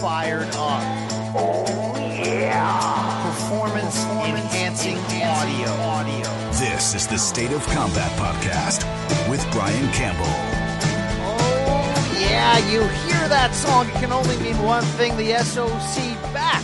fired 0.00 0.48
up. 0.54 0.82
Oh, 1.34 1.94
yeah. 2.22 3.22
Performance, 3.24 4.04
enhancing 4.04 4.96
audio. 4.96 5.70
audio. 5.82 6.50
This 6.52 6.94
is 6.94 7.08
the 7.08 7.18
State 7.18 7.50
of 7.50 7.66
Combat 7.66 8.10
Podcast 8.12 8.84
with 9.28 9.44
Brian 9.50 9.92
Campbell. 9.92 10.24
Oh, 11.26 12.16
yeah, 12.20 12.58
you 12.70 12.80
hear 12.80 13.28
that 13.28 13.52
song. 13.54 13.88
It 13.88 13.94
can 13.94 14.12
only 14.12 14.36
mean 14.38 14.60
one 14.62 14.84
thing 14.84 15.16
the 15.16 15.36
SOC 15.42 16.14
back 16.32 16.62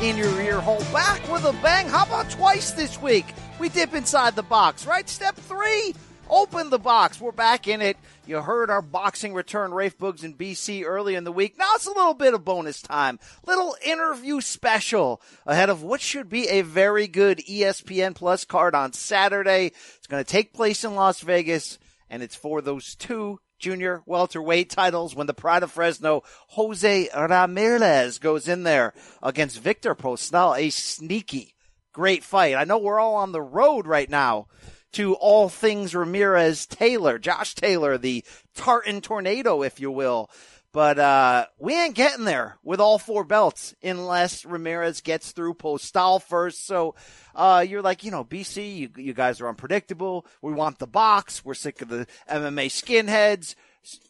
in 0.00 0.16
your 0.16 0.40
ear 0.40 0.60
hole. 0.60 0.84
Back 0.92 1.28
with 1.32 1.44
a 1.44 1.52
bang. 1.54 1.88
How 1.88 2.04
about 2.04 2.30
twice 2.30 2.70
this 2.70 3.02
week? 3.02 3.26
We 3.58 3.68
dip 3.68 3.94
inside 3.94 4.36
the 4.36 4.44
box, 4.44 4.86
right? 4.86 5.08
Step 5.08 5.34
three 5.34 5.94
open 6.28 6.70
the 6.70 6.78
box. 6.78 7.20
We're 7.20 7.32
back 7.32 7.68
in 7.68 7.80
it. 7.80 7.96
You 8.26 8.40
heard 8.40 8.70
our 8.70 8.82
boxing 8.82 9.34
return, 9.34 9.72
Rafe 9.72 9.98
Boogs 9.98 10.24
in 10.24 10.34
BC 10.34 10.84
early 10.84 11.14
in 11.14 11.24
the 11.24 11.32
week. 11.32 11.58
Now 11.58 11.70
it's 11.74 11.86
a 11.86 11.92
little 11.92 12.14
bit 12.14 12.34
of 12.34 12.44
bonus 12.44 12.80
time. 12.80 13.18
Little 13.46 13.76
interview 13.84 14.40
special 14.40 15.20
ahead 15.46 15.70
of 15.70 15.82
what 15.82 16.00
should 16.00 16.28
be 16.28 16.48
a 16.48 16.62
very 16.62 17.06
good 17.06 17.38
ESPN 17.38 18.14
Plus 18.14 18.44
card 18.44 18.74
on 18.74 18.92
Saturday. 18.92 19.72
It's 19.96 20.06
going 20.06 20.24
to 20.24 20.30
take 20.30 20.54
place 20.54 20.84
in 20.84 20.94
Las 20.94 21.20
Vegas, 21.20 21.78
and 22.08 22.22
it's 22.22 22.36
for 22.36 22.60
those 22.60 22.94
two 22.94 23.40
junior 23.58 24.02
welterweight 24.06 24.70
titles 24.70 25.14
when 25.14 25.26
the 25.26 25.34
Pride 25.34 25.62
of 25.62 25.72
Fresno, 25.72 26.22
Jose 26.48 27.08
Ramirez, 27.16 28.18
goes 28.18 28.48
in 28.48 28.62
there 28.62 28.92
against 29.22 29.60
Viktor 29.60 29.94
Postol, 29.94 30.58
a 30.58 30.70
sneaky, 30.70 31.54
great 31.92 32.24
fight. 32.24 32.56
I 32.56 32.64
know 32.64 32.78
we're 32.78 33.00
all 33.00 33.16
on 33.16 33.32
the 33.32 33.42
road 33.42 33.86
right 33.86 34.08
now 34.08 34.48
to 34.94 35.14
all 35.14 35.48
things 35.48 35.94
Ramirez 35.94 36.66
Taylor, 36.66 37.18
Josh 37.18 37.54
Taylor, 37.54 37.98
the 37.98 38.24
Tartan 38.54 39.00
tornado, 39.00 39.62
if 39.62 39.80
you 39.80 39.90
will. 39.90 40.30
But 40.72 40.98
uh, 40.98 41.46
we 41.60 41.80
ain't 41.80 41.94
getting 41.94 42.24
there 42.24 42.58
with 42.64 42.80
all 42.80 42.98
four 42.98 43.22
belts 43.22 43.76
unless 43.80 44.44
Ramirez 44.44 45.02
gets 45.02 45.30
through 45.30 45.54
Postol 45.54 46.20
first. 46.20 46.66
So 46.66 46.96
uh, 47.32 47.64
you're 47.66 47.80
like, 47.80 48.02
you 48.02 48.10
know, 48.10 48.24
BC, 48.24 48.76
you, 48.76 48.90
you 48.96 49.14
guys 49.14 49.40
are 49.40 49.48
unpredictable. 49.48 50.26
We 50.42 50.52
want 50.52 50.80
the 50.80 50.88
box. 50.88 51.44
We're 51.44 51.54
sick 51.54 51.80
of 51.80 51.90
the 51.90 52.08
MMA 52.28 52.66
skinheads 52.66 53.54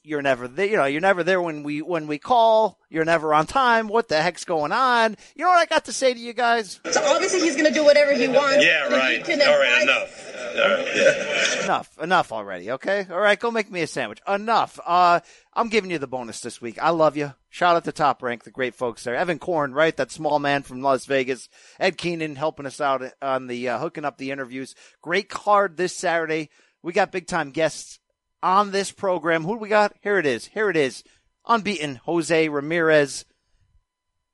you're 0.03 0.23
never 0.23 0.49
there. 0.49 0.67
You 0.67 0.77
know, 0.77 0.85
you're 0.85 1.01
never 1.01 1.25
there 1.25 1.41
when 1.41 1.63
we 1.63 1.83
when 1.83 2.07
we 2.07 2.19
call. 2.19 2.79
You're 2.89 3.05
never 3.05 3.35
on 3.35 3.47
time. 3.47 3.89
What 3.89 4.09
the 4.09 4.23
heck's 4.23 4.45
going 4.45 4.73
on? 4.73 5.17
You 5.35 5.45
know 5.45 5.51
what 5.51 5.59
I 5.59 5.67
got 5.67 5.87
to 5.87 5.93
say 5.93 6.15
to 6.15 6.21
you 6.21 6.33
guys? 6.33 6.81
So 6.91 7.03
obviously 7.05 7.41
he's 7.41 7.57
going 7.57 7.69
to 7.69 7.75
do 7.75 7.85
whatever 7.85 8.13
he 8.13 8.29
wants. 8.29 8.65
Yeah, 8.65 8.85
right. 8.85 9.21
All 9.29 9.59
right, 9.59 9.83
enough. 9.83 10.35
All 10.55 10.71
right, 10.71 10.87
yeah. 10.95 11.65
Enough, 11.65 11.99
enough 12.01 12.33
already. 12.33 12.71
Okay, 12.73 13.07
all 13.11 13.19
right. 13.19 13.39
Go 13.39 13.51
make 13.51 13.71
me 13.71 13.83
a 13.83 13.87
sandwich. 13.87 14.21
Enough. 14.29 14.79
Uh, 14.85 15.21
I'm 15.55 15.69
giving 15.69 15.91
you 15.91 15.99
the 15.99 16.07
bonus 16.07 16.41
this 16.41 16.61
week. 16.61 16.79
I 16.81 16.91
love 16.91 17.17
you. 17.17 17.35
Shout 17.51 17.77
out 17.77 17.85
to 17.85 17.93
Top 17.93 18.23
Rank, 18.23 18.45
the 18.45 18.51
great 18.51 18.75
folks 18.75 19.05
there. 19.05 19.17
Evan 19.17 19.39
Korn, 19.39 19.73
right? 19.73 19.97
That 19.97 20.11
small 20.13 20.39
man 20.39 20.63
from 20.63 20.83
Las 20.83 21.07
Vegas. 21.07 21.49
Ed 21.81 21.97
Keenan 21.97 22.37
helping 22.37 22.67
us 22.67 22.81
out 22.81 23.03
on 23.23 23.47
the 23.47 23.69
uh, 23.69 23.79
hooking 23.79 24.05
up 24.05 24.19
the 24.19 24.31
interviews. 24.31 24.75
Great 25.03 25.29
card 25.29 25.77
this 25.77 25.97
Saturday. 25.97 26.51
We 26.83 26.93
got 26.93 27.13
big 27.13 27.27
time 27.27 27.51
guests 27.51 27.99
on 28.45 28.71
this 28.71 28.93
program. 28.93 29.43
Who 29.45 29.55
do 29.55 29.61
we 29.61 29.71
got? 29.71 29.95
Here 30.03 30.19
it 30.19 30.27
is. 30.27 30.49
Here 30.49 30.69
it 30.69 30.77
is. 30.77 31.03
Unbeaten 31.47 31.97
Jose 32.05 32.49
Ramirez. 32.51 33.25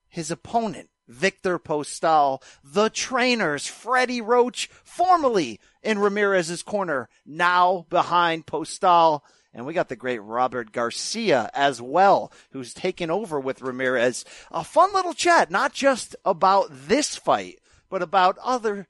His 0.08 0.33
opponent, 0.33 0.91
Viktor 1.06 1.61
Postol. 1.61 2.42
The 2.64 2.91
trainers, 2.91 3.69
Freddie 3.69 4.20
Roach, 4.20 4.69
formerly 4.83 5.61
in 5.81 6.00
Ramirez's 6.00 6.64
corner, 6.64 7.08
now 7.25 7.86
behind 7.88 8.47
Postol. 8.47 9.20
And 9.55 9.64
we 9.64 9.75
got 9.75 9.88
the 9.88 9.97
great 9.97 10.19
Robert 10.19 10.72
Garcia 10.72 11.48
as 11.55 11.81
well, 11.81 12.33
who's 12.50 12.75
taken 12.75 13.11
over 13.11 13.38
with 13.38 13.62
Ramirez. 13.62 14.25
A 14.50 14.64
fun 14.64 14.92
little 14.92 15.14
chat, 15.14 15.53
not 15.53 15.72
just 15.72 16.16
about 16.25 16.66
this 16.70 17.14
fight, 17.14 17.61
but 17.88 18.03
about 18.03 18.38
other 18.42 18.88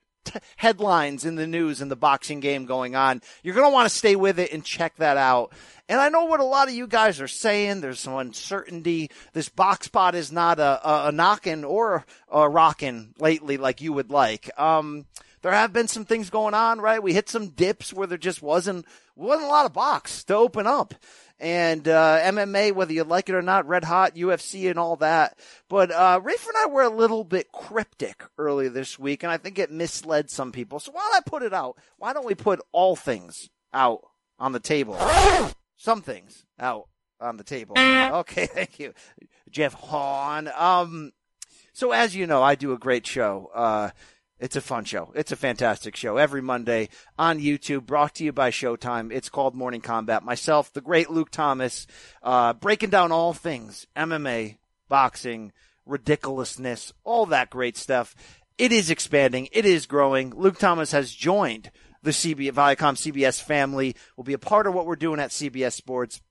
headlines 0.57 1.25
in 1.25 1.35
the 1.37 1.47
news 1.47 1.81
and 1.81 1.91
the 1.91 1.97
boxing 1.97 2.41
game 2.41 2.67
going 2.67 2.95
on. 2.95 3.23
You're 3.43 3.55
going 3.55 3.69
to 3.69 3.73
want 3.73 3.89
to 3.91 3.97
stay 3.97 4.17
with 4.17 4.39
it 4.39 4.53
and 4.53 4.65
check 4.65 4.97
that 4.97 5.17
out. 5.17 5.53
And 5.89 6.01
I 6.01 6.09
know 6.09 6.25
what 6.25 6.41
a 6.41 6.45
lot 6.45 6.69
of 6.69 6.75
you 6.75 6.87
guys 6.87 7.21
are 7.21 7.29
saying. 7.29 7.81
There's 7.81 8.01
some 8.01 8.15
uncertainty. 8.15 9.11
This 9.33 9.49
box 9.49 9.89
pot 9.89 10.15
is 10.15 10.31
not 10.31 10.61
a, 10.61 10.89
a, 10.89 11.09
a 11.09 11.13
knocking 11.13 11.65
or 11.65 12.05
a 12.31 12.49
rocking 12.49 13.15
lately 13.19 13.57
like 13.57 13.81
you 13.81 13.93
would 13.93 14.11
like. 14.11 14.51
Um, 14.59 15.07
there 15.43 15.53
have 15.53 15.73
been 15.73 15.89
some 15.89 16.05
things 16.05 16.31
going 16.31 16.55
on, 16.55 16.81
right? 16.81 17.03
We 17.03 17.15
hit 17.15 17.29
some 17.29 17.49
dips 17.49 17.93
where 17.93 18.07
there 18.07 18.19
just 18.19 18.43
wasn't 18.43 18.87
wasn't 19.17 19.49
a 19.49 19.51
lot 19.51 19.67
of 19.67 19.73
box 19.73 20.25
to 20.25 20.35
open 20.35 20.67
up 20.67 20.95
and 21.41 21.89
uh, 21.89 22.19
MMA, 22.23 22.73
whether 22.73 22.93
you 22.93 23.03
like 23.03 23.31
it 23.31 23.35
or 23.35 23.43
not, 23.43 23.67
red 23.67 23.83
hot, 23.85 24.15
UFC, 24.15 24.69
and 24.69 24.79
all 24.79 24.97
that. 24.97 25.39
But 25.69 25.91
uh, 25.91 26.21
Rafe 26.23 26.47
and 26.47 26.57
I 26.59 26.67
were 26.67 26.83
a 26.83 26.91
little 26.91 27.25
bit 27.25 27.51
cryptic 27.51 28.23
earlier 28.37 28.69
this 28.69 28.99
week, 28.99 29.23
and 29.23 29.33
I 29.33 29.39
think 29.39 29.59
it 29.59 29.71
misled 29.73 30.31
some 30.31 30.53
people. 30.53 30.81
So 30.81 30.93
while 30.93 31.11
I 31.15 31.21
put 31.25 31.43
it 31.43 31.55
out, 31.55 31.79
why 31.97 32.13
don't 32.13 32.27
we 32.27 32.35
put 32.35 32.61
all 32.73 32.95
things 32.95 33.49
out 33.73 34.03
on 34.39 34.53
the 34.53 34.61
table? 34.61 34.97
Some 35.77 36.03
things 36.03 36.45
out 36.59 36.89
on 37.21 37.39
the 37.39 37.45
table. 37.45 37.77
Okay, 37.79 38.47
thank 38.53 38.79
you, 38.79 38.93
Jeff 39.51 39.73
Hahn. 39.73 40.51
Um, 40.55 41.13
so 41.73 41.93
as 41.93 42.15
you 42.15 42.27
know, 42.27 42.43
I 42.43 42.55
do 42.55 42.73
a 42.73 42.79
great 42.79 43.07
show. 43.07 43.51
Uh, 43.55 43.91
it's 44.41 44.57
a 44.57 44.61
fun 44.61 44.85
show. 44.85 45.13
It's 45.15 45.33
a 45.33 45.37
fantastic 45.37 45.95
show 45.95 46.17
every 46.17 46.41
Monday 46.41 46.89
on 47.19 47.39
YouTube, 47.39 47.85
brought 47.85 48.15
to 48.17 48.25
you 48.25 48.33
by 48.33 48.51
Showtime. 48.51 49.13
It's 49.13 49.29
called 49.29 49.55
Morning 49.55 49.83
Combat. 49.83 50.25
Myself, 50.25 50.73
the 50.73 50.81
great 50.81 51.11
Luke 51.11 51.31
Thomas, 51.31 51.87
uh, 52.23 52.55
breaking 52.55 52.89
down 52.89 53.13
all 53.13 53.35
things 53.35 53.87
MMA, 53.95 54.57
boxing, 54.89 55.53
ridiculousness, 55.85 56.93
all 57.05 57.27
that 57.27 57.51
great 57.51 57.77
stuff. 57.77 58.15
It 58.57 58.73
is 58.73 58.91
expanding. 58.91 59.49
It 59.53 59.67
is 59.67 59.87
growing. 59.87 60.35
Luke 60.35 60.59
Thomas 60.59 60.93
has 60.93 61.13
joined 61.13 61.71
the 62.03 62.13
CB, 62.13 62.53
Viacom 62.53 62.97
CBS 62.97 63.43
family, 63.43 63.95
will 64.17 64.25
be 64.25 64.33
a 64.33 64.39
part 64.39 64.67
of 64.67 64.73
what 64.73 64.87
we're 64.87 64.97
doing 64.97 65.21
at 65.21 65.31
CBS 65.31 65.75
Sports. 65.75 66.23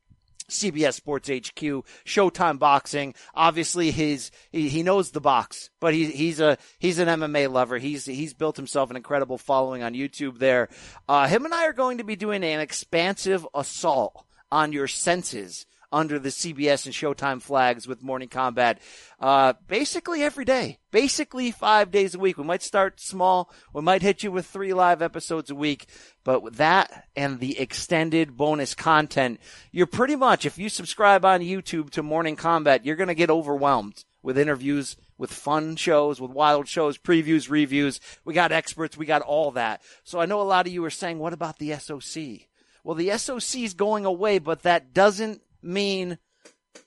CBS 0.49 0.93
Sports 0.93 1.29
HQ, 1.29 1.85
Showtime 2.05 2.59
Boxing. 2.59 3.15
Obviously, 3.33 3.91
his 3.91 4.31
he, 4.51 4.69
he 4.69 4.83
knows 4.83 5.11
the 5.11 5.21
box, 5.21 5.69
but 5.79 5.93
he, 5.93 6.05
he's 6.05 6.39
a 6.39 6.57
he's 6.79 6.99
an 6.99 7.07
MMA 7.07 7.51
lover. 7.51 7.77
He's 7.77 8.05
he's 8.05 8.33
built 8.33 8.57
himself 8.57 8.89
an 8.89 8.95
incredible 8.95 9.37
following 9.37 9.83
on 9.83 9.93
YouTube. 9.93 10.39
There, 10.39 10.69
uh, 11.07 11.27
him 11.27 11.45
and 11.45 11.53
I 11.53 11.65
are 11.65 11.73
going 11.73 11.99
to 11.99 12.03
be 12.03 12.15
doing 12.15 12.43
an 12.43 12.59
expansive 12.59 13.47
assault 13.53 14.25
on 14.51 14.73
your 14.73 14.87
senses 14.87 15.65
under 15.91 16.19
the 16.19 16.29
CBS 16.29 16.85
and 16.85 16.93
Showtime 16.93 17.41
flags 17.41 17.87
with 17.87 18.03
Morning 18.03 18.29
Combat, 18.29 18.79
uh, 19.19 19.53
basically 19.67 20.21
every 20.21 20.45
day, 20.45 20.77
basically 20.91 21.51
five 21.51 21.91
days 21.91 22.15
a 22.15 22.19
week. 22.19 22.37
We 22.37 22.43
might 22.43 22.61
start 22.61 22.99
small. 22.99 23.51
We 23.73 23.81
might 23.81 24.01
hit 24.01 24.23
you 24.23 24.31
with 24.31 24.45
three 24.45 24.73
live 24.73 25.01
episodes 25.01 25.49
a 25.49 25.55
week, 25.55 25.87
but 26.23 26.43
with 26.43 26.55
that 26.57 27.07
and 27.15 27.39
the 27.39 27.59
extended 27.59 28.37
bonus 28.37 28.75
content, 28.75 29.39
you're 29.71 29.87
pretty 29.87 30.15
much, 30.15 30.45
if 30.45 30.57
you 30.57 30.69
subscribe 30.69 31.25
on 31.25 31.41
YouTube 31.41 31.89
to 31.91 32.03
Morning 32.03 32.35
Combat, 32.35 32.85
you're 32.85 32.95
going 32.95 33.07
to 33.07 33.15
get 33.15 33.29
overwhelmed 33.29 34.05
with 34.21 34.37
interviews, 34.37 34.97
with 35.17 35.31
fun 35.31 35.75
shows, 35.75 36.19
with 36.21 36.31
wild 36.31 36.67
shows, 36.67 36.97
previews, 36.97 37.49
reviews. 37.49 37.99
We 38.25 38.33
got 38.33 38.51
experts. 38.51 38.97
We 38.97 39.05
got 39.05 39.21
all 39.21 39.51
that. 39.51 39.81
So 40.03 40.19
I 40.19 40.25
know 40.25 40.41
a 40.41 40.43
lot 40.43 40.67
of 40.67 40.73
you 40.73 40.83
are 40.85 40.89
saying, 40.89 41.19
what 41.19 41.33
about 41.33 41.57
the 41.57 41.73
SOC? 41.73 42.47
Well, 42.83 42.95
the 42.95 43.17
SOC 43.17 43.61
is 43.61 43.73
going 43.73 44.05
away, 44.05 44.39
but 44.39 44.63
that 44.63 44.93
doesn't 44.93 45.41
mean 45.61 46.17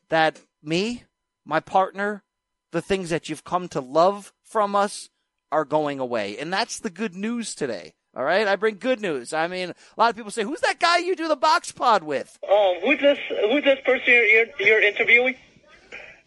that 0.08 0.40
me, 0.62 1.04
my 1.44 1.60
partner, 1.60 2.22
the 2.70 2.82
things 2.82 3.10
that 3.10 3.28
you've 3.28 3.44
come 3.44 3.68
to 3.68 3.80
love 3.80 4.32
from 4.42 4.74
us 4.74 5.10
are 5.50 5.64
going 5.64 5.98
away. 6.00 6.38
And 6.38 6.52
that's 6.52 6.78
the 6.78 6.90
good 6.90 7.14
news 7.14 7.54
today. 7.54 7.94
All 8.14 8.24
right, 8.24 8.46
I 8.46 8.56
bring 8.56 8.76
good 8.76 9.00
news. 9.00 9.32
I 9.32 9.46
mean, 9.48 9.70
a 9.70 9.74
lot 9.96 10.10
of 10.10 10.16
people 10.16 10.30
say, 10.30 10.42
"Who's 10.42 10.60
that 10.60 10.78
guy 10.78 10.98
you 10.98 11.16
do 11.16 11.28
the 11.28 11.36
box 11.36 11.72
pod 11.72 12.02
with?" 12.02 12.38
Um, 12.46 12.74
who's 12.82 13.00
this? 13.00 13.18
Who's 13.28 13.64
this 13.64 13.78
person 13.86 14.04
you're, 14.06 14.24
you're, 14.26 14.46
you're 14.60 14.82
interviewing? 14.82 15.34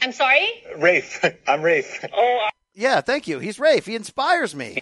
I'm 0.01 0.12
sorry. 0.12 0.48
Rafe. 0.80 1.24
I'm 1.48 1.62
Rafe. 1.62 2.03
Oh. 2.12 2.39
I- 2.48 2.50
yeah, 2.74 3.01
thank 3.01 3.27
you. 3.27 3.38
He's 3.38 3.59
Rafe. 3.59 3.86
He 3.86 3.94
inspires 3.95 4.56
me. 4.56 4.81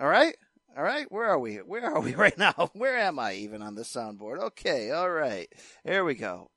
All 0.00 0.06
right. 0.06 0.36
All 0.76 0.84
right, 0.84 1.10
where 1.10 1.24
are 1.24 1.38
we? 1.40 1.56
Where 1.56 1.84
are 1.86 2.00
we 2.00 2.14
right 2.24 2.38
now? 2.38 2.70
Where 2.72 2.96
am 2.96 3.18
I 3.18 3.34
even 3.34 3.60
on 3.62 3.74
the 3.74 3.82
soundboard? 3.82 4.38
Okay, 4.38 4.92
all 4.92 5.10
right. 5.10 5.48
Here 5.84 6.04
we 6.04 6.14
go. 6.14 6.50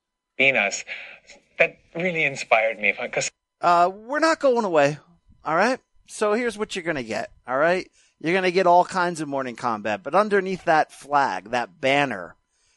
That 1.59 1.77
really 1.95 2.23
inspired 2.23 2.79
me 2.79 2.95
because 2.99 3.29
uh, 3.61 3.91
we're 3.93 4.19
not 4.19 4.39
going 4.39 4.65
away. 4.65 4.97
All 5.45 5.55
right. 5.55 5.79
So 6.07 6.33
here's 6.33 6.57
what 6.57 6.75
you're 6.75 6.83
gonna 6.83 7.03
get. 7.03 7.31
All 7.47 7.57
right. 7.57 7.89
You're 8.19 8.33
gonna 8.33 8.51
get 8.51 8.67
all 8.67 8.85
kinds 8.85 9.21
of 9.21 9.27
morning 9.27 9.55
combat, 9.55 10.01
but 10.03 10.15
underneath 10.15 10.65
that 10.65 10.91
flag, 10.91 11.51
that 11.51 11.79
banner, 11.79 12.35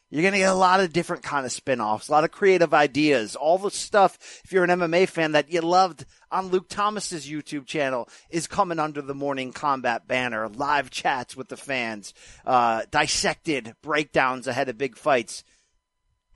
you're 0.09 0.23
gonna 0.23 0.37
get 0.37 0.51
a 0.51 0.55
lot 0.55 0.79
of 0.79 0.93
different 0.93 1.23
kind 1.23 1.45
of 1.45 1.51
spin-offs, 1.51 2.07
a 2.07 2.11
lot 2.11 2.23
of 2.23 2.31
creative 2.31 2.73
ideas, 2.73 3.35
all 3.35 3.57
the 3.57 3.71
stuff. 3.71 4.17
If 4.43 4.51
you're 4.51 4.63
an 4.63 4.69
MMA 4.69 5.07
fan 5.07 5.33
that 5.33 5.51
you 5.51 5.61
loved 5.61 6.05
on 6.31 6.47
Luke 6.47 6.69
Thomas's 6.69 7.27
YouTube 7.27 7.65
channel 7.65 8.07
is 8.29 8.47
coming 8.47 8.79
under 8.79 9.01
the 9.01 9.15
morning 9.15 9.51
combat 9.51 10.07
banner, 10.07 10.47
live 10.47 10.89
chats 10.89 11.35
with 11.35 11.49
the 11.49 11.57
fans, 11.57 12.13
uh, 12.45 12.83
dissected 12.91 13.75
breakdowns 13.81 14.47
ahead 14.47 14.69
of 14.69 14.77
big 14.77 14.97
fights, 14.97 15.43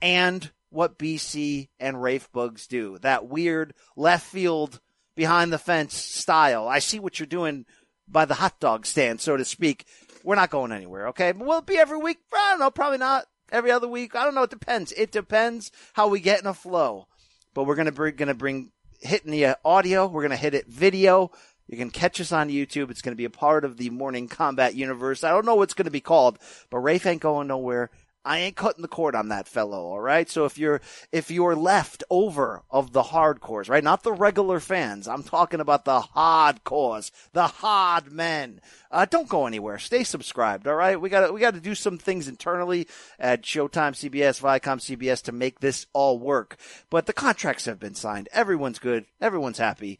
and 0.02 0.50
what 0.70 0.98
BC 0.98 1.68
and 1.78 2.02
Rafe 2.02 2.30
Boogs 2.32 2.66
do. 2.66 2.98
That 3.02 3.28
weird 3.28 3.74
left 3.96 4.26
field 4.26 4.80
behind 5.14 5.52
the 5.52 5.58
fence 5.58 5.94
style. 5.94 6.66
I 6.66 6.78
see 6.78 6.98
what 6.98 7.18
you're 7.18 7.26
doing 7.26 7.66
by 8.08 8.24
the 8.24 8.34
hot 8.34 8.58
dog 8.60 8.86
stand, 8.86 9.20
so 9.20 9.36
to 9.36 9.44
speak. 9.44 9.86
We're 10.24 10.36
not 10.36 10.50
going 10.50 10.72
anywhere, 10.72 11.08
okay? 11.08 11.32
But 11.32 11.46
will 11.46 11.58
it 11.58 11.66
be 11.66 11.78
every 11.78 11.98
week? 11.98 12.18
I 12.32 12.50
don't 12.50 12.60
know, 12.60 12.70
probably 12.70 12.98
not. 12.98 13.26
Every 13.52 13.70
other 13.70 13.88
week? 13.88 14.14
I 14.14 14.24
don't 14.24 14.34
know. 14.34 14.44
It 14.44 14.50
depends. 14.50 14.92
It 14.92 15.10
depends 15.10 15.72
how 15.92 16.08
we 16.08 16.20
get 16.20 16.40
in 16.40 16.46
a 16.46 16.54
flow. 16.54 17.08
But 17.52 17.64
we're 17.64 17.74
gonna 17.74 17.90
bring, 17.90 18.14
gonna 18.14 18.34
bring 18.34 18.70
hitting 19.00 19.32
the 19.32 19.58
audio. 19.64 20.06
We're 20.06 20.22
gonna 20.22 20.36
hit 20.36 20.54
it 20.54 20.68
video. 20.68 21.32
You 21.70 21.76
can 21.76 21.90
catch 21.90 22.20
us 22.20 22.32
on 22.32 22.48
YouTube. 22.48 22.90
It's 22.90 23.00
going 23.00 23.12
to 23.12 23.16
be 23.16 23.26
a 23.26 23.30
part 23.30 23.64
of 23.64 23.76
the 23.76 23.90
Morning 23.90 24.26
Combat 24.26 24.74
universe. 24.74 25.22
I 25.22 25.30
don't 25.30 25.46
know 25.46 25.54
what's 25.54 25.74
going 25.74 25.84
to 25.84 25.92
be 25.92 26.00
called, 26.00 26.36
but 26.68 26.78
Rafe 26.78 27.06
ain't 27.06 27.22
going 27.22 27.46
nowhere. 27.46 27.90
I 28.24 28.40
ain't 28.40 28.56
cutting 28.56 28.82
the 28.82 28.88
cord 28.88 29.14
on 29.14 29.28
that 29.28 29.48
fellow, 29.48 29.78
all 29.78 30.00
right? 30.00 30.28
So 30.28 30.44
if 30.44 30.58
you're 30.58 30.82
if 31.10 31.30
you're 31.30 31.56
left 31.56 32.04
over 32.10 32.62
of 32.70 32.92
the 32.92 33.04
hardcores, 33.04 33.70
right? 33.70 33.82
Not 33.82 34.02
the 34.02 34.12
regular 34.12 34.60
fans. 34.60 35.08
I'm 35.08 35.22
talking 35.22 35.60
about 35.60 35.86
the 35.86 36.00
hardcores, 36.00 37.10
the 37.32 37.46
hard 37.46 38.12
men. 38.12 38.60
Uh, 38.90 39.06
don't 39.06 39.28
go 39.28 39.46
anywhere. 39.46 39.78
Stay 39.78 40.04
subscribed, 40.04 40.66
all 40.66 40.74
right? 40.74 41.00
We 41.00 41.08
got 41.08 41.32
we 41.32 41.40
got 41.40 41.54
to 41.54 41.60
do 41.60 41.74
some 41.74 41.96
things 41.96 42.28
internally 42.28 42.86
at 43.18 43.42
Showtime 43.42 43.92
CBS, 43.92 44.40
Viacom 44.40 44.80
CBS 44.80 45.22
to 45.22 45.32
make 45.32 45.60
this 45.60 45.86
all 45.94 46.18
work. 46.18 46.56
But 46.90 47.06
the 47.06 47.14
contracts 47.14 47.64
have 47.64 47.78
been 47.78 47.94
signed. 47.94 48.28
Everyone's 48.32 48.78
good. 48.78 49.06
Everyone's 49.20 49.58
happy. 49.58 49.98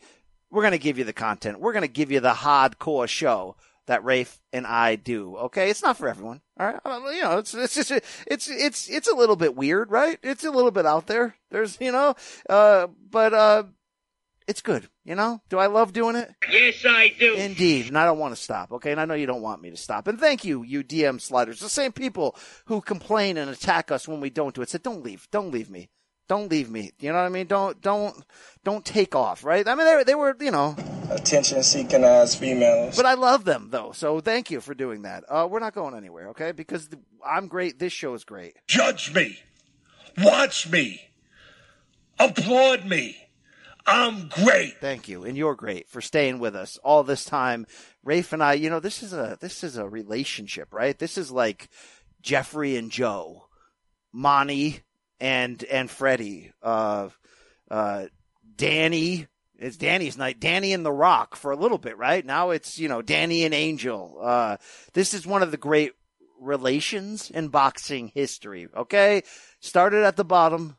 We're 0.50 0.62
going 0.62 0.72
to 0.72 0.78
give 0.78 0.98
you 0.98 1.04
the 1.04 1.12
content. 1.12 1.60
We're 1.60 1.72
going 1.72 1.82
to 1.82 1.88
give 1.88 2.10
you 2.10 2.20
the 2.20 2.32
hardcore 2.32 3.08
show 3.08 3.56
that 3.90 4.04
Rafe 4.04 4.38
and 4.52 4.68
I 4.68 4.94
do. 4.94 5.36
Okay, 5.36 5.68
it's 5.68 5.82
not 5.82 5.96
for 5.96 6.08
everyone. 6.08 6.40
All 6.58 6.66
right, 6.66 6.80
you 7.12 7.22
know, 7.22 7.38
it's 7.38 7.52
it's 7.54 7.74
just 7.74 7.90
it's 7.90 8.48
it's 8.48 8.88
it's 8.88 9.08
a 9.08 9.16
little 9.16 9.34
bit 9.34 9.56
weird, 9.56 9.90
right? 9.90 10.16
It's 10.22 10.44
a 10.44 10.50
little 10.52 10.70
bit 10.70 10.86
out 10.86 11.08
there. 11.08 11.34
There's 11.50 11.76
you 11.80 11.90
know, 11.90 12.14
uh, 12.48 12.86
but 13.10 13.34
uh, 13.34 13.64
it's 14.46 14.62
good. 14.62 14.88
You 15.04 15.16
know, 15.16 15.42
do 15.48 15.58
I 15.58 15.66
love 15.66 15.92
doing 15.92 16.14
it? 16.14 16.30
Yes, 16.48 16.84
I 16.86 17.12
do. 17.18 17.34
Indeed, 17.34 17.88
and 17.88 17.98
I 17.98 18.04
don't 18.04 18.20
want 18.20 18.32
to 18.32 18.40
stop. 18.40 18.70
Okay, 18.70 18.92
and 18.92 19.00
I 19.00 19.06
know 19.06 19.14
you 19.14 19.26
don't 19.26 19.42
want 19.42 19.60
me 19.60 19.70
to 19.70 19.76
stop. 19.76 20.06
And 20.06 20.20
thank 20.20 20.44
you, 20.44 20.62
you 20.62 20.84
DM 20.84 21.20
sliders, 21.20 21.58
the 21.58 21.68
same 21.68 21.90
people 21.90 22.36
who 22.66 22.80
complain 22.80 23.36
and 23.36 23.50
attack 23.50 23.90
us 23.90 24.06
when 24.06 24.20
we 24.20 24.30
don't 24.30 24.54
do 24.54 24.62
it. 24.62 24.68
Said, 24.68 24.84
don't 24.84 25.02
leave, 25.02 25.26
don't 25.32 25.50
leave 25.50 25.68
me. 25.68 25.90
Don't 26.30 26.48
leave 26.48 26.70
me. 26.70 26.92
You 27.00 27.10
know 27.10 27.18
what 27.18 27.24
I 27.24 27.28
mean? 27.28 27.48
Don't 27.48 27.82
don't 27.82 28.14
don't 28.62 28.84
take 28.84 29.16
off, 29.16 29.42
right? 29.42 29.66
I 29.66 29.74
mean 29.74 29.84
they 29.84 30.04
they 30.04 30.14
were, 30.14 30.36
you 30.38 30.52
know, 30.52 30.76
attention 31.10 31.60
seeking 31.64 32.04
ass 32.04 32.36
females. 32.36 32.96
but 32.96 33.04
I 33.04 33.14
love 33.14 33.44
them 33.44 33.70
though. 33.72 33.90
So 33.90 34.20
thank 34.20 34.48
you 34.48 34.60
for 34.60 34.72
doing 34.72 35.02
that. 35.02 35.24
Uh, 35.28 35.48
we're 35.50 35.58
not 35.58 35.74
going 35.74 35.96
anywhere, 35.96 36.28
okay? 36.28 36.52
Because 36.52 36.88
I'm 37.26 37.48
great. 37.48 37.80
This 37.80 37.92
show 37.92 38.14
is 38.14 38.22
great. 38.22 38.54
Judge 38.68 39.12
me. 39.12 39.40
Watch 40.18 40.70
me. 40.70 41.00
Applaud 42.20 42.84
me. 42.84 43.16
I'm 43.84 44.28
great. 44.28 44.76
Thank 44.80 45.08
you, 45.08 45.24
and 45.24 45.36
you're 45.36 45.56
great 45.56 45.88
for 45.88 46.00
staying 46.00 46.38
with 46.38 46.54
us 46.54 46.78
all 46.84 47.02
this 47.02 47.24
time. 47.24 47.66
Rafe 48.04 48.32
and 48.32 48.40
I, 48.40 48.52
you 48.52 48.70
know, 48.70 48.78
this 48.78 49.02
is 49.02 49.12
a 49.12 49.36
this 49.40 49.64
is 49.64 49.76
a 49.76 49.88
relationship, 49.88 50.72
right? 50.72 50.96
This 50.96 51.18
is 51.18 51.32
like 51.32 51.68
Jeffrey 52.22 52.76
and 52.76 52.88
Joe, 52.88 53.48
Monty 54.12 54.84
and 55.20 55.62
and 55.64 55.90
Freddie, 55.90 56.52
uh, 56.62 57.08
uh, 57.70 58.06
Danny. 58.56 59.26
It's 59.58 59.76
Danny's 59.76 60.16
night. 60.16 60.40
Danny 60.40 60.72
and 60.72 60.86
The 60.86 60.92
Rock 60.92 61.36
for 61.36 61.50
a 61.50 61.56
little 61.56 61.76
bit, 61.76 61.98
right? 61.98 62.24
Now 62.24 62.50
it's 62.50 62.78
you 62.78 62.88
know 62.88 63.02
Danny 63.02 63.44
and 63.44 63.54
Angel. 63.54 64.18
Uh, 64.20 64.56
this 64.94 65.12
is 65.12 65.26
one 65.26 65.42
of 65.42 65.50
the 65.50 65.58
great 65.58 65.92
relations 66.40 67.30
in 67.30 67.48
boxing 67.48 68.08
history. 68.14 68.68
Okay, 68.74 69.22
started 69.60 70.04
at 70.04 70.16
the 70.16 70.24
bottom, 70.24 70.76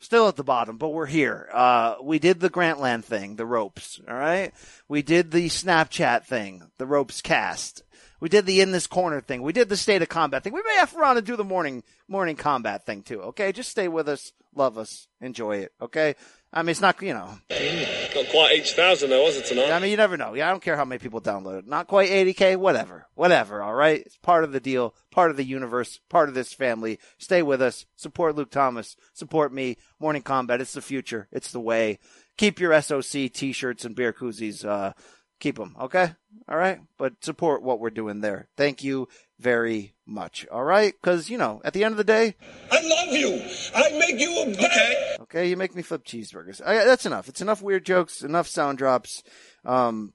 still 0.00 0.26
at 0.26 0.36
the 0.36 0.44
bottom, 0.44 0.76
but 0.76 0.88
we're 0.88 1.06
here. 1.06 1.48
Uh, 1.52 1.96
we 2.02 2.18
did 2.18 2.40
the 2.40 2.50
Grantland 2.50 3.04
thing, 3.04 3.36
the 3.36 3.46
ropes. 3.46 4.00
All 4.08 4.14
right. 4.14 4.52
We 4.88 5.02
did 5.02 5.30
the 5.30 5.46
Snapchat 5.46 6.24
thing, 6.24 6.70
the 6.78 6.86
ropes 6.86 7.20
cast. 7.20 7.84
We 8.20 8.28
did 8.28 8.46
the 8.46 8.60
in 8.60 8.72
this 8.72 8.86
corner 8.86 9.20
thing. 9.20 9.42
We 9.42 9.52
did 9.52 9.68
the 9.68 9.76
state 9.76 10.02
of 10.02 10.08
combat 10.08 10.44
thing. 10.44 10.52
We 10.52 10.62
may 10.62 10.76
have 10.76 10.92
to 10.92 10.98
run 10.98 11.16
and 11.16 11.26
do 11.26 11.36
the 11.36 11.44
morning, 11.44 11.82
morning 12.06 12.36
combat 12.36 12.86
thing 12.86 13.02
too. 13.02 13.22
Okay. 13.22 13.52
Just 13.52 13.70
stay 13.70 13.88
with 13.88 14.08
us. 14.08 14.32
Love 14.54 14.78
us. 14.78 15.08
Enjoy 15.20 15.58
it. 15.58 15.72
Okay. 15.80 16.14
I 16.52 16.62
mean, 16.62 16.70
it's 16.70 16.80
not, 16.80 17.00
you 17.00 17.14
know, 17.14 17.38
Not 17.48 18.28
quite 18.30 18.56
each 18.56 18.72
thousand 18.72 19.10
though, 19.10 19.22
was 19.22 19.36
it 19.36 19.46
tonight? 19.46 19.70
I 19.70 19.78
mean, 19.78 19.92
you 19.92 19.96
never 19.96 20.16
know. 20.16 20.34
Yeah, 20.34 20.48
I 20.48 20.50
don't 20.50 20.62
care 20.62 20.76
how 20.76 20.84
many 20.84 20.98
people 20.98 21.20
download 21.20 21.60
it. 21.60 21.68
Not 21.68 21.86
quite 21.86 22.10
80k, 22.10 22.56
whatever. 22.56 23.06
Whatever, 23.14 23.62
all 23.62 23.74
right? 23.74 24.00
It's 24.04 24.16
part 24.16 24.42
of 24.42 24.50
the 24.50 24.58
deal, 24.58 24.94
part 25.12 25.30
of 25.30 25.36
the 25.36 25.44
universe, 25.44 26.00
part 26.08 26.28
of 26.28 26.34
this 26.34 26.52
family. 26.52 26.98
Stay 27.18 27.42
with 27.42 27.62
us. 27.62 27.86
Support 27.94 28.34
Luke 28.34 28.50
Thomas. 28.50 28.96
Support 29.12 29.52
me. 29.52 29.76
Morning 30.00 30.22
Combat. 30.22 30.60
It's 30.60 30.72
the 30.72 30.82
future. 30.82 31.28
It's 31.30 31.52
the 31.52 31.60
way. 31.60 32.00
Keep 32.36 32.58
your 32.58 32.80
SOC 32.80 33.30
t-shirts 33.32 33.84
and 33.84 33.94
beer 33.94 34.12
koozies. 34.12 34.64
Uh, 34.64 34.92
keep 35.40 35.56
them, 35.56 35.74
okay? 35.80 36.12
All 36.48 36.56
right? 36.56 36.80
But 36.98 37.24
support 37.24 37.62
what 37.62 37.80
we're 37.80 37.90
doing 37.90 38.20
there. 38.20 38.48
Thank 38.56 38.84
you 38.84 39.08
very 39.38 39.94
much. 40.06 40.46
All 40.52 40.64
right? 40.64 40.94
Because, 41.00 41.28
you 41.30 41.38
know, 41.38 41.60
at 41.64 41.72
the 41.72 41.82
end 41.82 41.92
of 41.92 41.98
the 41.98 42.04
day, 42.04 42.36
I 42.70 42.80
love 42.82 43.14
you. 43.14 43.42
I 43.74 43.98
make 43.98 44.20
you 44.20 44.30
a 44.30 44.52
okay. 44.52 45.16
Okay, 45.20 45.48
you 45.48 45.56
make 45.56 45.74
me 45.74 45.82
flip 45.82 46.04
cheeseburgers. 46.04 46.60
I, 46.64 46.84
that's 46.84 47.06
enough. 47.06 47.28
It's 47.28 47.40
enough 47.40 47.62
weird 47.62 47.84
jokes, 47.84 48.22
enough 48.22 48.46
sound 48.46 48.78
drops. 48.78 49.22
Um, 49.64 50.12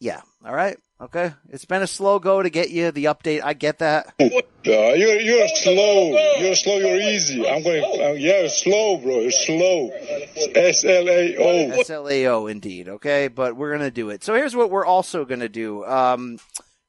yeah. 0.00 0.20
All 0.44 0.54
right. 0.54 0.78
Okay. 1.00 1.32
It's 1.48 1.64
been 1.64 1.82
a 1.82 1.86
slow 1.86 2.18
go 2.18 2.42
to 2.42 2.50
get 2.50 2.70
you 2.70 2.90
the 2.90 3.04
update. 3.04 3.40
I 3.44 3.54
get 3.54 3.78
that. 3.78 4.12
Yeah, 4.18 4.94
you're 4.94 5.20
you're 5.20 5.48
slow. 5.48 6.18
You're 6.38 6.56
slow. 6.56 6.78
You're 6.78 7.00
easy. 7.00 7.48
I'm 7.48 7.62
going. 7.62 7.84
Uh, 7.84 8.12
yeah, 8.12 8.48
slow, 8.48 8.96
bro. 8.98 9.20
You're 9.20 9.30
slow. 9.30 9.90
S 10.56 10.84
L 10.84 11.08
A 11.08 11.36
O. 11.36 11.82
SLAO 11.84 12.50
indeed. 12.50 12.88
Okay. 12.88 13.28
But 13.28 13.56
we're 13.56 13.70
going 13.70 13.82
to 13.82 13.92
do 13.92 14.10
it. 14.10 14.24
So 14.24 14.34
here's 14.34 14.56
what 14.56 14.70
we're 14.70 14.84
also 14.86 15.24
going 15.24 15.40
to 15.40 15.48
do. 15.48 15.84
Um, 15.84 16.38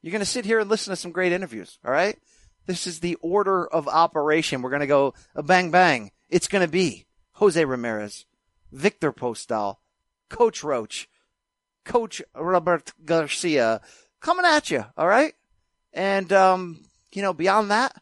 you're 0.02 0.12
going 0.12 0.20
to 0.20 0.26
sit 0.26 0.44
here 0.44 0.58
and 0.58 0.68
listen 0.68 0.90
to 0.90 0.96
some 0.96 1.12
great 1.12 1.32
interviews. 1.32 1.78
All 1.84 1.92
right. 1.92 2.18
This 2.66 2.86
is 2.86 3.00
the 3.00 3.16
order 3.16 3.66
of 3.66 3.86
operation. 3.86 4.62
We're 4.62 4.70
going 4.70 4.80
to 4.80 4.86
go 4.86 5.14
a 5.34 5.42
bang 5.42 5.70
bang. 5.70 6.10
It's 6.28 6.48
going 6.48 6.64
to 6.64 6.70
be 6.70 7.06
Jose 7.34 7.64
Ramirez, 7.64 8.26
Viktor 8.72 9.12
Postol, 9.12 9.76
Coach 10.28 10.62
Roach, 10.62 11.08
Coach 11.90 12.22
Robert 12.36 12.92
Garcia 13.04 13.80
coming 14.20 14.46
at 14.46 14.70
you. 14.70 14.84
All 14.96 15.08
right. 15.08 15.34
And, 15.92 16.32
um, 16.32 16.84
you 17.12 17.20
know, 17.20 17.32
beyond 17.32 17.72
that, 17.72 18.00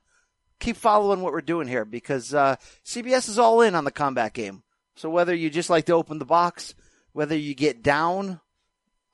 keep 0.61 0.76
following 0.76 1.23
what 1.23 1.32
we're 1.32 1.40
doing 1.40 1.67
here 1.67 1.87
because, 1.87 2.35
uh, 2.35 2.56
CBS 2.85 3.31
is 3.31 3.38
all 3.38 3.62
in 3.62 3.75
on 3.75 3.85
the 3.85 3.90
combat 3.90 4.35
game. 4.35 4.62
So 4.94 5.08
whether 5.08 5.35
you 5.35 5.49
just 5.49 5.70
like 5.70 5.87
to 5.87 5.94
open 5.94 6.19
the 6.19 6.26
box, 6.26 6.75
whether 7.12 7.35
you 7.35 7.55
get 7.55 7.83
down 7.83 8.40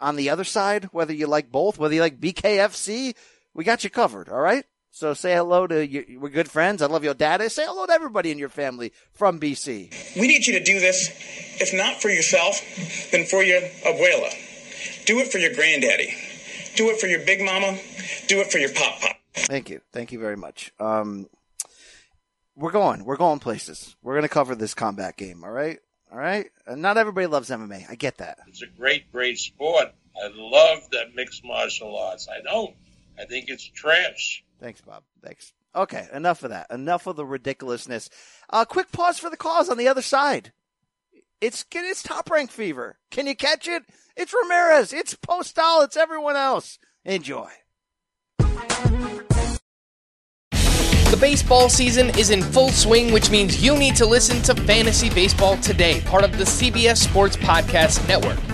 on 0.01 0.17
the 0.17 0.31
other 0.31 0.43
side, 0.43 0.87
whether 0.87 1.13
you 1.13 1.29
like 1.29 1.53
both, 1.53 1.79
whether 1.79 1.95
you 1.95 2.01
like 2.01 2.19
BKFC, 2.19 3.15
we 3.55 3.63
got 3.63 3.85
you 3.85 3.91
covered. 3.91 4.29
All 4.29 4.41
right. 4.41 4.65
So 4.91 5.15
say 5.15 5.35
hello 5.35 5.69
to 5.69 5.87
you. 5.87 6.19
We're 6.21 6.31
good 6.31 6.51
friends. 6.51 6.83
I 6.83 6.87
love 6.87 7.05
your 7.05 7.15
daddy. 7.15 7.49
Say 7.49 7.65
hello 7.65 7.87
to 7.87 7.93
everybody 7.93 8.33
in 8.33 8.39
your 8.39 8.49
family 8.49 8.93
from 9.13 9.39
BC. 9.39 10.17
We 10.17 10.27
need 10.27 10.49
you 10.49 10.59
to 10.59 10.65
do 10.65 10.81
this, 10.81 11.11
if 11.61 11.73
not 11.73 12.03
for 12.03 12.09
yourself, 12.11 12.61
then 13.13 13.25
for 13.27 13.45
your 13.45 13.61
abuela. 13.61 14.33
Do 15.07 15.19
it 15.19 15.31
for 15.31 15.39
your 15.39 15.55
granddaddy. 15.55 16.15
Do 16.77 16.91
it 16.91 17.01
for 17.01 17.07
your 17.07 17.25
big 17.25 17.41
mama. 17.45 17.79
Do 18.27 18.41
it 18.41 18.51
for 18.51 18.59
your 18.59 18.73
pop 18.73 19.01
pop. 19.01 19.17
Thank 19.35 19.71
you. 19.71 19.81
Thank 19.93 20.13
you 20.13 20.19
very 20.19 20.37
much. 20.37 20.73
Um, 20.81 21.29
we're 22.57 22.71
going. 22.73 23.05
We're 23.05 23.17
going 23.17 23.41
places. 23.41 23.97
We're 24.03 24.15
going 24.15 24.23
to 24.23 24.29
cover 24.29 24.55
this 24.55 24.75
combat 24.75 25.17
game. 25.17 25.45
All 25.45 25.51
right. 25.51 25.79
All 26.13 26.19
right. 26.19 26.47
And 26.67 26.81
not 26.81 26.97
everybody 26.97 27.27
loves 27.27 27.51
MMA. 27.51 27.91
I 27.91 27.97
get 27.97 28.19
that. 28.19 28.39
It's 28.47 28.63
a 28.63 28.67
great, 28.67 29.11
great 29.11 29.39
sport. 29.39 29.93
I 30.17 30.31
love 30.35 30.79
that 30.93 31.15
mixed 31.15 31.45
martial 31.45 31.97
arts. 31.97 32.29
I 32.29 32.41
don't. 32.43 32.75
I 33.19 33.25
think 33.25 33.49
it's 33.49 33.65
trash. 33.65 34.45
Thanks, 34.61 34.81
Bob. 34.81 35.03
Thanks. 35.23 35.53
Okay. 35.75 36.07
Enough 36.13 36.45
of 36.45 36.51
that. 36.51 36.71
Enough 36.71 37.09
of 37.09 37.17
the 37.17 37.27
ridiculousness. 37.27 38.11
Uh, 38.49 38.65
quick 38.65 38.93
pause 38.93 39.19
for 39.19 39.31
the 39.31 39.37
cause 39.37 39.69
on 39.69 39.77
the 39.77 39.89
other 39.89 40.03
side. 40.03 40.53
It's 41.45 41.67
it's 41.75 42.03
top 42.03 42.31
rank 42.31 42.51
fever. 42.51 42.97
Can 43.11 43.27
you 43.27 43.37
catch 43.37 43.69
it? 43.69 43.83
It's 44.17 44.33
Ramirez. 44.33 44.95
It's 44.95 45.15
Postol. 45.15 45.85
It's 45.85 45.95
everyone 45.95 46.37
else. 46.37 46.79
Enjoy. 47.05 47.51
The 51.11 51.19
baseball 51.21 51.69
season 51.69 52.19
is 52.19 52.31
in 52.31 52.41
full 52.41 52.71
swing, 52.71 53.13
which 53.13 53.31
means 53.31 53.63
you 53.63 53.77
need 53.77 53.95
to 53.97 54.07
listen 54.07 54.41
to 54.45 54.55
Fantasy 54.63 55.11
Baseball 55.11 55.59
Today, 55.59 56.01
part 56.07 56.25
of 56.25 56.39
the 56.39 56.45
CBS 56.45 56.97
Sports 56.97 57.37
Podcast 57.37 58.09
Network. 58.09 58.54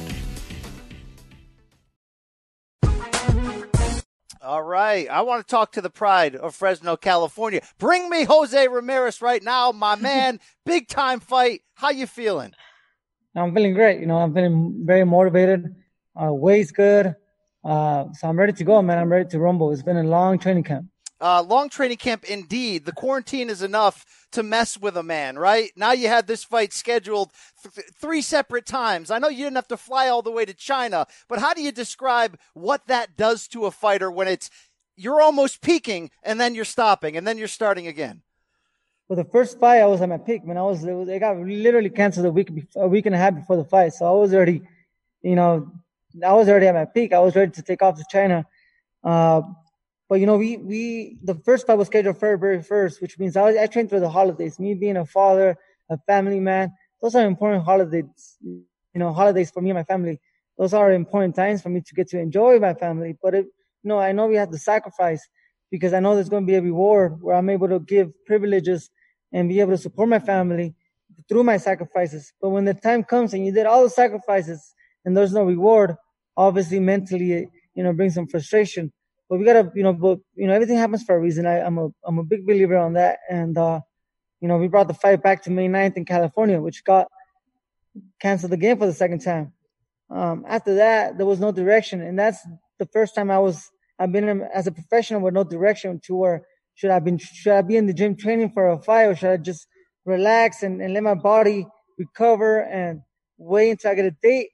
All 4.51 4.63
right. 4.63 5.07
I 5.09 5.21
want 5.21 5.47
to 5.47 5.49
talk 5.49 5.71
to 5.71 5.81
the 5.81 5.89
pride 5.89 6.35
of 6.35 6.53
Fresno, 6.53 6.97
California. 6.97 7.61
Bring 7.79 8.09
me 8.09 8.25
Jose 8.25 8.67
Ramirez 8.67 9.21
right 9.21 9.41
now, 9.41 9.71
my 9.71 9.95
man. 10.09 10.41
Big 10.65 10.89
time 10.89 11.21
fight. 11.21 11.61
How 11.75 11.89
you 11.89 12.05
feeling? 12.05 12.51
I'm 13.33 13.55
feeling 13.55 13.73
great. 13.73 14.01
You 14.01 14.07
know, 14.07 14.17
I'm 14.17 14.33
feeling 14.33 14.81
very 14.83 15.05
motivated. 15.05 15.73
Uh, 16.21 16.33
weight's 16.33 16.73
good. 16.73 17.15
Uh, 17.63 18.07
so 18.11 18.27
I'm 18.27 18.37
ready 18.37 18.51
to 18.51 18.63
go, 18.65 18.81
man. 18.81 18.97
I'm 18.97 19.09
ready 19.09 19.29
to 19.29 19.39
rumble. 19.39 19.71
It's 19.71 19.83
been 19.83 19.95
a 19.95 20.03
long 20.03 20.37
training 20.37 20.65
camp. 20.65 20.87
Uh, 21.21 21.43
long 21.43 21.69
training 21.69 21.97
camp 21.97 22.23
indeed. 22.23 22.83
The 22.83 22.91
quarantine 22.91 23.49
is 23.49 23.61
enough 23.61 24.05
to 24.31 24.41
mess 24.41 24.77
with 24.79 24.97
a 24.97 25.03
man, 25.03 25.37
right? 25.37 25.71
Now 25.75 25.91
you 25.91 26.07
had 26.07 26.25
this 26.25 26.43
fight 26.43 26.73
scheduled 26.73 27.31
th- 27.61 27.85
three 27.93 28.23
separate 28.23 28.65
times. 28.65 29.11
I 29.11 29.19
know 29.19 29.29
you 29.29 29.43
didn't 29.43 29.57
have 29.57 29.67
to 29.67 29.77
fly 29.77 30.07
all 30.07 30.23
the 30.23 30.31
way 30.31 30.45
to 30.45 30.53
China, 30.53 31.05
but 31.29 31.39
how 31.39 31.53
do 31.53 31.61
you 31.61 31.71
describe 31.71 32.39
what 32.55 32.87
that 32.87 33.17
does 33.17 33.47
to 33.49 33.65
a 33.65 33.71
fighter 33.71 34.09
when 34.09 34.27
it's 34.27 34.49
you're 34.95 35.21
almost 35.21 35.61
peaking 35.61 36.09
and 36.23 36.39
then 36.39 36.55
you're 36.55 36.65
stopping 36.65 37.15
and 37.15 37.27
then 37.27 37.37
you're 37.37 37.47
starting 37.47 37.85
again? 37.85 38.23
Well, 39.07 39.17
the 39.17 39.29
first 39.29 39.59
fight 39.59 39.81
I 39.81 39.85
was 39.85 40.01
at 40.01 40.09
my 40.09 40.17
peak, 40.17 40.45
man. 40.45 40.57
I 40.57 40.63
was 40.63 40.81
was, 40.81 41.19
got 41.19 41.37
literally 41.37 41.89
canceled 41.89 42.25
a 42.25 42.31
week 42.31 42.49
a 42.75 42.87
week 42.87 43.05
and 43.05 43.13
a 43.13 43.17
half 43.17 43.35
before 43.35 43.57
the 43.57 43.65
fight, 43.65 43.93
so 43.93 44.05
I 44.05 44.11
was 44.11 44.33
already, 44.33 44.61
you 45.21 45.35
know, 45.35 45.69
I 46.25 46.33
was 46.33 46.49
already 46.49 46.67
at 46.67 46.73
my 46.73 46.85
peak. 46.85 47.13
I 47.13 47.19
was 47.19 47.35
ready 47.35 47.51
to 47.51 47.61
take 47.61 47.81
off 47.81 47.97
to 47.97 48.05
China. 48.09 48.45
Uh, 49.03 49.41
but 50.11 50.19
you 50.19 50.25
know, 50.25 50.35
we 50.35 50.57
we 50.57 51.17
the 51.23 51.35
first 51.35 51.65
fight 51.65 51.77
was 51.77 51.87
scheduled 51.87 52.17
February 52.17 52.61
first, 52.61 53.01
which 53.01 53.17
means 53.17 53.37
I 53.37 53.43
was, 53.43 53.55
I 53.55 53.65
trained 53.67 53.89
through 53.89 54.01
the 54.01 54.09
holidays. 54.09 54.59
Me 54.59 54.73
being 54.73 54.97
a 54.97 55.05
father, 55.05 55.55
a 55.89 55.97
family 55.99 56.41
man, 56.41 56.73
those 57.01 57.15
are 57.15 57.25
important 57.25 57.63
holidays. 57.63 58.03
You 58.43 58.65
know, 58.95 59.13
holidays 59.13 59.51
for 59.51 59.61
me 59.61 59.69
and 59.69 59.77
my 59.77 59.85
family. 59.85 60.19
Those 60.57 60.73
are 60.73 60.91
important 60.91 61.33
times 61.33 61.61
for 61.61 61.69
me 61.69 61.79
to 61.79 61.95
get 61.95 62.09
to 62.09 62.19
enjoy 62.19 62.59
my 62.59 62.73
family. 62.73 63.15
But 63.23 63.35
it, 63.35 63.45
you 63.83 63.87
know, 63.87 63.99
I 63.99 64.11
know 64.11 64.27
we 64.27 64.35
have 64.35 64.51
to 64.51 64.57
sacrifice 64.57 65.25
because 65.71 65.93
I 65.93 66.01
know 66.01 66.13
there's 66.13 66.27
going 66.27 66.43
to 66.43 66.51
be 66.51 66.55
a 66.55 66.61
reward 66.61 67.21
where 67.21 67.37
I'm 67.37 67.49
able 67.49 67.69
to 67.69 67.79
give 67.79 68.11
privileges 68.25 68.89
and 69.31 69.47
be 69.47 69.61
able 69.61 69.71
to 69.71 69.77
support 69.77 70.09
my 70.09 70.19
family 70.19 70.75
through 71.29 71.45
my 71.45 71.55
sacrifices. 71.55 72.33
But 72.41 72.49
when 72.49 72.65
the 72.65 72.73
time 72.73 73.05
comes 73.05 73.33
and 73.33 73.45
you 73.45 73.53
did 73.53 73.65
all 73.65 73.83
the 73.83 73.89
sacrifices 73.89 74.75
and 75.05 75.15
there's 75.15 75.31
no 75.31 75.45
reward, 75.45 75.95
obviously 76.35 76.81
mentally, 76.81 77.47
you 77.75 77.83
know, 77.83 77.93
brings 77.93 78.15
some 78.15 78.27
frustration 78.27 78.91
but 79.31 79.39
we 79.39 79.45
gotta, 79.45 79.71
you 79.73 79.81
know, 79.81 79.93
but 79.93 80.19
you 80.35 80.45
know, 80.45 80.53
everything 80.53 80.75
happens 80.75 81.03
for 81.03 81.15
a 81.15 81.19
reason. 81.19 81.45
I, 81.45 81.59
am 81.59 81.77
a, 81.77 81.87
I'm 82.05 82.19
a 82.19 82.23
big 82.23 82.45
believer 82.45 82.75
on 82.75 82.93
that. 82.93 83.19
And, 83.29 83.57
uh, 83.57 83.79
you 84.41 84.49
know, 84.49 84.57
we 84.57 84.67
brought 84.67 84.89
the 84.89 84.93
fight 84.93 85.23
back 85.23 85.43
to 85.43 85.51
May 85.51 85.69
9th 85.69 85.95
in 85.95 86.03
California, 86.03 86.59
which 86.59 86.83
got 86.83 87.07
canceled 88.21 88.51
again 88.51 88.77
for 88.77 88.87
the 88.87 88.93
second 88.93 89.19
time. 89.19 89.53
Um, 90.09 90.43
after 90.45 90.75
that, 90.75 91.17
there 91.17 91.25
was 91.25 91.39
no 91.39 91.53
direction. 91.53 92.01
And 92.01 92.19
that's 92.19 92.45
the 92.77 92.85
first 92.87 93.15
time 93.15 93.31
I 93.31 93.39
was, 93.39 93.71
I've 93.97 94.11
been 94.11 94.41
as 94.53 94.67
a 94.67 94.71
professional 94.73 95.21
with 95.21 95.33
no 95.33 95.45
direction 95.45 96.01
to 96.07 96.15
where 96.15 96.45
should 96.75 96.91
I 96.91 96.99
been, 96.99 97.17
should 97.17 97.53
I 97.53 97.61
be 97.61 97.77
in 97.77 97.85
the 97.85 97.93
gym 97.93 98.17
training 98.17 98.49
for 98.49 98.69
a 98.69 98.81
fight 98.83 99.05
or 99.05 99.15
should 99.15 99.31
I 99.31 99.37
just 99.37 99.65
relax 100.03 100.61
and, 100.61 100.81
and 100.81 100.93
let 100.93 101.03
my 101.03 101.15
body 101.15 101.65
recover 101.97 102.63
and 102.63 102.99
wait 103.37 103.69
until 103.71 103.91
I 103.91 103.95
get 103.95 104.05
a 104.07 104.15
date? 104.21 104.49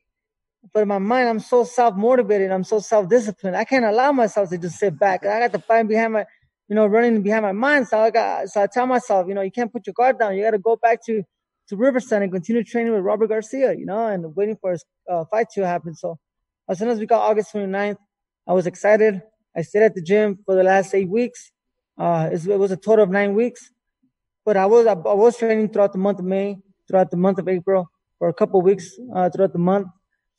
But 0.73 0.81
in 0.81 0.87
my 0.87 0.97
mind, 0.97 1.29
I'm 1.29 1.39
so 1.39 1.63
self 1.63 1.95
motivated. 1.95 2.51
I'm 2.51 2.63
so 2.63 2.79
self 2.79 3.09
disciplined. 3.09 3.55
I 3.55 3.63
can't 3.63 3.85
allow 3.85 4.11
myself 4.11 4.49
to 4.49 4.57
just 4.57 4.77
sit 4.77 4.97
back. 4.97 5.25
I 5.25 5.39
got 5.39 5.51
to 5.53 5.59
fight 5.59 5.87
behind 5.87 6.13
my, 6.13 6.25
you 6.67 6.75
know, 6.75 6.85
running 6.85 7.21
behind 7.21 7.43
my 7.43 7.51
mind. 7.51 7.87
So 7.87 7.99
I 7.99 8.09
got, 8.09 8.47
so 8.49 8.61
I 8.61 8.67
tell 8.67 8.85
myself, 8.87 9.27
you 9.27 9.33
know, 9.33 9.41
you 9.41 9.51
can't 9.51 9.71
put 9.71 9.87
your 9.87 9.93
guard 9.93 10.19
down. 10.19 10.35
You 10.35 10.43
got 10.43 10.51
to 10.51 10.59
go 10.59 10.75
back 10.75 10.99
to, 11.05 11.23
to 11.69 11.75
Riverside 11.75 12.21
and 12.21 12.31
continue 12.31 12.63
training 12.63 12.93
with 12.93 13.03
Robert 13.03 13.27
Garcia, 13.27 13.73
you 13.73 13.85
know, 13.85 14.07
and 14.07 14.35
waiting 14.35 14.57
for 14.59 14.71
his 14.71 14.83
uh, 15.09 15.25
fight 15.31 15.47
to 15.53 15.65
happen. 15.65 15.95
So 15.95 16.17
as 16.67 16.79
soon 16.79 16.89
as 16.89 16.99
we 16.99 17.05
got 17.05 17.21
August 17.21 17.53
29th, 17.53 17.97
I 18.47 18.53
was 18.53 18.67
excited. 18.67 19.21
I 19.55 19.61
stayed 19.61 19.83
at 19.83 19.95
the 19.95 20.01
gym 20.01 20.39
for 20.45 20.55
the 20.55 20.63
last 20.63 20.93
eight 20.93 21.09
weeks. 21.09 21.51
Uh, 21.97 22.29
it 22.31 22.59
was 22.59 22.71
a 22.71 22.77
total 22.77 23.03
of 23.03 23.09
nine 23.09 23.33
weeks, 23.33 23.71
but 24.45 24.55
I 24.55 24.67
was, 24.67 24.85
I 24.85 24.93
was 24.93 25.35
training 25.35 25.69
throughout 25.69 25.93
the 25.93 25.97
month 25.97 26.19
of 26.19 26.25
May, 26.25 26.57
throughout 26.87 27.09
the 27.09 27.17
month 27.17 27.39
of 27.39 27.47
April 27.47 27.89
for 28.19 28.29
a 28.29 28.33
couple 28.33 28.61
weeks, 28.61 28.91
uh, 29.15 29.29
throughout 29.29 29.53
the 29.53 29.59
month. 29.59 29.87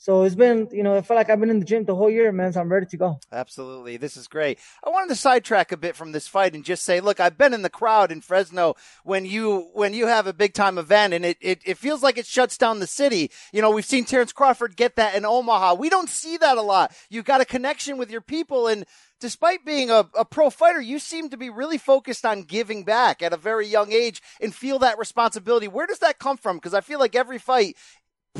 So 0.01 0.23
it's 0.23 0.37
been, 0.37 0.69
you 0.71 0.85
know, 0.85 0.95
I 0.97 1.01
feel 1.01 1.17
like 1.17 1.29
I've 1.29 1.41
been 1.41 1.51
in 1.51 1.59
the 1.59 1.65
gym 1.65 1.85
the 1.85 1.97
whole 1.97 2.09
year, 2.09 2.31
man. 2.31 2.53
So 2.53 2.61
I'm 2.61 2.71
ready 2.71 2.87
to 2.87 2.97
go. 2.97 3.19
Absolutely. 3.33 3.97
This 3.97 4.17
is 4.17 4.29
great. 4.29 4.61
I 4.85 4.91
wanted 4.91 5.09
to 5.09 5.17
sidetrack 5.17 5.73
a 5.73 5.77
bit 5.77 5.97
from 5.97 6.13
this 6.13 6.29
fight 6.29 6.55
and 6.55 6.65
just 6.65 6.85
say, 6.85 7.01
look, 7.01 7.19
I've 7.19 7.37
been 7.37 7.53
in 7.53 7.63
the 7.63 7.69
crowd 7.69 8.13
in 8.13 8.21
Fresno 8.21 8.77
when 9.03 9.25
you, 9.25 9.71
when 9.75 9.95
you 9.95 10.07
have 10.07 10.29
a 10.29 10.33
big 10.33 10.55
time 10.55 10.79
event 10.79 11.15
and 11.15 11.25
it, 11.25 11.37
it, 11.41 11.63
it 11.67 11.79
feels 11.79 12.01
like 12.01 12.17
it 12.17 12.27
shuts 12.27 12.57
down 12.57 12.79
the 12.79 12.87
city. 12.87 13.33
You 13.53 13.61
know, 13.61 13.73
we've 13.73 13.85
seen 13.85 14.05
Terence 14.05 14.33
Crawford 14.33 14.77
get 14.77 14.95
that 14.95 15.17
in 15.17 15.25
Omaha. 15.25 15.75
We 15.75 15.91
don't 15.91 16.09
see 16.09 16.37
that 16.37 16.57
a 16.57 16.63
lot. 16.63 16.95
You've 17.11 17.25
got 17.25 17.41
a 17.41 17.45
connection 17.45 17.99
with 17.99 18.09
your 18.09 18.21
people 18.21 18.69
and 18.69 18.87
despite 19.21 19.65
being 19.65 19.91
a, 19.91 20.09
a 20.17 20.25
pro 20.25 20.51
fighter, 20.51 20.81
you 20.81 20.99
seem 20.99 21.29
to 21.31 21.37
be 21.37 21.51
really 21.51 21.79
focused 21.79 22.25
on 22.25 22.43
giving 22.43 22.85
back 22.85 23.23
at 23.23 23.33
a 23.33 23.37
very 23.37 23.67
young 23.67 23.93
age 23.93 24.23
and 24.41 24.55
feel 24.55 24.79
that 24.79 24.99
responsibility. 24.99 25.69
Where 25.69 25.87
does 25.87 25.99
that 26.01 26.19
come 26.19 26.37
from? 26.37 26.57
Because 26.57 26.75
I 26.75 26.81
feel 26.81 26.99
like 26.99 27.17
every 27.17 27.39
fight 27.39 27.77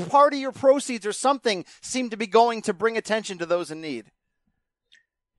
part 0.09 0.33
of 0.33 0.39
your 0.39 0.53
proceeds 0.53 1.07
or 1.07 1.13
something 1.13 1.65
seem 1.81 2.11
to 2.11 2.17
be 2.17 2.27
going 2.27 2.63
to 2.63 2.73
bring 2.73 2.97
attention 2.97 3.39
to 3.39 3.47
those 3.47 3.71
in 3.71 3.81
need. 3.81 4.11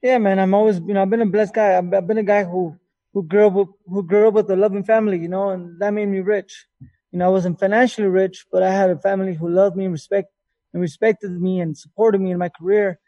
Yeah, 0.02 0.18
man. 0.18 0.40
I'm 0.40 0.54
always, 0.54 0.80
you 0.80 0.94
know, 0.94 1.02
I've 1.02 1.10
been 1.10 1.22
a 1.22 1.26
blessed 1.26 1.54
guy. 1.54 1.78
I've, 1.78 2.08
been 2.08 2.18
a 2.18 2.24
guy 2.24 2.44
who, 2.44 2.78
who 3.14 3.24
grew 3.24 3.48
up 3.48 3.54
with, 3.54 3.68
who 3.88 4.04
grew 4.04 4.28
up 4.28 4.34
with 4.34 4.50
a 4.50 4.56
loving 4.56 4.84
family, 4.84 5.20
you 5.20 5.28
know, 5.28 5.50
and 5.50 5.80
that 5.82 5.92
made 5.92 6.08
me 6.08 6.20
rich. 6.20 6.68
You 7.12 7.20
know, 7.20 7.26
I 7.26 7.30
wasn't 7.30 7.60
financially 7.60 8.08
rich, 8.08 8.46
but 8.52 8.64
I 8.64 8.72
had 8.72 8.90
a 8.90 9.00
family 9.00 9.34
who 9.34 9.50
loved 9.50 9.76
me 9.76 9.86
and 9.86 9.92
respect 9.92 10.30
and 10.74 10.82
respected 10.82 11.32
me 11.32 11.60
and 11.60 11.78
supported 11.78 12.22
me 12.22 12.32
in 12.32 12.38
my 12.38 12.50
career. 12.50 13.00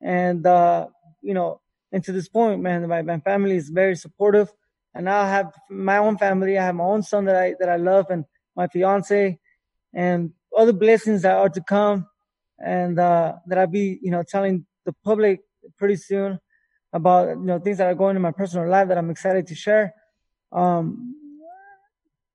And, 0.00 0.46
uh, 0.46 0.86
you 1.20 1.34
know, 1.34 1.60
and 1.92 2.04
to 2.04 2.12
this 2.12 2.28
point, 2.28 2.62
man, 2.62 2.86
my, 2.88 3.02
my 3.02 3.18
family 3.20 3.56
is 3.56 3.68
very 3.68 3.96
supportive. 3.96 4.52
And 4.94 5.04
now 5.04 5.20
I 5.20 5.28
have 5.28 5.52
my 5.68 5.98
own 5.98 6.18
family. 6.18 6.56
I 6.56 6.64
have 6.64 6.74
my 6.74 6.84
own 6.84 7.02
son 7.02 7.24
that 7.26 7.36
I, 7.36 7.54
that 7.60 7.68
I 7.68 7.76
love 7.76 8.06
and 8.10 8.24
my 8.56 8.68
fiance. 8.68 9.38
And 9.92 10.32
other 10.58 10.72
blessings 10.72 11.22
that 11.22 11.36
are 11.36 11.48
to 11.48 11.62
come 11.62 12.06
and 12.58 12.98
uh, 12.98 13.34
that 13.46 13.58
I'll 13.58 13.66
be, 13.66 13.98
you 14.02 14.10
know, 14.10 14.22
telling 14.22 14.66
the 14.84 14.92
public 15.04 15.40
pretty 15.78 15.96
soon 15.96 16.38
about, 16.92 17.28
you 17.28 17.44
know, 17.44 17.58
things 17.58 17.78
that 17.78 17.86
are 17.86 17.94
going 17.94 18.16
in 18.16 18.22
my 18.22 18.32
personal 18.32 18.68
life 18.68 18.88
that 18.88 18.98
I'm 18.98 19.10
excited 19.10 19.46
to 19.46 19.54
share. 19.54 19.94
Um, 20.52 21.14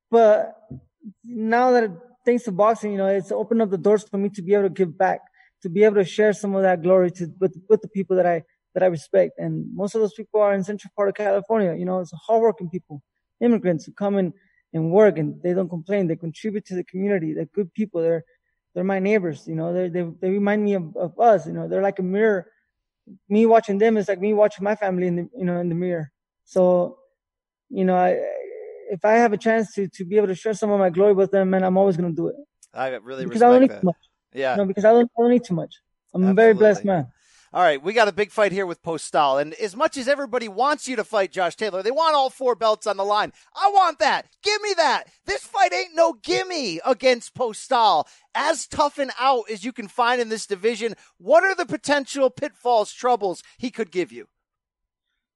but 0.09 0.55
now 1.23 1.71
that 1.71 1.91
thanks 2.25 2.43
to 2.43 2.51
boxing, 2.51 2.91
you 2.91 2.97
know, 2.97 3.07
it's 3.07 3.31
opened 3.31 3.61
up 3.61 3.69
the 3.69 3.77
doors 3.77 4.03
for 4.03 4.17
me 4.17 4.29
to 4.29 4.41
be 4.41 4.53
able 4.53 4.63
to 4.63 4.69
give 4.69 4.97
back, 4.97 5.21
to 5.63 5.69
be 5.69 5.83
able 5.83 5.95
to 5.95 6.05
share 6.05 6.33
some 6.33 6.55
of 6.55 6.61
that 6.61 6.81
glory 6.81 7.11
to 7.11 7.27
with, 7.39 7.55
with 7.69 7.81
the 7.81 7.89
people 7.89 8.15
that 8.15 8.25
I 8.25 8.43
that 8.73 8.83
I 8.83 8.87
respect. 8.87 9.33
And 9.37 9.67
most 9.75 9.95
of 9.95 10.01
those 10.01 10.13
people 10.13 10.41
are 10.41 10.53
in 10.53 10.63
Central 10.63 10.91
part 10.95 11.09
of 11.09 11.15
California. 11.15 11.75
You 11.75 11.85
know, 11.85 11.99
it's 11.99 12.11
hardworking 12.27 12.69
people, 12.69 13.01
immigrants 13.41 13.85
who 13.85 13.91
come 13.91 14.17
in 14.17 14.33
and 14.73 14.91
work 14.91 15.17
and 15.17 15.41
they 15.43 15.53
don't 15.53 15.69
complain. 15.69 16.07
They 16.07 16.15
contribute 16.15 16.65
to 16.65 16.75
the 16.75 16.83
community. 16.83 17.33
They're 17.33 17.45
good 17.45 17.73
people. 17.73 18.01
They're, 18.01 18.23
they're 18.73 18.83
my 18.83 18.99
neighbors. 18.99 19.47
You 19.47 19.55
know, 19.55 19.73
they 19.73 19.89
they, 19.89 20.09
they 20.19 20.29
remind 20.29 20.63
me 20.63 20.73
of, 20.73 20.95
of 20.97 21.19
us. 21.19 21.45
You 21.45 21.53
know, 21.53 21.67
they're 21.67 21.81
like 21.81 21.99
a 21.99 22.03
mirror. 22.03 22.47
Me 23.29 23.45
watching 23.45 23.77
them 23.77 23.97
is 23.97 24.07
like 24.07 24.19
me 24.19 24.33
watching 24.33 24.63
my 24.63 24.75
family 24.75 25.07
in 25.07 25.15
the, 25.15 25.29
you 25.37 25.45
know, 25.45 25.59
in 25.59 25.69
the 25.69 25.75
mirror. 25.75 26.11
So, 26.45 26.97
you 27.69 27.85
know, 27.85 27.95
I, 27.95 28.19
if 28.89 29.05
I 29.05 29.13
have 29.13 29.33
a 29.33 29.37
chance 29.37 29.73
to, 29.73 29.87
to 29.89 30.05
be 30.05 30.17
able 30.17 30.27
to 30.27 30.35
share 30.35 30.53
some 30.53 30.71
of 30.71 30.79
my 30.79 30.89
glory 30.89 31.13
with 31.13 31.31
them, 31.31 31.49
man, 31.49 31.63
I'm 31.63 31.77
always 31.77 31.97
going 31.97 32.09
to 32.09 32.15
do 32.15 32.27
it. 32.27 32.35
I 32.73 32.89
really 32.89 33.25
because 33.25 33.41
I 33.41 33.49
don't 33.49 33.61
need 33.61 33.71
that. 33.71 33.81
too 33.81 33.85
much. 33.85 33.95
Yeah. 34.33 34.53
You 34.53 34.57
know, 34.57 34.65
because 34.65 34.85
I 34.85 34.91
don't, 34.91 35.09
I 35.17 35.21
don't 35.21 35.31
need 35.31 35.43
too 35.43 35.53
much. 35.53 35.75
I'm 36.13 36.21
Absolutely. 36.21 36.31
a 36.31 36.45
very 36.45 36.53
blessed 36.53 36.85
man. 36.85 37.07
All 37.55 37.61
right, 37.61 37.83
we 37.83 37.93
got 37.93 38.07
a 38.07 38.11
big 38.11 38.31
fight 38.31 38.51
here 38.51 38.65
with 38.65 38.81
Postol. 38.81 39.39
And 39.39 39.53
as 39.53 39.75
much 39.75 39.95
as 39.95 40.07
everybody 40.07 40.47
wants 40.47 40.87
you 40.87 40.95
to 40.95 41.03
fight 41.03 41.31
Josh 41.31 41.55
Taylor, 41.55 41.83
they 41.83 41.91
want 41.91 42.15
all 42.15 42.31
four 42.31 42.55
belts 42.55 42.87
on 42.87 42.97
the 42.97 43.05
line. 43.05 43.31
I 43.55 43.69
want 43.71 43.99
that. 43.99 44.25
Give 44.41 44.59
me 44.63 44.73
that. 44.77 45.03
This 45.27 45.43
fight 45.43 45.71
ain't 45.71 45.93
no 45.93 46.13
gimme 46.13 46.81
against 46.83 47.35
Postol. 47.35 48.07
As 48.33 48.65
tough 48.65 48.97
and 48.97 49.11
out 49.19 49.43
as 49.51 49.63
you 49.63 49.71
can 49.71 49.87
find 49.87 50.19
in 50.19 50.29
this 50.29 50.47
division, 50.47 50.95
what 51.19 51.43
are 51.43 51.53
the 51.53 51.67
potential 51.67 52.31
pitfalls, 52.31 52.91
troubles 52.91 53.43
he 53.59 53.69
could 53.69 53.91
give 53.91 54.11
you? 54.11 54.25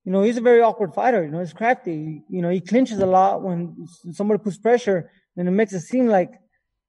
You 0.04 0.12
know, 0.12 0.24
he's 0.24 0.38
a 0.38 0.42
very 0.42 0.64
awkward 0.64 0.96
fighter. 0.96 1.24
You 1.24 1.30
know, 1.30 1.40
he's 1.40 1.54
crafty. 1.54 2.24
You 2.30 2.42
know, 2.42 2.50
he 2.50 2.62
clinches 2.62 2.98
a 2.98 3.06
lot 3.06 3.44
when 3.44 3.88
somebody 4.12 4.42
puts 4.42 4.58
pressure 4.58 5.12
and 5.36 5.48
it 5.48 5.52
makes 5.52 5.72
it 5.74 5.82
seem 5.82 6.08
like, 6.08 6.32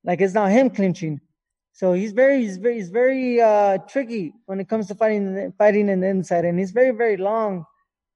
like 0.04 0.22
it's 0.22 0.32
not 0.32 0.50
him 0.52 0.70
clinching. 0.70 1.20
So 1.78 1.92
he's 1.92 2.10
very, 2.10 2.42
he's 2.42 2.56
very, 2.56 2.74
he's 2.74 2.90
very 2.90 3.40
uh, 3.40 3.78
tricky 3.88 4.34
when 4.46 4.58
it 4.58 4.68
comes 4.68 4.88
to 4.88 4.96
fighting, 4.96 5.52
fighting 5.56 5.88
in 5.88 6.00
the 6.00 6.08
inside, 6.08 6.44
and 6.44 6.58
he's 6.58 6.72
very, 6.72 6.90
very 6.90 7.16
long. 7.16 7.66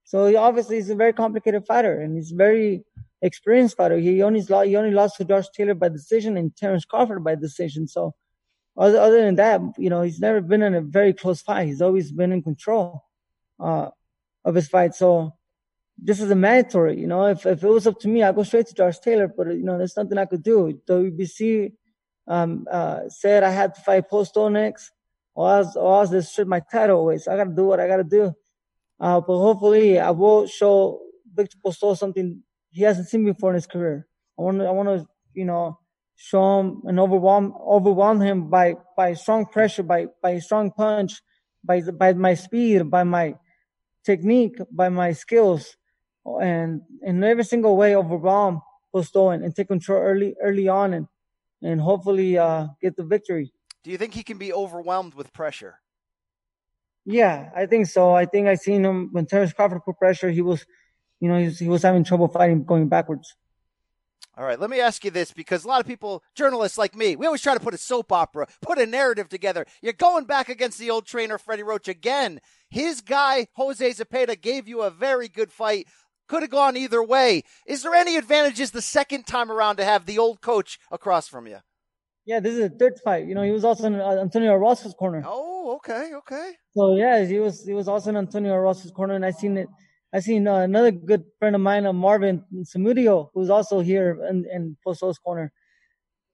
So 0.03 0.27
he 0.27 0.35
obviously 0.35 0.75
he's 0.75 0.89
a 0.89 0.95
very 0.95 1.13
complicated 1.13 1.65
fighter, 1.65 2.01
and 2.01 2.17
he's 2.17 2.31
very 2.31 2.83
experienced 3.21 3.77
fighter. 3.77 3.97
He 3.97 4.21
only 4.21 4.41
lost, 4.41 4.67
he 4.67 4.75
only 4.75 4.91
lost 4.91 5.15
to 5.15 5.23
Josh 5.23 5.45
Taylor 5.55 5.75
by 5.75 5.87
decision 5.87 6.35
and 6.35 6.53
Terence 6.53 6.83
Crawford 6.83 7.23
by 7.23 7.35
decision. 7.35 7.87
So 7.87 8.13
other, 8.75 8.99
other 8.99 9.21
than 9.21 9.35
that, 9.35 9.61
you 9.77 9.89
know, 9.89 10.01
he's 10.01 10.19
never 10.19 10.41
been 10.41 10.61
in 10.61 10.75
a 10.75 10.81
very 10.81 11.13
close 11.13 11.41
fight. 11.41 11.67
He's 11.67 11.81
always 11.81 12.11
been 12.11 12.33
in 12.33 12.43
control 12.43 13.05
uh, 13.61 13.91
of 14.43 14.55
his 14.55 14.67
fight. 14.67 14.93
So 14.93 15.35
this 15.97 16.19
is 16.19 16.29
a 16.29 16.35
mandatory. 16.35 16.99
You 16.99 17.07
know, 17.07 17.27
if 17.27 17.45
if 17.45 17.63
it 17.63 17.69
was 17.69 17.87
up 17.87 17.97
to 18.01 18.09
me, 18.09 18.23
I'd 18.23 18.35
go 18.35 18.43
straight 18.43 18.67
to 18.67 18.73
Josh 18.73 18.99
Taylor. 18.99 19.29
But 19.29 19.55
you 19.55 19.63
know, 19.63 19.77
there's 19.77 19.95
nothing 19.95 20.17
I 20.17 20.25
could 20.25 20.43
do. 20.43 20.81
WBC 20.85 21.71
um, 22.27 22.65
uh, 22.71 23.01
said 23.09 23.43
I 23.43 23.51
had 23.51 23.75
to 23.75 23.81
fight 23.81 24.09
Postol 24.09 24.51
next, 24.51 24.91
or 25.35 25.57
else, 25.57 25.75
or 25.75 25.99
else 25.99 26.09
they 26.09 26.21
strip 26.21 26.47
my 26.47 26.61
title 26.71 27.01
away. 27.01 27.17
So 27.17 27.33
I 27.33 27.37
got 27.37 27.45
to 27.45 27.55
do 27.55 27.65
what 27.65 27.79
I 27.79 27.87
got 27.87 27.97
to 27.97 28.03
do. 28.03 28.33
Uh, 28.99 29.19
but 29.19 29.37
hopefully, 29.37 29.99
I 29.99 30.11
will 30.11 30.47
show 30.47 31.01
Viktor 31.33 31.57
Postol 31.65 31.97
something 31.97 32.41
he 32.69 32.83
hasn't 32.83 33.07
seen 33.07 33.25
before 33.25 33.49
in 33.51 33.55
his 33.55 33.67
career. 33.67 34.07
I 34.37 34.41
want 34.41 34.59
to, 34.59 34.65
I 34.65 34.71
want 34.71 34.89
to, 34.89 35.07
you 35.33 35.45
know, 35.45 35.79
show 36.15 36.59
him 36.59 36.81
and 36.85 36.99
overwhelm, 36.99 37.53
overwhelm 37.59 38.21
him 38.21 38.49
by, 38.49 38.75
by 38.95 39.13
strong 39.13 39.45
pressure, 39.45 39.83
by, 39.83 40.07
by 40.21 40.39
strong 40.39 40.71
punch, 40.71 41.21
by, 41.63 41.81
by 41.81 42.13
my 42.13 42.33
speed, 42.33 42.89
by 42.89 43.03
my 43.03 43.35
technique, 44.05 44.57
by 44.71 44.89
my 44.89 45.11
skills, 45.13 45.75
and 46.25 46.81
in 47.01 47.23
every 47.23 47.43
single 47.43 47.75
way 47.75 47.95
overwhelm 47.95 48.61
Postol 48.93 49.33
and, 49.33 49.43
and 49.43 49.55
take 49.55 49.67
control 49.67 50.01
early, 50.01 50.35
early 50.41 50.67
on 50.67 50.93
and, 50.93 51.07
and 51.63 51.81
hopefully, 51.81 52.37
uh, 52.37 52.67
get 52.81 52.95
the 52.95 53.03
victory. 53.03 53.51
Do 53.83 53.91
you 53.91 53.97
think 53.97 54.13
he 54.13 54.23
can 54.23 54.37
be 54.37 54.53
overwhelmed 54.53 55.13
with 55.13 55.33
pressure? 55.33 55.79
Yeah, 57.05 57.49
I 57.55 57.65
think 57.65 57.87
so. 57.87 58.13
I 58.13 58.25
think 58.25 58.47
I 58.47 58.55
seen 58.55 58.85
him 58.85 59.09
when 59.11 59.25
Terence 59.25 59.51
Crawford 59.51 59.83
put 59.83 59.97
pressure. 59.97 60.29
He 60.29 60.41
was, 60.41 60.65
you 61.19 61.27
know, 61.27 61.37
he 61.37 61.45
was, 61.45 61.59
he 61.59 61.67
was 61.67 61.83
having 61.83 62.03
trouble 62.03 62.27
fighting, 62.27 62.63
going 62.63 62.87
backwards. 62.87 63.35
All 64.35 64.45
right, 64.45 64.59
let 64.59 64.71
me 64.71 64.79
ask 64.79 65.05
you 65.05 65.11
this 65.11 65.31
because 65.31 65.63
a 65.63 65.67
lot 65.67 65.79
of 65.79 65.85
people, 65.85 66.23
journalists 66.33 66.77
like 66.77 66.95
me, 66.95 67.15
we 67.15 67.27
always 67.27 67.41
try 67.41 67.53
to 67.53 67.59
put 67.59 67.75
a 67.75 67.77
soap 67.77 68.11
opera, 68.11 68.47
put 68.61 68.79
a 68.79 68.85
narrative 68.85 69.29
together. 69.29 69.63
You're 69.83 69.93
going 69.93 70.25
back 70.25 70.49
against 70.49 70.79
the 70.79 70.89
old 70.89 71.05
trainer, 71.05 71.37
Freddie 71.37 71.61
Roach, 71.61 71.87
again. 71.87 72.39
His 72.71 73.01
guy, 73.01 73.47
Jose 73.53 73.87
Zepeda, 73.87 74.39
gave 74.41 74.67
you 74.67 74.81
a 74.81 74.89
very 74.89 75.27
good 75.27 75.51
fight. 75.51 75.87
Could 76.27 76.41
have 76.41 76.51
gone 76.51 76.77
either 76.77 77.03
way. 77.03 77.43
Is 77.65 77.83
there 77.83 77.93
any 77.93 78.15
advantages 78.15 78.71
the 78.71 78.81
second 78.81 79.27
time 79.27 79.51
around 79.51 79.75
to 79.77 79.85
have 79.85 80.05
the 80.05 80.17
old 80.17 80.41
coach 80.41 80.79
across 80.91 81.27
from 81.27 81.47
you? 81.47 81.57
Yeah, 82.25 82.39
this 82.39 82.53
is 82.53 82.59
a 82.59 82.69
third 82.69 82.99
fight. 83.03 83.27
You 83.27 83.35
know, 83.35 83.43
he 83.43 83.51
was 83.51 83.65
also 83.65 83.85
in 83.85 83.95
uh, 83.95 84.17
Antonio 84.21 84.51
Orozco's 84.51 84.93
corner. 84.93 85.23
Oh, 85.25 85.75
okay, 85.75 86.11
okay. 86.15 86.53
So 86.75 86.95
yeah, 86.95 87.25
he 87.25 87.39
was 87.39 87.65
he 87.65 87.73
was 87.73 87.89
also 87.89 88.11
in 88.11 88.17
Antonio 88.17 88.53
Orozco's 88.53 88.91
corner, 88.91 89.15
and 89.15 89.25
I 89.25 89.31
seen 89.31 89.57
it. 89.57 89.67
I 90.13 90.19
seen 90.19 90.47
uh, 90.47 90.59
another 90.59 90.91
good 90.91 91.25
friend 91.39 91.55
of 91.55 91.61
mine, 91.61 91.85
uh, 91.85 91.91
Marvin 91.91 92.43
Somodio, 92.63 93.29
who's 93.33 93.49
also 93.49 93.79
here 93.79 94.23
in, 94.29 94.45
in 94.53 94.77
Postol's 94.85 95.17
corner. 95.17 95.51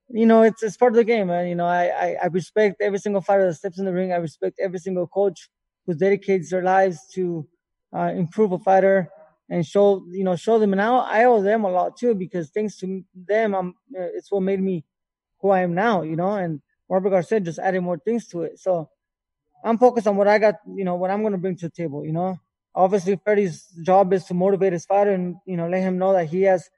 You 0.10 0.26
know, 0.28 0.44
it's 0.44 0.62
it's 0.62 0.78
part 0.78 0.92
of 0.92 0.98
the 0.98 1.04
game, 1.04 1.28
man. 1.28 1.48
You 1.48 1.56
know, 1.56 1.66
I, 1.66 1.86
I, 1.86 2.18
I 2.24 2.26
respect 2.28 2.82
every 2.82 3.00
single 3.00 3.22
fighter 3.22 3.48
that 3.48 3.56
steps 3.56 3.80
in 3.80 3.86
the 3.86 3.94
ring. 3.94 4.12
I 4.12 4.18
respect 4.18 4.60
every 4.60 4.80
single 4.80 5.08
coach 5.08 5.50
who 5.88 5.96
dedicates 5.96 6.52
their 6.52 6.64
lives 6.64 7.00
to 7.16 7.48
uh, 7.96 8.12
improve 8.16 8.52
a 8.52 8.60
fighter 8.60 9.10
and 9.50 9.66
show 9.66 10.06
you 10.12 10.24
know 10.24 10.36
show 10.36 10.60
them. 10.60 10.74
And 10.74 10.82
I, 10.82 10.98
I 10.98 11.26
owe 11.26 11.42
them 11.42 11.64
a 11.64 11.72
lot 11.72 11.98
too 11.98 12.16
because 12.16 12.50
thanks 12.50 12.78
to 12.78 13.04
them, 13.14 13.56
I'm 13.56 13.70
uh, 13.98 14.12
it's 14.16 14.32
what 14.32 14.42
made 14.42 14.62
me 14.62 14.86
who 15.40 15.50
I 15.50 15.62
am 15.62 15.74
now. 15.74 16.02
You 16.02 16.16
know, 16.16 16.32
and 16.32 16.62
Robert 16.88 17.12
Garcia 17.12 17.40
just 17.40 17.60
added 17.60 17.82
more 17.82 17.98
things 17.98 18.28
to 18.30 18.44
it. 18.44 18.60
So 18.60 18.90
I'm 19.64 19.78
focused 19.78 20.08
on 20.08 20.18
what 20.18 20.28
I 20.28 20.40
got. 20.40 20.56
You 20.68 20.86
know, 20.86 20.96
what 20.96 21.12
I'm 21.12 21.22
going 21.22 21.34
to 21.34 21.40
bring 21.40 21.58
to 21.58 21.68
the 21.68 21.76
table. 21.76 22.06
You 22.06 22.14
know 22.14 22.40
obviously 22.76 23.20
Freddie's 23.24 23.66
job 23.84 24.14
is 24.14 24.26
to 24.26 24.34
motivate 24.34 24.74
his 24.74 24.86
fighter 24.86 25.12
and 25.12 25.36
you 25.46 25.58
know 25.58 25.68
let 25.68 25.82
him 25.82 25.98
know 25.98 26.14
that 26.14 26.30
he 26.30 26.44
has 26.44 26.70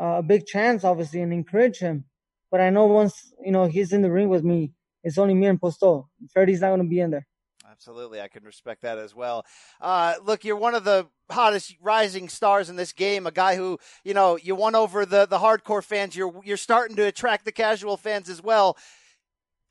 uh, 0.00 0.18
a 0.18 0.22
big 0.22 0.46
chance, 0.46 0.84
obviously, 0.84 1.20
and 1.20 1.32
encourage 1.32 1.78
him. 1.78 2.04
But 2.50 2.60
I 2.60 2.70
know 2.70 2.86
once 2.86 3.32
you 3.44 3.52
know 3.52 3.66
he's 3.66 3.92
in 3.92 4.02
the 4.02 4.10
ring 4.10 4.28
with 4.28 4.44
me, 4.44 4.72
it's 5.02 5.18
only 5.18 5.34
me 5.34 5.46
and 5.46 5.60
Postol 5.60 6.06
Freddie's 6.32 6.60
not 6.60 6.68
going 6.68 6.82
to 6.82 6.88
be 6.88 7.00
in 7.00 7.10
there. 7.10 7.26
Absolutely, 7.74 8.20
I 8.20 8.28
can 8.28 8.44
respect 8.44 8.82
that 8.82 8.98
as 8.98 9.16
well. 9.16 9.44
Uh, 9.80 10.14
look, 10.22 10.44
you're 10.44 10.54
one 10.54 10.76
of 10.76 10.84
the 10.84 11.08
hottest 11.28 11.74
rising 11.82 12.28
stars 12.28 12.70
in 12.70 12.76
this 12.76 12.92
game. 12.92 13.26
A 13.26 13.32
guy 13.32 13.56
who, 13.56 13.80
you 14.04 14.14
know, 14.14 14.36
you 14.36 14.54
won 14.54 14.76
over 14.76 15.04
the 15.04 15.26
the 15.26 15.38
hardcore 15.38 15.82
fans. 15.82 16.14
You're 16.14 16.40
you're 16.44 16.56
starting 16.56 16.94
to 16.96 17.06
attract 17.06 17.44
the 17.44 17.50
casual 17.50 17.96
fans 17.96 18.28
as 18.28 18.40
well. 18.40 18.76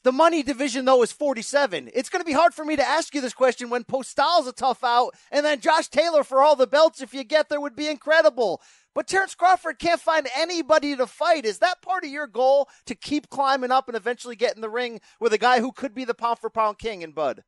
The 0.03 0.11
money 0.11 0.43
division, 0.43 0.83
though, 0.83 1.01
is 1.01 1.13
47. 1.13 1.91
It's 1.93 2.09
going 2.09 2.19
to 2.19 2.25
be 2.25 2.33
hard 2.33 2.53
for 2.53 2.65
me 2.65 2.75
to 2.75 2.85
ask 2.85 3.15
you 3.15 3.21
this 3.21 3.33
question 3.33 3.69
when 3.69 3.85
Postol's 3.85 4.47
a 4.47 4.51
tough 4.51 4.83
out, 4.83 5.15
and 5.31 5.45
then 5.45 5.61
Josh 5.61 5.87
Taylor 5.87 6.25
for 6.25 6.43
all 6.43 6.57
the 6.57 6.67
belts, 6.67 7.01
if 7.01 7.13
you 7.13 7.23
get 7.23 7.47
there, 7.47 7.61
would 7.61 7.75
be 7.75 7.87
incredible. 7.87 8.61
But 8.93 9.07
Terence 9.07 9.33
Crawford 9.33 9.79
can't 9.79 10.01
find 10.01 10.27
anybody 10.35 10.95
to 10.97 11.07
fight. 11.07 11.45
Is 11.45 11.59
that 11.59 11.81
part 11.81 12.03
of 12.03 12.11
your 12.11 12.27
goal 12.27 12.67
to 12.85 12.95
keep 12.95 13.29
climbing 13.29 13.71
up 13.71 13.87
and 13.87 13.95
eventually 13.95 14.35
get 14.35 14.55
in 14.55 14.61
the 14.61 14.69
ring 14.69 14.99
with 15.21 15.31
a 15.31 15.37
guy 15.37 15.61
who 15.61 15.71
could 15.71 15.95
be 15.95 16.03
the 16.03 16.13
pound 16.13 16.39
for 16.39 16.49
pound 16.49 16.77
king 16.77 17.01
in 17.01 17.13
Bud? 17.13 17.43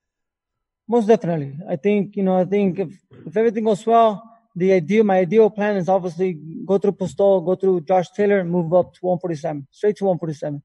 Most 0.88 1.08
definitely. 1.08 1.58
I 1.67 1.76
think, 1.78 2.15
you 2.15 2.24
know, 2.24 2.38
I 2.38 2.45
think 2.45 2.80
if, 2.80 2.89
if 3.26 3.36
everything 3.36 3.63
goes 3.63 3.86
well, 3.86 4.24
the 4.56 4.71
ideal, 4.71 5.04
my 5.04 5.19
ideal 5.19 5.50
plan 5.50 5.76
is 5.78 5.89
obviously 5.89 6.39
go 6.65 6.78
through 6.78 6.93
Postol, 6.93 7.45
go 7.45 7.56
through 7.56 7.82
Josh 7.82 8.10
Taylor, 8.12 8.39
and 8.39 8.50
move 8.50 8.74
up 8.74 8.93
to 8.93 9.00
147, 9.02 9.67
straight 9.71 9.98
to 9.98 10.06
147. 10.06 10.63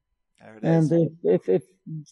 And 0.62 0.92
if, 0.92 1.12
if, 1.24 1.48
if 1.48 1.62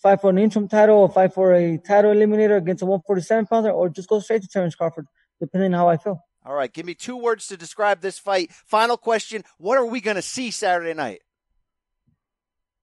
fight 0.03 0.21
for 0.21 0.31
an 0.31 0.39
interim 0.39 0.69
title 0.69 0.97
or 0.97 1.09
fight 1.11 1.33
for 1.33 1.55
a 1.55 1.79
title 1.79 2.13
eliminator 2.13 2.57
against 2.57 2.83
a 2.83 2.87
147 2.87 3.47
pounder 3.47 3.71
or 3.71 3.89
just 3.89 4.09
go 4.09 4.21
straight 4.21 4.43
to 4.43 4.49
Terence 4.49 4.75
Crawford, 4.75 5.07
depending 5.41 5.73
on 5.75 5.79
how 5.79 5.89
I 5.89 5.97
feel. 5.97 6.25
All 6.45 6.55
right. 6.55 6.73
Give 6.73 6.87
me 6.87 6.95
two 6.95 7.17
words 7.17 7.47
to 7.49 7.57
describe 7.57 8.01
this 8.01 8.19
fight. 8.19 8.51
Final 8.53 8.97
question. 8.97 9.45
What 9.59 9.79
are 9.79 9.85
we 9.85 10.01
going 10.01 10.17
to 10.17 10.23
see 10.23 10.51
Saturday 10.51 10.95
night? 10.95 11.21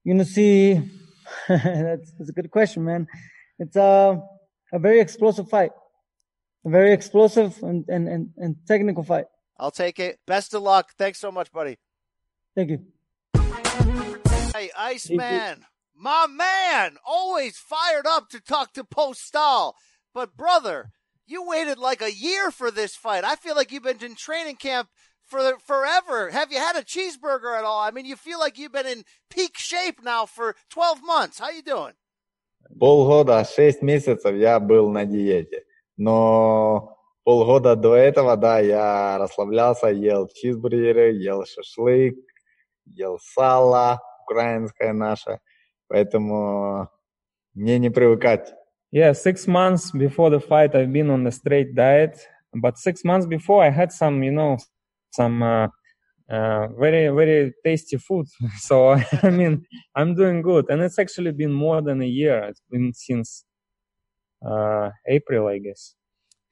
You're 0.04 0.14
going 0.14 0.24
to 0.24 0.32
see, 0.32 0.74
that's, 1.48 2.12
that's 2.12 2.30
a 2.30 2.32
good 2.32 2.50
question, 2.50 2.84
man. 2.84 3.08
It's 3.58 3.76
a, 3.76 4.22
a 4.72 4.78
very 4.78 5.00
explosive 5.00 5.48
fight. 5.48 5.70
A 6.64 6.70
very 6.70 6.92
explosive 6.92 7.62
and, 7.62 7.84
and, 7.88 8.08
and, 8.08 8.30
and 8.36 8.56
technical 8.66 9.04
fight. 9.04 9.26
I'll 9.58 9.70
take 9.70 9.98
it. 9.98 10.18
Best 10.26 10.54
of 10.54 10.62
luck. 10.62 10.90
Thanks 10.98 11.18
so 11.18 11.30
much, 11.30 11.52
buddy. 11.52 11.78
Thank 12.54 12.70
you. 12.70 12.80
Hey, 14.54 14.70
Iceman, 14.76 15.64
my 15.94 16.26
man, 16.26 16.96
always 17.06 17.58
fired 17.58 18.06
up 18.06 18.28
to 18.30 18.40
talk 18.40 18.72
to 18.74 18.84
Postol. 18.84 19.74
But 20.12 20.36
brother, 20.36 20.90
you 21.26 21.46
waited 21.46 21.78
like 21.78 22.02
a 22.02 22.12
year 22.12 22.50
for 22.50 22.70
this 22.70 22.96
fight. 22.96 23.24
I 23.24 23.36
feel 23.36 23.54
like 23.54 23.70
you've 23.70 23.82
been 23.82 24.02
in 24.02 24.14
training 24.14 24.56
camp 24.56 24.88
for 25.26 25.58
forever. 25.58 26.30
Have 26.30 26.52
you 26.52 26.58
had 26.58 26.76
a 26.76 26.82
cheeseburger 26.82 27.56
at 27.56 27.64
all? 27.64 27.80
I 27.80 27.90
mean, 27.90 28.06
you 28.06 28.16
feel 28.16 28.38
like 28.38 28.58
you've 28.58 28.72
been 28.72 28.86
in 28.86 29.04
peak 29.30 29.58
shape 29.58 30.02
now 30.02 30.24
for 30.24 30.56
12 30.70 31.02
months. 31.04 31.38
How 31.38 31.50
you 31.50 31.62
doing? 31.62 31.92
Полгода, 32.78 33.44
шесть 33.44 33.82
месяцев 33.82 34.34
я 34.34 34.60
был 34.60 34.90
на 34.90 35.04
диете. 35.04 35.64
Но 35.96 36.98
полгода 37.24 37.76
до 37.76 37.94
этого, 37.94 38.36
да, 38.36 38.60
я 38.60 39.18
расслаблялся, 39.18 39.88
ел 39.88 40.28
чизбургеры, 40.28 41.12
ел 41.12 41.44
шашлык, 41.44 42.16
ел 42.86 43.18
сало, 43.18 44.00
украинская 44.24 44.92
наша, 44.92 45.40
поэтому 45.88 46.88
мне 47.54 47.78
не 47.78 47.90
привыкать. 47.90 48.52
Yeah, 48.92 49.12
six 49.12 49.46
months 49.46 49.90
before 49.92 50.30
the 50.30 50.40
fight, 50.40 50.74
I've 50.74 50.92
been 50.92 51.10
on 51.10 51.26
a 51.26 51.32
straight 51.32 51.74
diet. 51.74 52.16
But 52.54 52.78
six 52.78 53.04
months 53.04 53.26
before, 53.26 53.62
I 53.62 53.70
had 53.70 53.92
some, 53.92 54.22
you 54.22 54.30
know, 54.30 54.56
some 55.10 55.42
uh, 55.42 55.68
uh, 56.28 56.68
very, 56.68 57.08
very 57.14 57.54
tasty 57.64 57.96
food. 57.96 58.26
so, 58.58 58.92
I 59.22 59.30
mean, 59.30 59.64
I'm 59.94 60.14
doing 60.14 60.42
good. 60.42 60.66
And 60.68 60.82
it's 60.82 60.98
actually 60.98 61.32
been 61.32 61.52
more 61.52 61.80
than 61.82 62.02
a 62.02 62.06
year. 62.06 62.42
It's 62.44 62.62
been 62.70 62.92
since 62.92 63.44
uh, 64.44 64.90
April, 65.06 65.48
I 65.48 65.58
guess. 65.58 65.94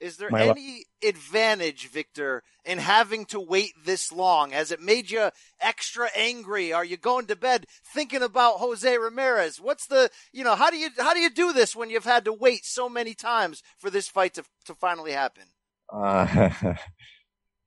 Is 0.00 0.18
there 0.18 0.34
any 0.36 0.48
life. 0.48 1.14
advantage, 1.14 1.88
Viktor, 1.88 2.42
in 2.64 2.78
having 2.78 3.24
to 3.26 3.40
wait 3.40 3.72
this 3.86 4.12
long? 4.12 4.50
Has 4.50 4.70
it 4.70 4.80
made 4.80 5.10
you 5.10 5.30
extra 5.60 6.10
angry? 6.14 6.74
Are 6.74 6.84
you 6.84 6.98
going 6.98 7.26
to 7.26 7.36
bed 7.36 7.66
thinking 7.94 8.20
about 8.20 8.58
Jose 8.58 8.98
Ramirez? 8.98 9.60
What's 9.60 9.86
the, 9.86 10.10
you 10.30 10.44
know, 10.44 10.56
how 10.56 10.70
do 10.70 10.76
you 10.76 10.90
how 10.98 11.14
do 11.14 11.20
you 11.20 11.30
do 11.30 11.54
this 11.54 11.74
when 11.74 11.88
you've 11.88 12.04
had 12.04 12.26
to 12.26 12.34
wait 12.34 12.66
so 12.66 12.88
many 12.88 13.14
times 13.14 13.62
for 13.78 13.88
this 13.88 14.08
fight 14.08 14.34
to 14.34 14.44
to 14.66 14.74
finally 14.74 15.12
happen? 15.12 15.44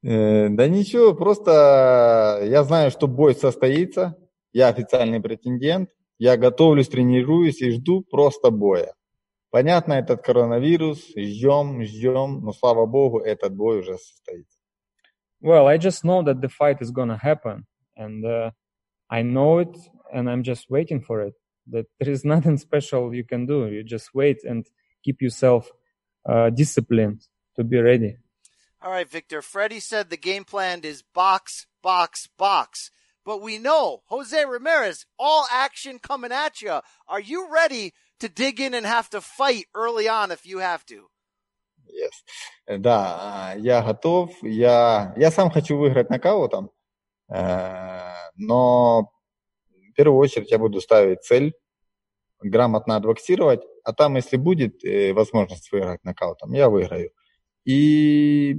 Да 0.04 0.68
ничего, 0.68 1.14
просто 1.14 2.42
я 2.44 2.64
знаю, 2.64 2.92
что 2.92 3.08
бой 3.08 3.36
состоится. 3.36 4.18
Я 4.54 4.70
официальный 4.70 5.20
претендент. 5.20 5.90
Я 6.20 6.38
готовлюсь, 6.38 6.88
тренируюсь 6.88 7.62
и 7.62 7.72
жду 7.72 8.02
просто 8.02 8.50
боя. 8.50 8.94
Понятно, 9.50 9.94
этот 9.94 10.24
коронавирус, 10.24 11.14
ждем, 11.16 11.84
ждем, 11.84 12.42
но 12.42 12.54
слава 12.54 12.86
богу, 12.86 13.20
этот 13.20 13.56
бой 13.56 13.80
уже 13.80 13.98
состоится. 13.98 14.58
Well, 15.42 15.68
I 15.68 15.78
just 15.78 16.04
know 16.04 16.24
that 16.24 16.42
the 16.42 16.50
fight 16.50 16.82
is 16.82 16.92
gonna 16.92 17.18
happen, 17.18 17.66
and 17.96 18.26
uh, 18.26 18.52
I 19.10 19.22
know 19.22 19.60
it, 19.60 19.78
and 20.12 20.30
I'm 20.30 20.44
just 20.44 20.70
waiting 20.70 21.02
for 21.02 21.22
it. 21.22 21.36
That 21.68 21.86
there 22.00 22.10
is 22.12 22.26
nothing 22.26 22.58
special 22.58 23.14
you 23.14 23.24
can 23.24 23.46
do. 23.46 23.68
You 23.68 23.84
just 23.84 24.14
wait 24.14 24.44
and 24.44 24.66
keep 25.04 25.22
yourself 25.22 25.72
uh, 26.28 26.50
disciplined 26.50 27.22
to 27.56 27.64
be 27.64 27.78
ready. 27.80 28.18
All 28.82 28.92
right, 28.92 29.10
Viktor. 29.10 29.42
Freddie 29.42 29.80
said 29.80 30.10
the 30.10 30.18
game 30.18 30.44
plan 30.44 30.82
is 30.84 31.04
box, 31.14 31.66
box, 31.82 32.28
box. 32.38 32.92
But 33.26 33.42
we 33.42 33.58
know 33.58 34.04
Jose 34.06 34.46
Ramirez, 34.46 35.06
all 35.18 35.48
action 35.52 36.00
coming 36.00 36.32
at 36.32 36.62
you. 36.62 36.82
Are 37.08 37.20
you 37.20 37.48
ready 37.52 37.94
to 38.20 38.30
dig 38.30 38.60
in 38.60 38.74
and 38.74 38.86
have 38.86 39.10
to 39.10 39.20
fight 39.20 39.66
early 39.74 40.08
on 40.08 40.32
if 40.32 40.46
you 40.46 40.60
have 40.60 40.86
to? 40.86 41.10
Yes. 41.88 42.24
Да, 42.68 43.54
я 43.58 43.82
готов. 43.82 44.32
Я, 44.44 45.14
я 45.18 45.32
сам 45.32 45.50
хочу 45.50 45.78
выиграть 45.78 46.10
на 46.10 46.20
кого 46.20 46.44
нокаутом. 46.44 46.72
Но 48.36 49.12
в 49.72 49.94
первую 49.96 50.20
очередь 50.20 50.52
я 50.52 50.58
буду 50.58 50.80
ставить 50.82 51.24
цель 51.24 51.54
грамотно 52.40 52.96
отбоксировать, 52.98 53.62
а 53.84 53.94
там, 53.94 54.16
если 54.16 54.38
будет 54.38 54.84
возможность 55.16 55.72
выиграть 55.72 56.04
на 56.04 56.14
кого 56.14 56.36
там, 56.36 56.54
я 56.54 56.70
выиграю. 56.70 57.12
И 57.68 58.56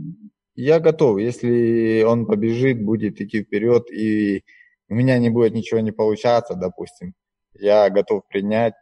я 0.55 0.81
готов. 0.81 1.19
Если 1.19 2.03
он 2.03 2.27
побежит, 2.27 2.85
будет 2.85 3.23
идти 3.23 3.43
вперед, 3.43 3.91
и 3.91 4.45
у 4.91 4.95
меня 4.95 5.19
не 5.19 5.31
будет 5.31 5.55
ничего 5.55 5.81
не 5.81 5.93
получаться, 5.93 6.55
допустим, 6.55 7.15
я 7.55 7.89
готов 7.89 8.29
принять, 8.29 8.75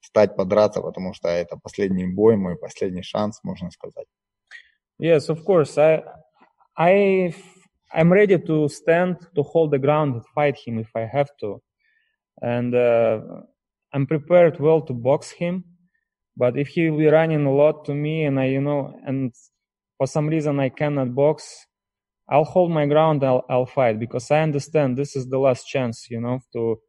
стать 0.00 0.36
подраться, 0.36 0.82
потому 0.82 1.14
что 1.14 1.28
это 1.28 1.56
последний 1.56 2.06
бой, 2.06 2.36
мой 2.36 2.56
последний 2.56 3.02
шанс, 3.02 3.40
можно 3.42 3.70
сказать. 3.70 4.06
Yes, 4.98 5.30
of 5.30 5.42
course. 5.46 5.78
I, 5.78 6.04
I, 6.76 7.34
I'm 7.94 8.12
ready 8.12 8.36
to 8.36 8.68
stand, 8.68 9.16
to 9.34 9.42
hold 9.42 9.70
the 9.70 9.78
ground, 9.78 10.16
and 10.16 10.24
fight 10.34 10.58
him 10.58 10.78
if 10.78 10.90
I 10.94 11.06
have 11.06 11.28
to, 11.40 11.62
and 12.42 12.74
uh, 12.74 13.22
I'm 13.94 14.06
prepared 14.06 14.60
well 14.60 14.82
to 14.82 14.92
box 14.92 15.30
him. 15.30 15.64
But 16.36 16.58
if 16.58 16.68
he 16.68 16.90
will 16.90 16.98
be 16.98 17.06
running 17.06 17.46
a 17.46 17.52
lot 17.52 17.86
to 17.86 17.94
me, 17.94 18.24
and 18.24 18.38
I, 18.38 18.48
you 18.48 18.60
know, 18.60 18.94
and 19.06 19.32
for 19.99 20.07
some 20.07 20.27
reason 20.27 20.59
I 20.59 20.69
cannot 20.69 21.13
box, 21.13 21.65
I'll 22.27 22.43
hold 22.43 22.71
my 22.71 22.85
ground. 22.85 23.23
I'll, 23.23 23.45
I'll 23.49 23.65
fight 23.65 23.99
because 23.99 24.31
I 24.31 24.41
understand 24.41 24.97
this 24.97 25.15
is 25.15 25.27
the 25.27 25.37
last 25.37 25.65
chance, 25.65 26.07
you 26.09 26.19
know, 26.19 26.39
to 26.53 26.79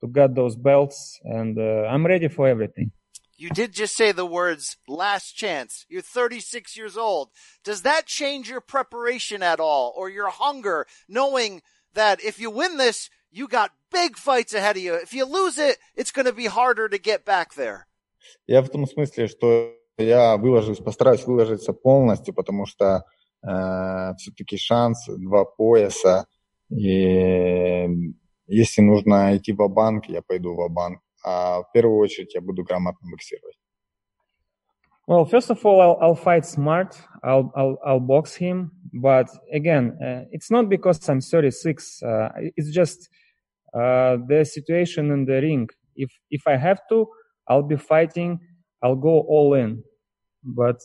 to 0.00 0.08
get 0.08 0.34
those 0.34 0.56
belts, 0.56 1.20
and 1.22 1.56
uh, 1.56 1.86
I'm 1.88 2.04
ready 2.04 2.26
for 2.26 2.48
everything. 2.48 2.90
You 3.36 3.50
did 3.50 3.72
just 3.72 3.96
say 3.96 4.10
the 4.10 4.26
words 4.26 4.76
last 4.88 5.32
chance. 5.32 5.86
You're 5.88 6.02
36 6.02 6.76
years 6.76 6.96
old. 6.96 7.30
Does 7.64 7.82
that 7.82 8.06
change 8.06 8.50
your 8.50 8.60
preparation 8.60 9.42
at 9.42 9.60
all 9.60 9.92
or 9.96 10.08
your 10.08 10.30
hunger 10.30 10.86
knowing 11.08 11.62
that 11.94 12.22
if 12.22 12.40
you 12.40 12.50
win 12.50 12.78
this, 12.78 13.10
you 13.30 13.48
got 13.48 13.70
big 13.90 14.16
fights 14.16 14.54
ahead 14.54 14.76
of 14.76 14.82
you. 14.82 14.94
If 14.94 15.14
you 15.14 15.24
lose 15.24 15.58
it, 15.58 15.78
it's 15.96 16.10
going 16.10 16.26
to 16.26 16.32
be 16.32 16.46
harder 16.46 16.88
to 16.88 16.98
get 16.98 17.24
back 17.24 17.54
there. 17.54 17.86
Я 18.46 18.62
в 18.62 18.68
том 18.70 18.86
смысле, 18.86 19.28
что 19.28 19.74
я 19.97 20.37
выложусь, 20.37 20.79
постараюсь 20.79 21.25
выложиться 21.25 21.73
полностью, 21.73 22.33
потому 22.33 22.65
что 22.65 23.03
э, 23.43 24.13
все-таки 24.17 24.57
шанс 24.57 25.05
два 25.07 25.45
пояса. 25.45 26.25
И 26.69 27.87
если 28.47 28.81
нужно 28.81 29.37
идти 29.37 29.53
в 29.53 29.67
банк 29.67 30.05
я 30.07 30.21
пойду 30.21 30.53
в 30.53 30.69
банк 30.69 31.01
а 31.23 31.61
в 31.61 31.71
первую 31.73 31.99
очередь 31.99 32.33
я 32.35 32.41
буду 32.41 32.63
грамотно 32.63 33.09
боксировать. 33.11 33.55
Well, 35.07 35.25
first 35.25 35.49
of 35.49 35.63
all, 35.63 35.79
I'll, 35.79 35.97
I'll 36.01 36.15
fight 36.15 36.45
smart. 36.45 37.01
I'll, 37.23 37.49
I'll, 37.55 37.77
I'll 37.85 37.99
box 38.01 38.35
him. 38.35 38.71
But 38.91 39.29
again, 39.53 39.97
uh, 40.03 40.25
it's 40.31 40.51
not 40.51 40.67
because 40.67 41.07
I'm 41.07 41.21
36. 41.21 42.03
Uh, 42.03 42.29
it's 42.57 42.71
just 42.71 43.07
uh, 43.73 44.17
the 44.27 44.43
situation 44.43 45.11
in 45.11 45.25
the 45.25 45.41
ring. 45.41 45.69
If 45.95 46.11
if 46.29 46.45
I 46.45 46.57
have 46.57 46.81
to, 46.89 47.07
I'll 47.47 47.63
be 47.63 47.77
fighting. 47.77 48.39
I'll 48.81 48.95
go 48.95 49.21
all 49.21 49.53
in, 49.53 49.83
but 50.43 50.81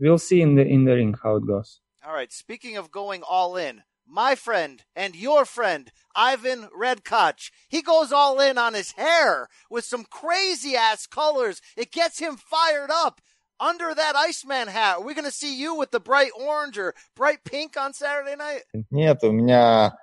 we'll 0.00 0.18
see 0.18 0.40
in 0.40 0.54
the 0.54 0.62
in 0.62 0.84
the 0.84 0.94
ring 0.94 1.14
how 1.22 1.36
it 1.36 1.46
goes. 1.46 1.80
All 2.06 2.14
right. 2.14 2.32
Speaking 2.32 2.76
of 2.76 2.90
going 2.90 3.22
all 3.22 3.56
in, 3.56 3.82
my 4.06 4.34
friend 4.34 4.84
and 4.94 5.16
your 5.16 5.44
friend 5.44 5.90
Ivan 6.14 6.68
Redkach, 6.78 7.50
he 7.68 7.82
goes 7.82 8.12
all 8.12 8.40
in 8.40 8.58
on 8.58 8.74
his 8.74 8.92
hair 8.92 9.48
with 9.68 9.84
some 9.84 10.04
crazy 10.04 10.76
ass 10.76 11.06
colors. 11.06 11.60
It 11.76 11.92
gets 11.92 12.18
him 12.18 12.36
fired 12.36 12.90
up. 12.90 13.20
Under 13.58 13.94
that 13.94 14.14
Iceman 14.14 14.68
hat, 14.68 15.02
we're 15.02 15.14
going 15.14 15.24
to 15.24 15.30
see 15.30 15.58
you 15.58 15.74
with 15.74 15.90
the 15.90 15.98
bright 15.98 16.30
orange 16.38 16.76
or 16.76 16.94
bright 17.14 17.42
pink 17.42 17.74
on 17.78 17.94
Saturday 17.94 18.36
night. 18.36 18.64
Нет, 18.90 19.24
у 19.24 19.32
меня 19.32 19.96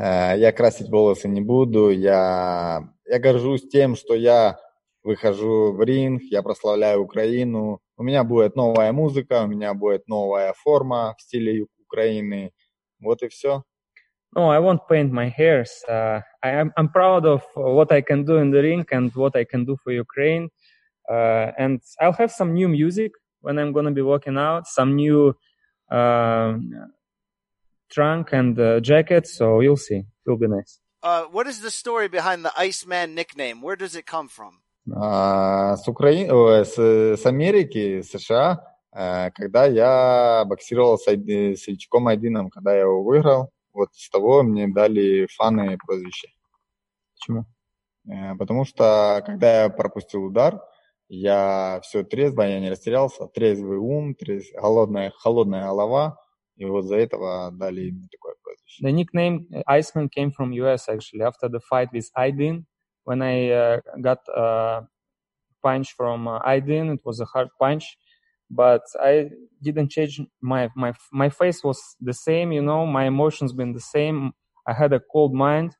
э, 0.00 0.38
я 0.38 0.52
красить 0.52 0.88
волосы 0.88 1.28
не 1.28 1.42
буду. 1.42 1.90
Я 1.90 2.88
я 3.06 3.18
горжусь 3.18 3.68
тем, 3.68 3.94
что 3.94 4.14
я 4.14 4.58
выхожу 5.04 5.72
в 5.72 5.82
ринг, 5.82 6.22
я 6.30 6.42
прославляю 6.42 7.02
Украину. 7.02 7.80
У 7.96 8.02
меня 8.02 8.24
будет 8.24 8.56
новая 8.56 8.92
музыка, 8.92 9.42
у 9.44 9.46
меня 9.46 9.74
будет 9.74 10.08
новая 10.08 10.54
форма 10.54 11.14
в 11.16 11.22
стиле 11.22 11.66
Украины. 11.86 12.52
Вот 13.00 13.22
и 13.22 13.28
все. 13.28 13.62
No, 14.36 14.50
I 14.50 14.58
won't 14.58 14.88
paint 14.88 15.12
my 15.12 15.28
hairs. 15.28 15.84
Uh, 15.88 16.20
I 16.42 16.50
am 16.50 16.72
I'm 16.76 16.88
proud 16.88 17.24
of 17.24 17.42
what 17.54 17.92
I 17.92 18.00
can 18.02 18.24
do 18.24 18.38
in 18.38 18.50
the 18.50 18.62
ring 18.62 18.84
and 18.90 19.14
what 19.14 19.36
I 19.36 19.44
can 19.44 19.64
do 19.64 19.76
for 19.84 19.92
Ukraine. 19.92 20.48
Uh, 21.08 21.52
and 21.56 21.80
I'll 22.00 22.18
have 22.18 22.32
some 22.32 22.52
new 22.52 22.68
music 22.68 23.12
when 23.42 23.58
I'm 23.58 23.72
gonna 23.72 23.92
be 23.92 24.02
walking 24.02 24.36
out, 24.36 24.66
some 24.66 24.96
new 24.96 25.36
uh, 25.88 26.54
trunk 27.92 28.32
and 28.32 28.58
uh, 28.58 28.80
jacket. 28.80 29.28
So 29.28 29.60
you'll 29.60 29.76
see. 29.76 30.02
It'll 30.26 30.38
be 30.38 30.48
nice. 30.48 30.80
Uh, 31.00 31.24
what 31.30 31.46
is 31.46 31.60
the 31.60 31.70
story 31.70 32.08
behind 32.08 32.44
the 32.44 32.52
Iceman 32.56 33.14
nickname? 33.14 33.60
Where 33.62 33.76
does 33.76 33.94
it 33.94 34.06
come 34.06 34.26
from? 34.26 34.63
А, 34.92 35.76
с 35.76 35.88
Украины, 35.88 36.64
с, 36.64 36.76
с 36.76 37.26
Америки, 37.26 38.02
США, 38.02 38.76
когда 38.92 39.66
я 39.66 40.44
боксировал 40.46 40.98
с, 40.98 41.06
с 41.06 41.68
Ильчиком 41.68 42.06
Айдином, 42.08 42.50
когда 42.50 42.74
я 42.74 42.82
его 42.82 43.02
выиграл, 43.02 43.50
вот 43.72 43.88
с 43.92 44.08
того 44.08 44.42
мне 44.42 44.68
дали 44.68 45.26
фаны 45.36 45.76
прозвище. 45.78 46.28
Почему? 47.18 47.44
Потому 48.38 48.64
что, 48.64 49.22
когда 49.26 49.64
я 49.64 49.68
пропустил 49.68 50.24
удар, 50.24 50.62
я 51.08 51.80
все 51.82 52.04
трезво, 52.04 52.42
я 52.42 52.60
не 52.60 52.70
растерялся, 52.70 53.26
трезвый 53.26 53.78
ум, 53.78 54.14
трезв... 54.14 54.54
холодная, 54.56 55.10
холодная 55.16 55.66
голова, 55.66 56.18
и 56.56 56.64
вот 56.64 56.82
за 56.84 56.96
этого 56.96 57.50
дали 57.52 57.90
мне 57.90 58.06
такое 58.10 58.34
прозвище. 58.42 58.84
The 58.84 58.92
nickname 58.92 59.46
Iceman 59.66 60.08
came 60.08 60.30
from 60.30 60.52
US 60.52 60.88
actually 60.88 61.22
after 61.22 61.48
the 61.48 61.60
fight 61.60 61.88
with 61.92 62.08
Aydin. 62.16 62.64
When 63.04 63.22
I 63.22 63.50
uh, 63.50 63.80
got 64.00 64.18
a 64.28 64.82
punch 65.62 65.94
from 65.96 66.28
uh, 66.28 66.40
Aydin, 66.40 66.94
it 66.94 67.00
was 67.04 67.20
a 67.20 67.26
hard 67.26 67.48
punch. 67.58 67.96
but 68.50 68.82
I 69.02 69.30
didn't 69.62 69.90
change 69.90 70.20
my 70.40 70.68
my 70.76 70.92
my 71.12 71.28
face 71.28 71.62
was 71.64 71.80
the 72.00 72.12
same, 72.12 72.52
you 72.52 72.62
know, 72.62 72.86
my 72.86 73.06
emotions 73.06 73.52
been 73.52 73.72
the 73.72 73.80
same. 73.80 74.32
I 74.66 74.72
had 74.72 74.92
a 74.92 75.00
cold 75.00 75.34
mind. 75.34 75.76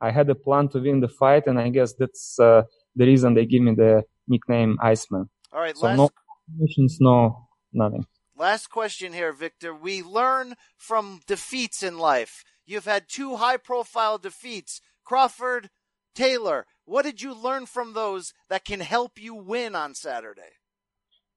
I 0.00 0.10
had 0.10 0.28
a 0.28 0.34
plan 0.34 0.68
to 0.68 0.78
win 0.78 1.00
the 1.00 1.08
fight, 1.08 1.46
and 1.46 1.58
I 1.58 1.70
guess 1.70 1.94
that's 1.94 2.38
uh, 2.38 2.62
the 2.94 3.06
reason 3.06 3.34
they 3.34 3.46
give 3.46 3.62
me 3.62 3.74
the 3.74 4.04
nickname 4.28 4.78
Iceman. 4.82 5.30
All 5.52 5.60
right, 5.60 5.76
so 5.76 5.86
last, 5.86 5.96
no 5.96 6.10
emotions, 6.58 6.98
no 7.00 7.48
nothing. 7.72 8.06
Last 8.36 8.68
question 8.68 9.14
here, 9.14 9.32
Viktor. 9.32 9.74
We 9.74 10.02
learn 10.02 10.54
from 10.76 11.20
defeats 11.26 11.82
in 11.82 11.98
life. 11.98 12.44
You've 12.66 12.84
had 12.84 13.08
two 13.08 13.36
high-profile 13.36 14.18
defeats, 14.18 14.82
Crawford, 15.04 15.70
Taylor. 16.16 16.66
What 16.86 17.04
did 17.04 17.20
you 17.20 17.32
learn 17.34 17.66
from 17.66 17.92
those 17.92 18.32
that 18.50 18.64
can 18.64 18.80
help 18.80 19.12
you 19.18 19.34
win 19.34 19.74
on 19.74 19.94
Saturday? 19.94 20.52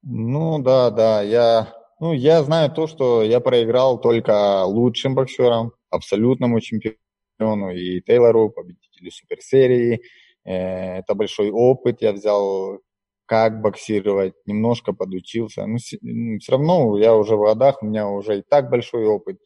Ну 0.01 0.59
да, 0.59 0.89
да, 0.91 1.21
я, 1.21 1.73
ну, 1.99 2.13
я 2.13 2.41
знаю 2.43 2.71
то, 2.71 2.87
что 2.87 3.21
я 3.21 3.41
проиграл 3.41 3.99
только 3.99 4.63
лучшим 4.63 5.13
боксерам, 5.13 5.73
абсолютному 5.89 6.61
чемпиону 6.61 7.71
и 7.71 8.01
Тейлору, 8.01 8.49
победителю 8.49 9.11
суперсерии. 9.11 10.01
Э, 10.45 10.99
это 10.99 11.15
большой 11.15 11.51
опыт, 11.51 12.01
я 12.01 12.13
взял 12.13 12.79
как 13.25 13.61
боксировать, 13.61 14.33
немножко 14.45 14.93
подучился. 14.93 15.65
Но 15.67 15.77
все 15.77 16.51
равно 16.51 16.97
я 16.97 17.15
уже 17.15 17.35
в 17.35 17.43
годах, 17.43 17.83
у 17.83 17.85
меня 17.85 18.07
уже 18.07 18.39
и 18.39 18.41
так 18.41 18.69
большой 18.69 19.05
опыт. 19.05 19.37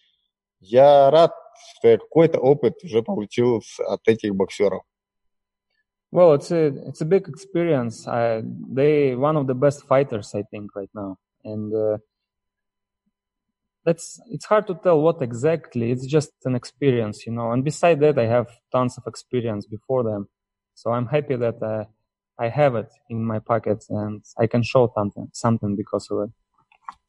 Я 0.60 1.10
рад, 1.12 1.34
что 1.78 1.88
я 1.90 1.98
какой-то 1.98 2.40
опыт 2.40 2.76
уже 2.84 3.02
получил 3.02 3.62
от 3.80 4.08
этих 4.08 4.36
боксеров. 4.36 4.84
Well, 6.14 6.34
it's 6.34 6.52
a 6.52 6.66
it's 6.90 7.02
a 7.02 7.06
big 7.06 7.28
experience. 7.28 8.08
I, 8.08 8.44
they 8.72 9.16
one 9.16 9.36
of 9.36 9.48
the 9.48 9.56
best 9.56 9.88
fighters, 9.88 10.36
I 10.36 10.44
think, 10.44 10.76
right 10.76 10.90
now, 10.94 11.18
and 11.44 11.74
uh, 11.74 11.98
that's 13.84 14.22
it's 14.30 14.46
hard 14.46 14.68
to 14.68 14.76
tell 14.76 15.02
what 15.02 15.24
exactly. 15.24 15.90
It's 15.90 16.06
just 16.06 16.32
an 16.46 16.54
experience, 16.54 17.26
you 17.26 17.34
know. 17.34 17.52
And 17.52 17.64
beside 17.64 18.00
that, 18.02 18.20
I 18.20 18.28
have 18.28 18.46
tons 18.72 18.96
of 19.00 19.08
experience 19.08 19.66
before 19.66 20.04
them, 20.04 20.30
so 20.76 20.92
I'm 20.92 21.08
happy 21.08 21.36
that 21.36 21.58
uh, 21.64 21.86
I 22.38 22.50
have 22.50 22.76
it 22.76 22.92
in 23.10 23.26
my 23.26 23.40
pocket 23.40 23.84
and 23.90 24.24
I 24.38 24.46
can 24.46 24.62
show 24.62 24.92
something 24.94 25.30
something 25.34 25.76
because 25.76 26.12
of 26.12 26.26
it. 26.26 26.30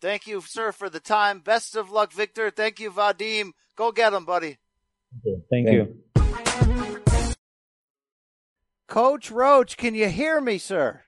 Thank 0.00 0.26
you, 0.26 0.40
sir, 0.40 0.72
for 0.72 0.88
the 0.88 1.00
time. 1.00 1.40
Best 1.40 1.76
of 1.76 1.90
luck, 1.90 2.10
Viktor. 2.10 2.50
Thank 2.50 2.80
you, 2.80 2.90
Vadim. 2.90 3.52
Go 3.76 3.92
get 3.92 4.14
him, 4.14 4.24
buddy. 4.24 4.56
Okay. 5.18 5.42
Thank, 5.50 5.66
Thank 5.66 5.76
you. 5.76 6.04
Coach 8.86 9.30
Roach, 9.30 9.76
can 9.76 9.94
you 9.94 10.08
hear 10.08 10.40
me, 10.40 10.58
sir? 10.58 11.02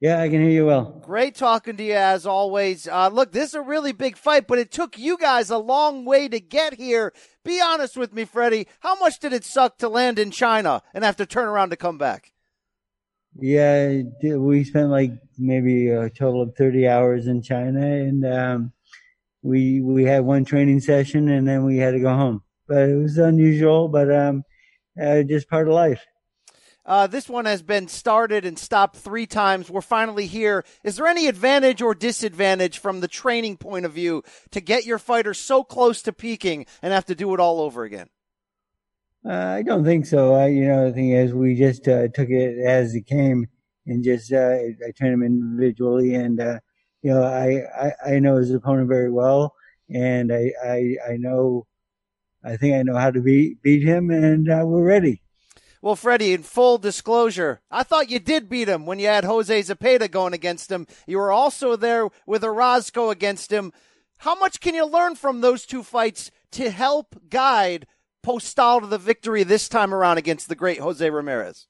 Yeah, 0.00 0.20
I 0.20 0.28
can 0.28 0.42
hear 0.42 0.50
you 0.50 0.66
well. 0.66 1.00
Great 1.02 1.34
talking 1.34 1.76
to 1.76 1.82
you 1.82 1.94
as 1.94 2.26
always. 2.26 2.86
Uh, 2.86 3.08
look, 3.08 3.32
this 3.32 3.50
is 3.50 3.54
a 3.54 3.62
really 3.62 3.92
big 3.92 4.16
fight, 4.16 4.46
but 4.46 4.58
it 4.58 4.70
took 4.70 4.98
you 4.98 5.16
guys 5.16 5.50
a 5.50 5.58
long 5.58 6.04
way 6.04 6.28
to 6.28 6.40
get 6.40 6.74
here. 6.74 7.12
Be 7.44 7.60
honest 7.60 7.96
with 7.96 8.12
me, 8.12 8.24
Freddie. 8.24 8.66
How 8.80 8.96
much 8.96 9.18
did 9.18 9.32
it 9.32 9.44
suck 9.44 9.78
to 9.78 9.88
land 9.88 10.18
in 10.18 10.30
China 10.30 10.82
and 10.92 11.04
have 11.04 11.16
to 11.16 11.26
turn 11.26 11.48
around 11.48 11.70
to 11.70 11.76
come 11.76 11.96
back? 11.96 12.32
Yeah, 13.36 14.02
we 14.22 14.64
spent 14.64 14.90
like 14.90 15.12
maybe 15.38 15.88
a 15.88 16.10
total 16.10 16.42
of 16.42 16.54
30 16.56 16.86
hours 16.86 17.26
in 17.26 17.42
China 17.42 17.80
and, 17.80 18.26
um, 18.26 18.72
we, 19.42 19.80
we 19.80 20.04
had 20.04 20.24
one 20.24 20.44
training 20.44 20.80
session 20.80 21.28
and 21.28 21.46
then 21.46 21.64
we 21.64 21.78
had 21.78 21.92
to 21.92 22.00
go 22.00 22.14
home, 22.14 22.42
but 22.68 22.88
it 22.88 22.94
was 22.96 23.18
unusual, 23.18 23.88
but, 23.88 24.14
um, 24.14 24.44
uh, 25.02 25.22
just 25.22 25.48
part 25.48 25.66
of 25.66 25.74
life. 25.74 26.04
Uh, 26.86 27.06
this 27.06 27.28
one 27.28 27.46
has 27.46 27.62
been 27.62 27.88
started 27.88 28.44
and 28.44 28.58
stopped 28.58 28.96
three 28.96 29.26
times. 29.26 29.70
We're 29.70 29.80
finally 29.80 30.26
here. 30.26 30.64
Is 30.82 30.96
there 30.96 31.06
any 31.06 31.28
advantage 31.28 31.80
or 31.80 31.94
disadvantage 31.94 32.78
from 32.78 33.00
the 33.00 33.08
training 33.08 33.56
point 33.56 33.86
of 33.86 33.92
view 33.92 34.22
to 34.50 34.60
get 34.60 34.84
your 34.84 34.98
fighter 34.98 35.32
so 35.32 35.64
close 35.64 36.02
to 36.02 36.12
peaking 36.12 36.66
and 36.82 36.92
have 36.92 37.06
to 37.06 37.14
do 37.14 37.32
it 37.32 37.40
all 37.40 37.60
over 37.60 37.84
again? 37.84 38.08
Uh, 39.26 39.32
I 39.32 39.62
don't 39.62 39.84
think 39.84 40.04
so. 40.04 40.34
I, 40.34 40.48
you 40.48 40.68
know, 40.68 40.88
the 40.88 40.92
thing 40.92 41.10
is, 41.12 41.32
we 41.32 41.54
just 41.54 41.88
uh, 41.88 42.08
took 42.08 42.28
it 42.28 42.58
as 42.58 42.94
it 42.94 43.06
came 43.06 43.46
and 43.86 44.04
just 44.04 44.32
uh, 44.32 44.56
I 44.86 44.90
trained 44.96 45.14
him 45.14 45.22
individually, 45.22 46.14
and 46.14 46.40
uh, 46.40 46.58
you 47.02 47.10
know, 47.10 47.22
I, 47.22 47.62
I 47.76 48.14
I 48.14 48.18
know 48.18 48.36
his 48.36 48.50
opponent 48.50 48.88
very 48.88 49.10
well, 49.10 49.54
and 49.90 50.32
I 50.32 50.52
I, 50.62 50.96
I 51.12 51.16
know, 51.16 51.66
I 52.44 52.56
think 52.56 52.74
I 52.74 52.82
know 52.82 52.96
how 52.96 53.10
to 53.10 53.20
beat 53.20 53.62
beat 53.62 53.82
him, 53.82 54.10
and 54.10 54.50
uh, 54.50 54.62
we're 54.64 54.84
ready. 54.84 55.22
Well, 55.84 55.96
Freddie, 55.96 56.32
in 56.32 56.44
full 56.44 56.78
disclosure, 56.78 57.60
I 57.70 57.82
thought 57.82 58.08
you 58.08 58.18
did 58.18 58.48
beat 58.48 58.70
him 58.70 58.86
when 58.86 58.98
you 58.98 59.08
had 59.08 59.24
Jose 59.24 59.60
Zepeda 59.60 60.10
going 60.10 60.32
against 60.32 60.72
him. 60.72 60.86
You 61.06 61.18
were 61.18 61.30
also 61.30 61.76
there 61.76 62.08
with 62.26 62.42
Orozco 62.42 63.10
against 63.10 63.52
him. 63.52 63.70
How 64.16 64.34
much 64.34 64.60
can 64.60 64.74
you 64.74 64.86
learn 64.86 65.14
from 65.14 65.42
those 65.42 65.66
two 65.66 65.82
fights 65.82 66.30
to 66.52 66.70
help 66.70 67.14
guide 67.28 67.86
Postol 68.24 68.80
to 68.80 68.86
the 68.86 68.96
victory 68.96 69.42
this 69.42 69.68
time 69.68 69.92
around 69.92 70.16
against 70.16 70.48
the 70.48 70.54
great 70.54 70.78
Jose 70.78 71.10
Ramirez? 71.10 71.66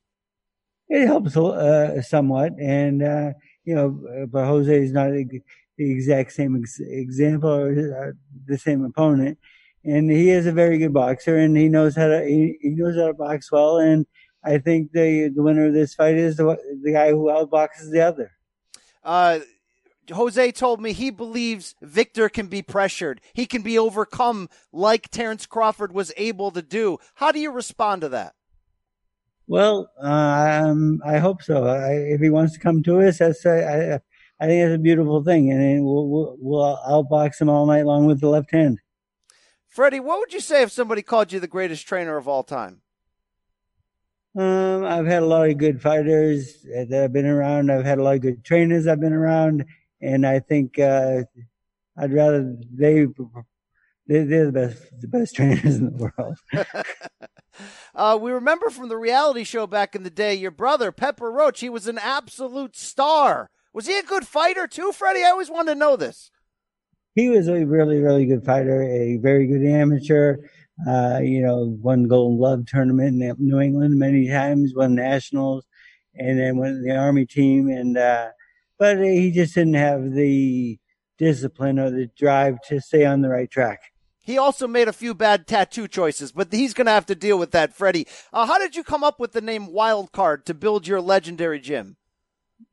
It 0.88 1.08
helps 1.08 1.36
uh, 1.36 2.00
somewhat, 2.02 2.52
and 2.56 3.02
uh, 3.02 3.32
you 3.64 3.74
know, 3.74 4.28
but 4.30 4.46
Jose 4.46 4.78
is 4.78 4.92
not 4.92 5.10
the 5.10 5.42
exact 5.76 6.30
same 6.30 6.54
ex- 6.54 6.78
example 6.78 7.50
or 7.50 7.70
uh, 7.72 8.12
the 8.46 8.58
same 8.58 8.84
opponent 8.84 9.38
and 9.84 10.10
he 10.10 10.30
is 10.30 10.46
a 10.46 10.52
very 10.52 10.78
good 10.78 10.92
boxer, 10.92 11.36
and 11.36 11.56
he 11.56 11.68
knows 11.68 11.96
how 11.96 12.08
to 12.08 12.24
he, 12.24 12.58
he 12.60 12.70
knows 12.70 12.96
how 12.96 13.08
to 13.08 13.14
box 13.14 13.50
well. 13.52 13.78
And 13.78 14.06
I 14.44 14.58
think 14.58 14.92
the 14.92 15.30
the 15.34 15.42
winner 15.42 15.66
of 15.66 15.74
this 15.74 15.94
fight 15.94 16.16
is 16.16 16.36
the 16.36 16.56
the 16.82 16.92
guy 16.92 17.10
who 17.10 17.26
outboxes 17.26 17.90
the 17.90 18.00
other. 18.00 18.30
Uh, 19.02 19.40
Jose 20.10 20.52
told 20.52 20.80
me 20.80 20.92
he 20.92 21.10
believes 21.10 21.74
Viktor 21.80 22.28
can 22.28 22.46
be 22.46 22.62
pressured. 22.62 23.20
He 23.32 23.46
can 23.46 23.62
be 23.62 23.78
overcome 23.78 24.48
like 24.72 25.10
Terence 25.10 25.46
Crawford 25.46 25.92
was 25.92 26.12
able 26.16 26.50
to 26.50 26.62
do. 26.62 26.98
How 27.14 27.32
do 27.32 27.40
you 27.40 27.50
respond 27.50 28.02
to 28.02 28.08
that? 28.10 28.34
Well, 29.46 29.90
um, 30.00 31.02
I 31.04 31.18
hope 31.18 31.42
so. 31.42 31.66
I, 31.66 31.92
if 31.92 32.20
he 32.20 32.30
wants 32.30 32.54
to 32.54 32.60
come 32.60 32.82
to 32.84 33.00
us, 33.00 33.18
that's 33.18 33.44
I, 33.44 34.00
I 34.40 34.46
think 34.46 34.62
that's 34.62 34.74
a 34.74 34.78
beautiful 34.78 35.22
thing, 35.22 35.50
and 35.52 35.84
we'll, 35.84 36.08
we'll, 36.08 36.36
we'll 36.38 36.78
outbox 36.88 37.40
him 37.40 37.48
all 37.48 37.66
night 37.66 37.84
long 37.84 38.06
with 38.06 38.20
the 38.20 38.28
left 38.28 38.50
hand. 38.50 38.78
Freddie, 39.74 39.98
what 39.98 40.20
would 40.20 40.32
you 40.32 40.38
say 40.38 40.62
if 40.62 40.70
somebody 40.70 41.02
called 41.02 41.32
you 41.32 41.40
the 41.40 41.48
greatest 41.48 41.84
trainer 41.84 42.16
of 42.16 42.28
all 42.28 42.44
time? 42.44 42.82
Um, 44.38 44.84
I've 44.84 45.04
had 45.04 45.24
a 45.24 45.26
lot 45.26 45.50
of 45.50 45.58
good 45.58 45.82
fighters 45.82 46.62
that 46.62 47.02
I've 47.02 47.12
been 47.12 47.26
around. 47.26 47.72
I've 47.72 47.84
had 47.84 47.98
a 47.98 48.04
lot 48.04 48.14
of 48.14 48.20
good 48.20 48.44
trainers 48.44 48.86
I've 48.86 49.00
been 49.00 49.12
around, 49.12 49.64
and 50.00 50.24
I 50.24 50.38
think 50.38 50.78
uh, 50.78 51.22
I'd 51.96 52.12
rather 52.12 52.54
they 52.72 53.06
they're 54.06 54.46
the 54.46 54.52
best 54.52 55.00
the 55.00 55.08
best 55.08 55.34
trainers 55.34 55.78
in 55.78 55.86
the 55.86 56.12
world. 56.16 56.38
uh, 57.96 58.16
we 58.20 58.30
remember 58.30 58.70
from 58.70 58.88
the 58.88 58.96
reality 58.96 59.42
show 59.42 59.66
back 59.66 59.96
in 59.96 60.04
the 60.04 60.08
day, 60.08 60.36
your 60.36 60.52
brother 60.52 60.92
Pepper 60.92 61.32
Roach. 61.32 61.58
He 61.58 61.68
was 61.68 61.88
an 61.88 61.98
absolute 61.98 62.76
star. 62.76 63.50
Was 63.72 63.88
he 63.88 63.98
a 63.98 64.04
good 64.04 64.24
fighter 64.24 64.68
too, 64.68 64.92
Freddie? 64.92 65.24
I 65.24 65.30
always 65.30 65.50
wanted 65.50 65.72
to 65.72 65.80
know 65.80 65.96
this 65.96 66.30
he 67.14 67.28
was 67.28 67.48
a 67.48 67.64
really, 67.64 68.00
really 68.00 68.26
good 68.26 68.44
fighter, 68.44 68.82
a 68.82 69.16
very 69.16 69.46
good 69.46 69.64
amateur. 69.64 70.36
Uh, 70.88 71.20
you 71.22 71.40
know, 71.40 71.76
won 71.80 72.08
Golden 72.08 72.36
Glove 72.36 72.66
tournament 72.66 73.22
in 73.22 73.36
New 73.38 73.60
England 73.60 73.96
many 73.96 74.28
times, 74.28 74.72
won 74.74 74.96
nationals, 74.96 75.64
and 76.16 76.38
then 76.38 76.56
went 76.56 76.82
the 76.82 76.96
Army 76.96 77.26
team. 77.26 77.68
And 77.68 77.96
uh, 77.96 78.30
but 78.78 78.98
he 78.98 79.30
just 79.30 79.54
didn't 79.54 79.74
have 79.74 80.12
the 80.12 80.78
discipline 81.16 81.78
or 81.78 81.90
the 81.90 82.10
drive 82.16 82.58
to 82.68 82.80
stay 82.80 83.04
on 83.04 83.20
the 83.20 83.28
right 83.28 83.50
track. 83.50 83.80
He 84.24 84.38
also 84.38 84.66
made 84.66 84.88
a 84.88 84.92
few 84.92 85.14
bad 85.14 85.46
tattoo 85.46 85.86
choices, 85.86 86.32
but 86.32 86.50
he's 86.50 86.74
going 86.74 86.86
to 86.86 86.92
have 86.92 87.06
to 87.06 87.14
deal 87.14 87.38
with 87.38 87.50
that, 87.50 87.74
Freddie. 87.74 88.08
Uh, 88.32 88.46
how 88.46 88.58
did 88.58 88.74
you 88.74 88.82
come 88.82 89.04
up 89.04 89.20
with 89.20 89.32
the 89.32 89.42
name 89.42 89.70
Wild 89.70 90.12
Card 90.12 90.46
to 90.46 90.54
build 90.54 90.88
your 90.88 91.00
legendary 91.00 91.60
gym? 91.60 91.98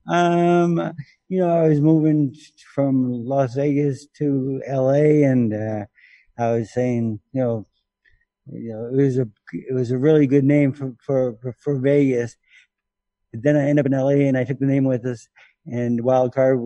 Um, 0.07 0.93
you 1.29 1.39
know, 1.39 1.49
I 1.49 1.67
was 1.67 1.79
moving 1.79 2.35
from 2.73 3.25
Las 3.25 3.55
Vegas 3.55 4.07
to 4.17 4.61
LA, 4.67 5.25
and 5.29 5.53
uh, 5.53 5.85
I 6.37 6.51
was 6.51 6.73
saying, 6.73 7.19
you 7.33 7.41
know, 7.41 7.65
you 8.51 8.73
know, 8.73 8.85
it 8.87 9.03
was 9.03 9.17
a 9.17 9.27
it 9.53 9.73
was 9.73 9.91
a 9.91 9.97
really 9.97 10.27
good 10.27 10.43
name 10.43 10.73
for 10.73 10.95
for 10.99 11.37
for, 11.59 11.77
Vegas. 11.77 12.35
But 13.31 13.43
then 13.43 13.55
I 13.55 13.69
ended 13.69 13.85
up 13.85 13.91
in 13.91 13.97
LA, 13.97 14.27
and 14.27 14.37
I 14.37 14.43
took 14.43 14.59
the 14.59 14.65
name 14.65 14.83
with 14.85 15.05
us. 15.05 15.27
And 15.65 16.03
Wild 16.03 16.33
Card 16.33 16.59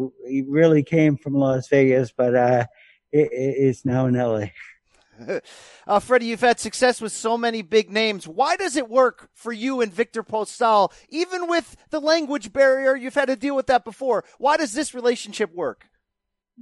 really 0.48 0.82
came 0.82 1.18
from 1.18 1.36
Las 1.36 1.68
Vegas, 1.68 2.14
but 2.16 2.36
uh, 2.36 2.66
it, 3.12 3.30
it's 3.32 3.86
now 3.86 4.08
in 4.08 4.16
LA. 4.16 4.46
uh, 5.88 6.00
Freddie, 6.00 6.28
you've 6.28 6.42
had 6.42 6.60
success 6.60 7.02
with 7.02 7.12
so 7.12 7.38
many 7.38 7.62
big 7.62 7.90
names. 7.90 8.28
Why 8.28 8.56
does 8.56 8.76
it 8.76 8.90
work 8.90 9.30
for 9.34 9.52
you 9.52 9.82
and 9.82 9.94
Viktor 9.94 10.24
Postol? 10.24 10.92
Even 11.10 11.48
with 11.48 11.76
the 11.90 12.00
language 12.00 12.54
barrier, 12.54 12.96
you've 12.96 13.16
had 13.16 13.28
to 13.28 13.36
deal 13.36 13.56
with 13.56 13.68
that 13.68 13.86
before. 13.86 14.24
Why 14.38 14.58
does 14.58 14.74
this 14.74 14.94
relationship 14.94 15.54
work? 15.54 15.86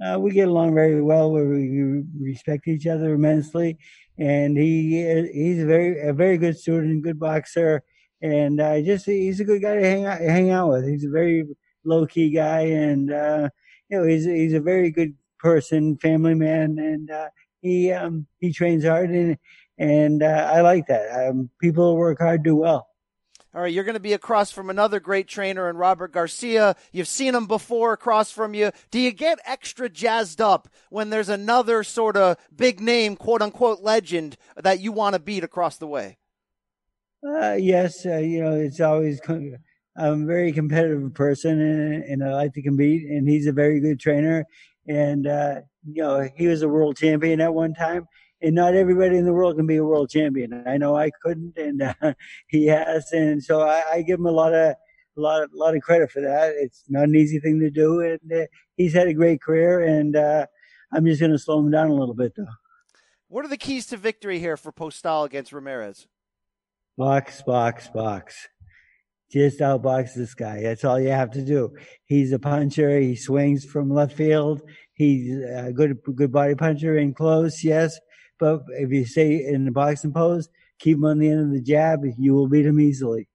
Uh, 0.04 0.18
we 0.18 0.32
get 0.32 0.48
along 0.48 0.74
very 0.74 1.00
well. 1.00 1.32
We 1.32 2.02
respect 2.20 2.66
each 2.66 2.86
other 2.86 3.14
immensely, 3.14 3.78
and 4.18 4.56
he 4.56 5.28
he's 5.32 5.62
a 5.62 5.66
very 5.66 6.00
a 6.00 6.12
very 6.12 6.36
good 6.36 6.58
student, 6.58 6.90
and 6.90 7.02
good 7.02 7.20
boxer, 7.20 7.80
and 8.20 8.60
uh, 8.60 8.80
just 8.82 9.06
he's 9.06 9.38
a 9.38 9.44
good 9.44 9.62
guy 9.62 9.76
to 9.76 9.82
hang 9.82 10.04
out 10.04 10.20
hang 10.20 10.50
out 10.50 10.70
with. 10.70 10.88
He's 10.88 11.04
a 11.04 11.10
very 11.10 11.46
low 11.84 12.06
key 12.06 12.30
guy, 12.30 12.62
and 12.62 13.12
uh, 13.12 13.48
you 13.88 13.98
know 13.98 14.04
he's 14.04 14.24
he's 14.24 14.54
a 14.54 14.60
very 14.60 14.90
good 14.90 15.14
person, 15.38 15.96
family 15.98 16.34
man, 16.34 16.76
and 16.80 17.08
uh, 17.12 17.28
he 17.64 17.90
um, 17.90 18.26
he 18.40 18.52
trains 18.52 18.84
hard, 18.84 19.10
and 19.10 19.38
and 19.78 20.22
uh, 20.22 20.50
I 20.52 20.60
like 20.60 20.86
that. 20.86 21.28
Um, 21.28 21.50
people 21.60 21.92
who 21.92 21.98
work 21.98 22.20
hard 22.20 22.44
do 22.44 22.54
well. 22.54 22.86
All 23.54 23.62
right, 23.62 23.72
you're 23.72 23.84
going 23.84 23.94
to 23.94 24.00
be 24.00 24.12
across 24.12 24.50
from 24.50 24.68
another 24.68 24.98
great 24.98 25.28
trainer 25.28 25.70
in 25.70 25.76
Robert 25.76 26.12
Garcia. 26.12 26.74
You've 26.92 27.08
seen 27.08 27.36
him 27.36 27.46
before 27.46 27.92
across 27.92 28.32
from 28.32 28.52
you. 28.52 28.72
Do 28.90 28.98
you 28.98 29.12
get 29.12 29.38
extra 29.46 29.88
jazzed 29.88 30.40
up 30.40 30.68
when 30.90 31.10
there's 31.10 31.28
another 31.28 31.84
sort 31.84 32.16
of 32.16 32.36
big 32.54 32.80
name, 32.80 33.14
quote 33.14 33.42
unquote, 33.42 33.80
legend 33.80 34.36
that 34.56 34.80
you 34.80 34.90
want 34.90 35.14
to 35.14 35.20
beat 35.20 35.44
across 35.44 35.76
the 35.76 35.86
way? 35.86 36.18
Uh, 37.26 37.52
yes, 37.52 38.04
uh, 38.04 38.18
you 38.18 38.42
know, 38.42 38.54
it's 38.54 38.80
always. 38.80 39.20
I'm 39.96 40.24
a 40.24 40.26
very 40.26 40.52
competitive 40.52 41.14
person 41.14 41.60
and, 41.60 42.02
and, 42.02 42.24
I 42.24 42.34
like 42.34 42.54
to 42.54 42.62
compete, 42.62 43.08
and 43.08 43.28
he's 43.28 43.46
a 43.46 43.52
very 43.52 43.78
good 43.78 44.00
trainer. 44.00 44.44
And 44.88 45.28
uh, 45.28 45.60
you 45.86 46.02
know, 46.02 46.28
he 46.36 46.46
was 46.46 46.62
a 46.62 46.68
world 46.68 46.96
champion 46.96 47.40
at 47.40 47.54
one 47.54 47.74
time, 47.74 48.06
and 48.40 48.54
not 48.54 48.74
everybody 48.74 49.16
in 49.16 49.24
the 49.24 49.32
world 49.32 49.56
can 49.56 49.66
be 49.66 49.76
a 49.76 49.84
world 49.84 50.10
champion. 50.10 50.64
I 50.66 50.76
know 50.76 50.96
I 50.96 51.10
couldn't, 51.22 51.56
and 51.56 51.82
uh, 51.82 51.94
he 52.48 52.66
has, 52.66 53.12
and 53.12 53.42
so 53.42 53.62
I, 53.62 53.82
I, 53.92 54.02
give 54.02 54.18
him 54.18 54.26
a 54.26 54.32
lot 54.32 54.54
of 54.54 54.74
a 55.16 55.20
lot 55.20 55.42
of, 55.42 55.50
lot 55.52 55.76
of 55.76 55.82
credit 55.82 56.10
for 56.10 56.20
that. 56.22 56.54
It's 56.56 56.84
not 56.88 57.04
an 57.04 57.16
easy 57.16 57.40
thing 57.40 57.60
to 57.60 57.70
do, 57.70 58.00
and 58.00 58.20
uh, 58.32 58.46
he's 58.76 58.94
had 58.94 59.08
a 59.08 59.14
great 59.14 59.40
career, 59.40 59.80
and 59.80 60.16
uh, 60.16 60.46
I'm 60.92 61.06
just 61.06 61.20
going 61.20 61.32
to 61.32 61.38
slow 61.38 61.60
him 61.60 61.70
down 61.70 61.88
a 61.88 61.94
little 61.94 62.14
bit, 62.14 62.32
though. 62.36 62.46
What 63.28 63.44
are 63.44 63.48
the 63.48 63.56
keys 63.56 63.86
to 63.86 63.96
victory 63.96 64.38
here 64.38 64.56
for 64.56 64.72
Postol 64.72 65.24
against 65.24 65.52
Ramirez? 65.52 66.06
Box, 66.96 67.42
box, 67.42 67.88
box. 67.88 68.48
Just 69.30 69.58
outbox 69.58 70.14
this 70.14 70.34
guy. 70.34 70.62
That's 70.62 70.84
all 70.84 71.00
you 71.00 71.08
have 71.08 71.32
to 71.32 71.44
do. 71.44 71.74
He's 72.04 72.30
a 72.30 72.38
puncher. 72.38 73.00
He 73.00 73.16
swings 73.16 73.64
from 73.64 73.90
left 73.90 74.12
field. 74.12 74.62
He's 74.94 75.36
a 75.44 75.72
good 75.72 75.98
good 76.14 76.32
body 76.32 76.54
puncher 76.54 76.96
in 76.96 77.14
close, 77.14 77.62
yes. 77.64 77.98
But 78.38 78.62
if 78.68 78.90
you 78.90 79.04
stay 79.04 79.44
in 79.44 79.64
the 79.64 79.70
boxing 79.70 80.12
pose, 80.12 80.48
keep 80.78 80.96
him 80.96 81.04
on 81.04 81.18
the 81.18 81.28
end 81.28 81.40
of 81.40 81.50
the 81.50 81.60
jab, 81.60 82.04
you 82.18 82.34
will 82.34 82.48
beat 82.48 82.66
him 82.66 82.80
easily. 82.80 83.28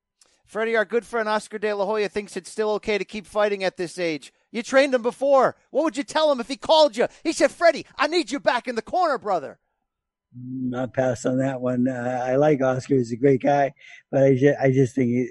Freddie, 0.45 0.76
our 0.76 0.86
good 0.86 1.06
friend 1.06 1.30
Oscar 1.30 1.60
De 1.60 1.72
La 1.74 1.86
Hoya 1.86 2.10
thinks 2.10 2.36
it's 2.36 2.50
still 2.50 2.72
okay 2.72 2.98
to 2.98 3.06
keep 3.06 3.28
fighting 3.28 3.63
at 3.63 3.78
this 3.78 4.00
age. 4.00 4.34
You 4.52 4.63
trained 4.63 4.95
him 4.95 5.04
before. 5.04 5.56
What 5.69 5.84
would 5.84 5.98
you 5.98 6.04
tell 6.04 6.32
him 6.32 6.39
if 6.39 6.48
he 6.48 6.58
called 6.58 6.98
you? 6.98 7.08
He 7.24 7.34
said, 7.34 7.52
Freddie, 7.52 7.86
I 7.98 8.08
need 8.08 8.32
you 8.32 8.39
back 8.39 8.67
in 8.67 8.76
the 8.76 8.82
corner, 8.82 9.19
brother. 9.19 9.60
Not 10.36 10.93
pass 10.93 11.26
on 11.26 11.38
that 11.39 11.62
one. 11.62 11.88
Uh, 11.88 12.24
I 12.24 12.36
like 12.36 12.62
Oscar; 12.62 12.95
he's 12.95 13.12
a 13.12 13.17
great 13.17 13.41
guy, 13.41 13.74
but 14.12 14.24
I 14.24 14.36
just, 14.36 14.60
I 14.60 14.72
just 14.72 14.95
think 14.95 15.10
it, 15.12 15.30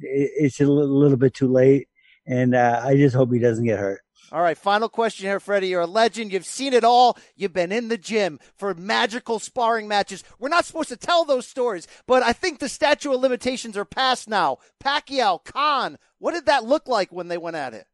it, 0.00 0.30
it's 0.36 0.60
a 0.60 0.66
little, 0.66 0.98
little, 0.98 1.16
bit 1.16 1.34
too 1.34 1.46
late, 1.46 1.88
and 2.26 2.54
uh, 2.54 2.82
I 2.84 2.96
just 2.96 3.14
hope 3.14 3.32
he 3.32 3.38
doesn't 3.38 3.64
get 3.64 3.78
hurt. 3.78 4.00
All 4.32 4.40
right, 4.40 4.56
final 4.56 4.88
question 4.88 5.26
here, 5.26 5.38
Freddie. 5.38 5.68
You're 5.68 5.82
a 5.82 5.86
legend. 5.86 6.32
You've 6.32 6.46
seen 6.46 6.72
it 6.72 6.84
all. 6.84 7.18
You've 7.36 7.52
been 7.52 7.70
in 7.70 7.88
the 7.88 7.98
gym 7.98 8.40
for 8.56 8.72
magical 8.72 9.38
sparring 9.38 9.86
matches. 9.86 10.24
We're 10.38 10.48
not 10.48 10.64
supposed 10.64 10.88
to 10.88 10.96
tell 10.96 11.26
those 11.26 11.46
stories, 11.46 11.86
but 12.06 12.22
I 12.22 12.32
think 12.32 12.58
the 12.58 12.70
statute 12.70 13.12
of 13.12 13.20
limitations 13.20 13.76
are 13.76 13.84
past 13.84 14.30
now. 14.30 14.56
Pacquiao, 14.82 15.44
Khan, 15.44 15.98
what 16.18 16.32
did 16.32 16.46
that 16.46 16.64
look 16.64 16.88
like 16.88 17.12
when 17.12 17.28
they 17.28 17.36
went 17.36 17.56
at 17.56 17.74
it? 17.74 17.86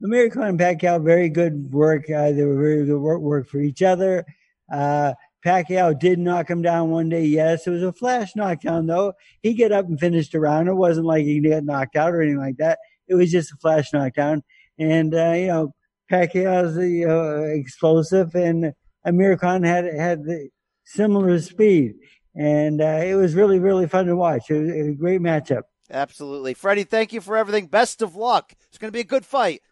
Amir 0.00 0.30
Khan 0.30 0.46
and 0.46 0.60
Pacquiao, 0.60 1.02
very 1.02 1.28
good 1.28 1.72
work. 1.72 2.08
Uh, 2.08 2.30
they 2.30 2.44
were 2.44 2.54
very 2.54 2.86
good 2.86 3.00
work, 3.00 3.20
work 3.20 3.48
for 3.48 3.58
each 3.58 3.82
other. 3.82 4.24
Uh, 4.72 5.14
Pacquiao 5.44 5.98
did 5.98 6.20
knock 6.20 6.48
him 6.48 6.62
down 6.62 6.90
one 6.90 7.08
day. 7.08 7.24
Yes, 7.24 7.66
it 7.66 7.70
was 7.70 7.82
a 7.82 7.92
flash 7.92 8.36
knockdown 8.36 8.86
though. 8.86 9.12
He 9.42 9.54
get 9.54 9.72
up 9.72 9.86
and 9.86 9.98
finished 9.98 10.30
the 10.30 10.38
round. 10.38 10.68
It 10.68 10.74
wasn't 10.74 11.06
like 11.06 11.24
he 11.24 11.40
got 11.40 11.64
knocked 11.64 11.96
out 11.96 12.14
or 12.14 12.22
anything 12.22 12.38
like 12.38 12.58
that. 12.58 12.78
It 13.08 13.16
was 13.16 13.32
just 13.32 13.50
a 13.50 13.56
flash 13.56 13.92
knockdown. 13.92 14.44
And 14.78 15.14
uh, 15.14 15.32
you 15.32 15.46
know, 15.48 15.72
Pacquiao's 16.10 16.76
uh, 16.76 17.42
explosive, 17.52 18.34
and 18.34 18.72
Amir 19.04 19.36
Khan 19.36 19.62
had 19.62 19.84
had 19.84 20.24
the 20.24 20.48
similar 20.84 21.38
speed, 21.40 21.94
and 22.34 22.80
uh, 22.80 23.00
it 23.02 23.14
was 23.14 23.34
really 23.34 23.58
really 23.58 23.86
fun 23.86 24.06
to 24.06 24.16
watch. 24.16 24.50
It 24.50 24.58
was, 24.60 24.68
it 24.68 24.82
was 24.82 24.88
a 24.88 24.98
great 24.98 25.20
matchup. 25.20 25.62
Absolutely, 25.90 26.54
Freddie. 26.54 26.84
Thank 26.84 27.12
you 27.12 27.20
for 27.20 27.36
everything. 27.36 27.66
Best 27.66 28.02
of 28.02 28.14
luck. 28.14 28.52
It's 28.68 28.78
going 28.78 28.88
to 28.88 28.96
be 28.96 29.00
a 29.00 29.04
good 29.04 29.24
fight. 29.24 29.62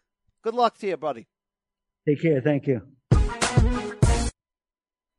Good 0.43 0.55
luck 0.55 0.77
to 0.79 0.87
you, 0.87 0.97
buddy. 0.97 1.27
Take 2.07 2.21
care. 2.21 2.41
Thank 2.41 2.67
you. 2.67 2.81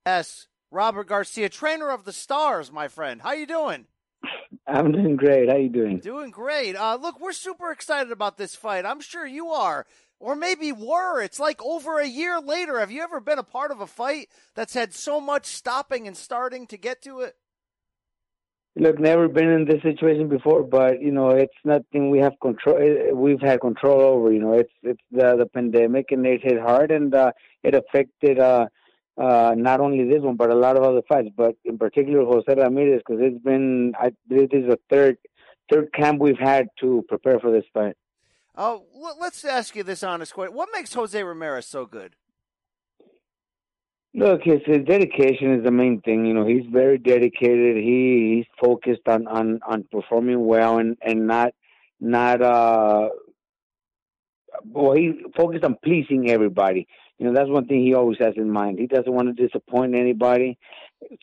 Yes, 0.07 0.49
Robert 0.71 1.07
Garcia, 1.07 1.49
trainer 1.49 1.91
of 1.91 2.05
the 2.05 2.13
Stars, 2.13 2.73
my 2.73 2.89
friend. 2.89 3.21
How 3.23 3.33
you 3.33 3.47
doing? 3.47 3.87
I'm 4.67 4.93
doing 4.93 5.17
great. 5.17 5.49
How 5.49 5.57
you 5.57 5.69
doing? 5.69 5.99
Doing 5.99 6.31
great. 6.31 6.77
Uh, 6.77 6.99
look, 7.01 7.21
we're 7.21 7.33
super 7.33 7.71
excited 7.71 8.13
about 8.13 8.39
this 8.39 8.55
fight. 8.55 8.85
I'm 8.85 9.01
sure 9.01 9.27
you 9.27 9.49
are, 9.49 9.87
or 10.21 10.37
maybe 10.37 10.73
were. 10.73 11.23
It's 11.23 11.41
like 11.41 11.63
over 11.63 11.99
a 11.99 12.07
year 12.07 12.41
later. 12.41 12.81
Have 12.81 12.91
you 12.91 13.03
ever 13.03 13.21
been 13.21 13.39
a 13.39 13.45
part 13.45 13.71
of 13.71 13.81
a 13.81 13.87
fight 13.87 14.29
that's 14.55 14.75
had 14.75 14.95
so 14.95 15.21
much 15.21 15.47
stopping 15.47 16.07
and 16.07 16.17
starting 16.17 16.67
to 16.69 16.77
get 16.77 17.03
to 17.03 17.21
it? 17.21 17.37
Look, 18.77 19.01
never 19.01 19.27
been 19.27 19.49
in 19.49 19.65
this 19.65 19.83
situation 19.83 20.29
before, 20.29 20.63
but 20.63 21.03
you 21.03 21.11
know, 21.11 21.31
it's 21.31 21.53
nothing 21.65 22.11
we 22.11 22.21
have 22.21 22.35
control. 22.41 22.79
We've 23.13 23.41
had 23.41 23.61
control 23.61 24.01
over. 24.01 24.33
You 24.33 24.39
know, 24.39 24.53
it's 24.53 24.73
it's 24.85 25.03
the 25.11 25.37
the 25.37 25.47
pandemic 25.47 26.13
and 26.13 26.25
it 26.25 26.43
hit 26.45 26.61
hard 26.61 26.93
and 26.93 27.13
uh, 27.13 27.33
it 27.65 27.75
affected. 27.75 28.39
Uh, 28.39 28.67
uh, 29.19 29.55
not 29.57 29.81
only 29.81 30.05
this 30.05 30.23
one, 30.23 30.37
but 30.37 30.51
a 30.51 30.55
lot 30.55 30.77
of 30.77 30.85
other 30.85 31.03
fights, 31.09 31.29
but 31.37 31.57
in 31.65 31.77
particular 31.77 32.25
Jose 32.25 32.55
Ramirez, 32.55 33.03
because 33.07 33.21
it's 33.23 33.43
been, 33.43 33.93
I, 33.99 34.11
this 34.29 34.49
is 34.53 34.69
the 34.69 34.79
third, 34.89 35.19
third 35.71 35.93
camp 35.93 36.21
we've 36.21 36.39
had 36.39 36.69
to 36.81 37.05
prepare 37.09 37.41
for 37.41 37.51
this 37.51 37.65
fight. 37.75 37.97
Oh, 38.57 38.85
let's 39.21 39.45
ask 39.45 39.75
you 39.77 39.83
this 39.83 40.03
honest 40.03 40.35
question. 40.35 40.55
What 40.55 40.69
makes 40.73 40.93
Jose 40.95 41.21
Ramirez 41.23 41.67
so 41.67 41.87
good? 41.87 42.15
Look, 44.15 44.43
his, 44.43 44.61
his 44.67 44.85
dedication 44.85 45.55
is 45.55 45.65
the 45.65 45.71
main 45.71 46.01
thing. 46.01 46.25
You 46.25 46.35
know, 46.35 46.47
he's 46.47 46.65
very 46.73 46.99
dedicated. 46.99 47.77
He 47.77 48.37
he's 48.37 48.47
focused 48.61 49.07
on 49.07 49.29
on 49.29 49.61
on 49.69 49.85
performing 49.93 50.45
well 50.45 50.79
and 50.79 50.97
and 51.03 51.27
not 51.27 51.53
not 52.01 52.41
uh 52.43 53.11
well 54.65 54.95
he 54.95 55.13
focused 55.37 55.63
on 55.63 55.77
pleasing 55.85 56.31
everybody 56.31 56.89
you 57.19 57.27
know 57.27 57.33
that's 57.35 57.51
one 57.51 57.67
thing 57.67 57.85
he 57.85 57.95
always 57.95 58.19
has 58.19 58.35
in 58.37 58.51
mind. 58.51 58.79
He 58.79 58.87
doesn't 58.87 59.13
want 59.13 59.35
to 59.35 59.47
disappoint 59.47 59.95
anybody, 59.95 60.59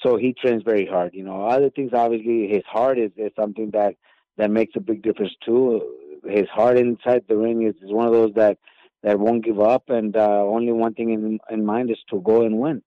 so 0.02 0.18
he 0.18 0.34
trains 0.34 0.64
very 0.64 0.86
hard. 0.86 1.14
You 1.14 1.24
know, 1.24 1.48
other 1.48 1.70
things 1.70 1.92
obviously 1.94 2.50
his 2.50 2.64
heart 2.66 3.00
is, 3.00 3.12
is 3.18 3.32
something 3.40 3.72
that 3.72 3.96
that 4.38 4.52
makes 4.52 4.74
a 4.76 4.82
big 4.82 5.02
difference 5.02 5.34
too. 5.46 5.82
His 6.28 6.48
heart 6.50 6.78
inside 6.78 7.24
the 7.28 7.38
ring 7.38 7.64
is, 7.64 7.76
is 7.76 7.92
one 7.92 8.08
of 8.08 8.14
those 8.14 8.34
that 8.36 8.58
that 9.04 9.20
won't 9.20 9.46
give 9.46 9.60
up, 9.60 9.90
and 9.90 10.16
uh, 10.18 10.44
only 10.44 10.72
one 10.72 10.94
thing 10.94 11.12
in 11.12 11.40
in 11.50 11.66
mind 11.66 11.92
is 11.92 12.00
to 12.10 12.20
go 12.22 12.42
and 12.42 12.60
win. 12.60 12.82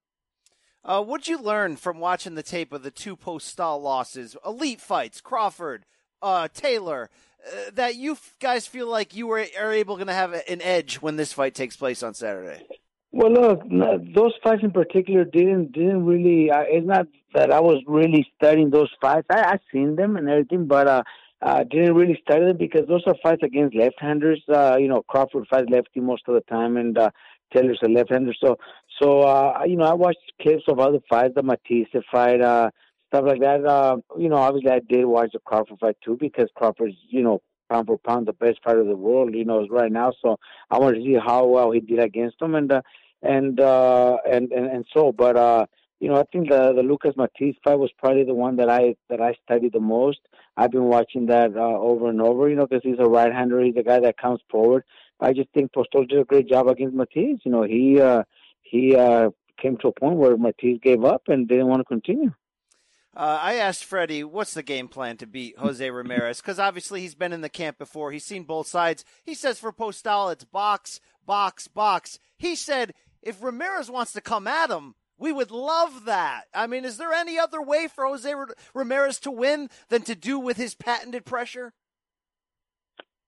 Uh, 0.83 1.03
what'd 1.03 1.27
you 1.27 1.41
learn 1.41 1.75
from 1.75 1.99
watching 1.99 2.35
the 2.35 2.43
tape 2.43 2.71
of 2.71 2.83
the 2.83 2.91
two 2.91 3.17
Postol 3.17 3.81
losses, 3.81 4.37
elite 4.45 4.79
fights, 4.79 5.19
Crawford, 5.19 5.85
uh, 6.21 6.47
Taylor, 6.53 7.09
uh, 7.45 7.71
that 7.73 7.95
you 7.95 8.17
guys 8.39 8.65
feel 8.65 8.87
like 8.87 9.15
you 9.15 9.27
were 9.27 9.45
are 9.59 9.73
able 9.73 9.97
to 9.97 10.13
have 10.13 10.33
an 10.33 10.61
edge 10.61 10.95
when 10.95 11.15
this 11.15 11.33
fight 11.33 11.53
takes 11.53 11.75
place 11.75 12.03
on 12.03 12.13
Saturday? 12.13 12.65
Well, 13.11 13.31
look, 13.31 13.61
those 14.13 14.33
fights 14.43 14.61
in 14.63 14.71
particular 14.71 15.25
didn't 15.25 15.71
didn't 15.71 16.05
really. 16.05 16.51
Uh, 16.51 16.63
it's 16.67 16.85
not 16.85 17.07
that 17.33 17.51
I 17.51 17.59
was 17.59 17.81
really 17.87 18.27
studying 18.37 18.69
those 18.69 18.91
fights. 19.01 19.25
I 19.31 19.41
I 19.41 19.59
seen 19.71 19.95
them 19.95 20.15
and 20.15 20.29
everything, 20.29 20.67
but 20.67 20.87
uh, 20.87 21.03
uh 21.41 21.63
didn't 21.63 21.95
really 21.95 22.19
study 22.21 22.45
them 22.45 22.57
because 22.57 22.87
those 22.87 23.01
are 23.07 23.15
fights 23.23 23.41
against 23.41 23.75
left-handers. 23.75 24.43
Uh, 24.47 24.77
you 24.79 24.87
know, 24.87 25.01
Crawford 25.01 25.47
fights 25.49 25.69
lefty 25.71 26.01
most 26.01 26.23
of 26.27 26.35
the 26.35 26.41
time, 26.41 26.77
and 26.77 26.99
uh, 26.99 27.09
Taylor's 27.51 27.79
a 27.83 27.89
left-hander. 27.89 28.33
So, 28.39 28.57
so 29.01 29.21
uh, 29.21 29.63
you 29.65 29.75
know, 29.75 29.85
I 29.85 29.93
watched 29.93 30.19
clips 30.39 30.63
of 30.67 30.79
other 30.79 30.99
fights, 31.09 31.33
the 31.35 31.41
Matthysse 31.41 31.87
fight, 32.11 32.41
uh, 32.41 32.69
stuff 33.07 33.25
like 33.25 33.41
that. 33.41 33.65
Uh, 33.65 33.97
you 34.19 34.29
know, 34.29 34.37
obviously 34.37 34.69
I 34.69 34.81
did 34.87 35.05
watch 35.05 35.31
the 35.33 35.39
Crawford 35.39 35.79
fight 35.79 35.97
too 36.05 36.15
because 36.19 36.49
Crawford's, 36.55 36.95
you 37.09 37.23
know, 37.23 37.41
pound 37.69 37.87
for 37.87 37.97
pound 37.97 38.27
the 38.27 38.33
best 38.33 38.59
fighter 38.63 38.81
of 38.81 38.87
the 38.87 38.95
world, 38.95 39.33
you 39.33 39.45
know, 39.45 39.65
right 39.69 39.91
now. 39.91 40.11
So 40.21 40.39
I 40.69 40.79
want 40.79 40.95
to 40.95 41.01
see 41.01 41.15
how 41.15 41.45
well 41.45 41.71
he 41.71 41.79
did 41.79 41.99
against 41.99 42.41
him, 42.41 42.55
and 42.55 42.71
uh, 42.71 42.81
and 43.21 43.59
uh, 43.59 44.17
and 44.29 44.51
and 44.51 44.67
and 44.67 44.85
so. 44.93 45.11
But 45.11 45.37
uh, 45.37 45.65
you 45.99 46.07
know, 46.09 46.15
I 46.15 46.23
think 46.31 46.49
the 46.49 46.73
the 46.73 46.83
Lucas 46.83 47.15
Matthysse 47.17 47.55
fight 47.63 47.79
was 47.79 47.91
probably 47.97 48.23
the 48.23 48.33
one 48.33 48.55
that 48.57 48.69
I 48.69 48.95
that 49.09 49.21
I 49.21 49.35
studied 49.43 49.73
the 49.73 49.79
most. 49.79 50.19
I've 50.57 50.71
been 50.71 50.85
watching 50.85 51.25
that 51.27 51.55
uh, 51.55 51.59
over 51.59 52.09
and 52.09 52.21
over, 52.21 52.49
you 52.49 52.55
know, 52.55 52.67
because 52.67 52.83
he's 52.83 52.99
a 52.99 53.05
right-hander. 53.05 53.61
He's 53.61 53.77
a 53.77 53.83
guy 53.83 53.99
that 54.01 54.17
comes 54.17 54.41
forward. 54.49 54.83
I 55.21 55.33
just 55.33 55.49
think 55.53 55.71
Postol 55.71 56.07
did 56.07 56.19
a 56.19 56.25
great 56.25 56.49
job 56.49 56.67
against 56.67 56.95
Matthysse. 56.95 57.39
You 57.43 57.51
know, 57.51 57.63
he 57.63 57.99
uh, 57.99 58.23
he 58.63 58.95
uh, 58.95 59.29
came 59.61 59.77
to 59.77 59.89
a 59.89 59.91
point 59.91 60.17
where 60.17 60.37
Matthysse 60.37 60.79
gave 60.81 61.03
up 61.03 61.23
and 61.27 61.47
didn't 61.47 61.67
want 61.67 61.81
to 61.81 61.85
continue. 61.85 62.31
Uh, 63.19 63.37
I 63.41 63.55
asked 63.55 63.83
Freddie, 63.83 64.23
what's 64.23 64.53
the 64.53 64.63
game 64.63 64.87
plan 64.87 65.17
to 65.17 65.27
beat 65.27 65.57
Jose 65.59 65.91
Ramirez? 65.91 66.39
Because 66.39 66.57
obviously 66.57 67.01
he's 67.01 67.15
been 67.15 67.33
in 67.33 67.41
the 67.41 67.49
camp 67.49 67.77
before. 67.77 68.13
He's 68.13 68.23
seen 68.23 68.45
both 68.45 68.65
sides. 68.65 69.03
He 69.25 69.33
says 69.33 69.59
for 69.59 69.73
Postol, 69.73 70.31
it's 70.31 70.45
box, 70.45 71.01
box, 71.25 71.67
box. 71.67 72.17
He 72.37 72.55
said 72.55 72.93
if 73.21 73.43
Ramirez 73.43 73.91
wants 73.91 74.13
to 74.13 74.21
come 74.21 74.47
at 74.47 74.69
him, 74.69 74.95
we 75.17 75.33
would 75.33 75.51
love 75.51 76.05
that. 76.05 76.43
I 76.53 76.65
mean, 76.65 76.85
is 76.85 76.95
there 76.95 77.11
any 77.11 77.37
other 77.37 77.61
way 77.61 77.89
for 77.93 78.05
Jose 78.05 78.33
Ramirez 78.73 79.19
to 79.19 79.31
win 79.31 79.69
than 79.89 80.03
to 80.03 80.15
do 80.15 80.39
with 80.39 80.55
his 80.55 80.73
patented 80.73 81.25
pressure? 81.25 81.73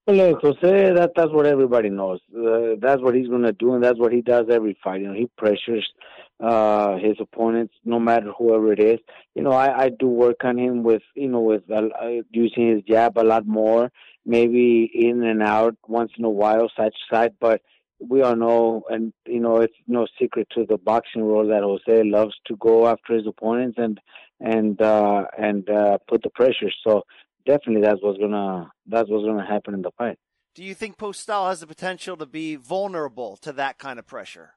Well, 0.07 0.15
look, 0.15 0.41
Jose, 0.41 0.93
that 0.93 1.11
that's 1.17 1.33
what 1.33 1.45
everybody 1.45 1.89
knows. 1.89 2.21
Uh, 2.33 2.75
that's 2.79 3.01
what 3.01 3.13
he's 3.13 3.27
going 3.27 3.43
to 3.43 3.51
do, 3.51 3.73
and 3.73 3.83
that's 3.83 3.99
what 3.99 4.13
he 4.13 4.21
does 4.21 4.45
every 4.49 4.77
fight. 4.81 5.01
You 5.01 5.09
know, 5.09 5.13
he 5.13 5.29
pressures 5.37 5.85
uh, 6.41 6.97
his 6.97 7.17
opponents, 7.19 7.73
no 7.85 7.99
matter 7.99 8.31
whoever 8.37 8.73
it 8.73 8.79
is. 8.79 8.99
You 9.35 9.43
know, 9.43 9.51
I, 9.51 9.83
I 9.83 9.89
do 9.89 10.07
work 10.07 10.43
on 10.43 10.57
him 10.57 10.83
with, 10.83 11.03
you 11.15 11.27
know, 11.27 11.41
with 11.41 11.63
uh, 11.69 11.81
using 12.31 12.75
his 12.75 12.83
jab 12.83 13.17
a 13.17 13.23
lot 13.23 13.45
more, 13.45 13.91
maybe 14.25 14.89
in 14.93 15.23
and 15.23 15.43
out 15.43 15.75
once 15.87 16.11
in 16.17 16.25
a 16.25 16.29
while, 16.29 16.69
side 16.75 16.91
to 16.93 17.15
side. 17.15 17.33
But 17.39 17.61
we 17.99 18.23
all 18.23 18.35
know, 18.35 18.83
and 18.89 19.13
you 19.27 19.39
know, 19.39 19.57
it's 19.57 19.75
no 19.87 20.07
secret 20.19 20.47
to 20.55 20.65
the 20.65 20.77
boxing 20.77 21.23
world 21.23 21.51
that 21.51 21.61
Jose 21.61 22.03
loves 22.03 22.33
to 22.47 22.55
go 22.57 22.87
after 22.87 23.13
his 23.13 23.27
opponents 23.27 23.77
and 23.77 23.99
and 24.39 24.81
uh, 24.81 25.25
and 25.37 25.69
uh, 25.69 25.99
put 26.07 26.23
the 26.23 26.31
pressure. 26.31 26.71
So 26.85 27.03
definitely, 27.45 27.83
that's 27.83 28.01
what's 28.01 28.17
gonna 28.17 28.71
that's 28.87 29.09
what's 29.09 29.25
gonna 29.25 29.45
happen 29.45 29.75
in 29.75 29.83
the 29.83 29.91
fight. 29.97 30.17
Do 30.55 30.63
you 30.63 30.73
think 30.73 30.97
Postol 30.97 31.47
has 31.49 31.61
the 31.61 31.67
potential 31.67 32.17
to 32.17 32.25
be 32.25 32.55
vulnerable 32.55 33.37
to 33.37 33.53
that 33.53 33.77
kind 33.77 33.99
of 33.99 34.07
pressure? 34.07 34.55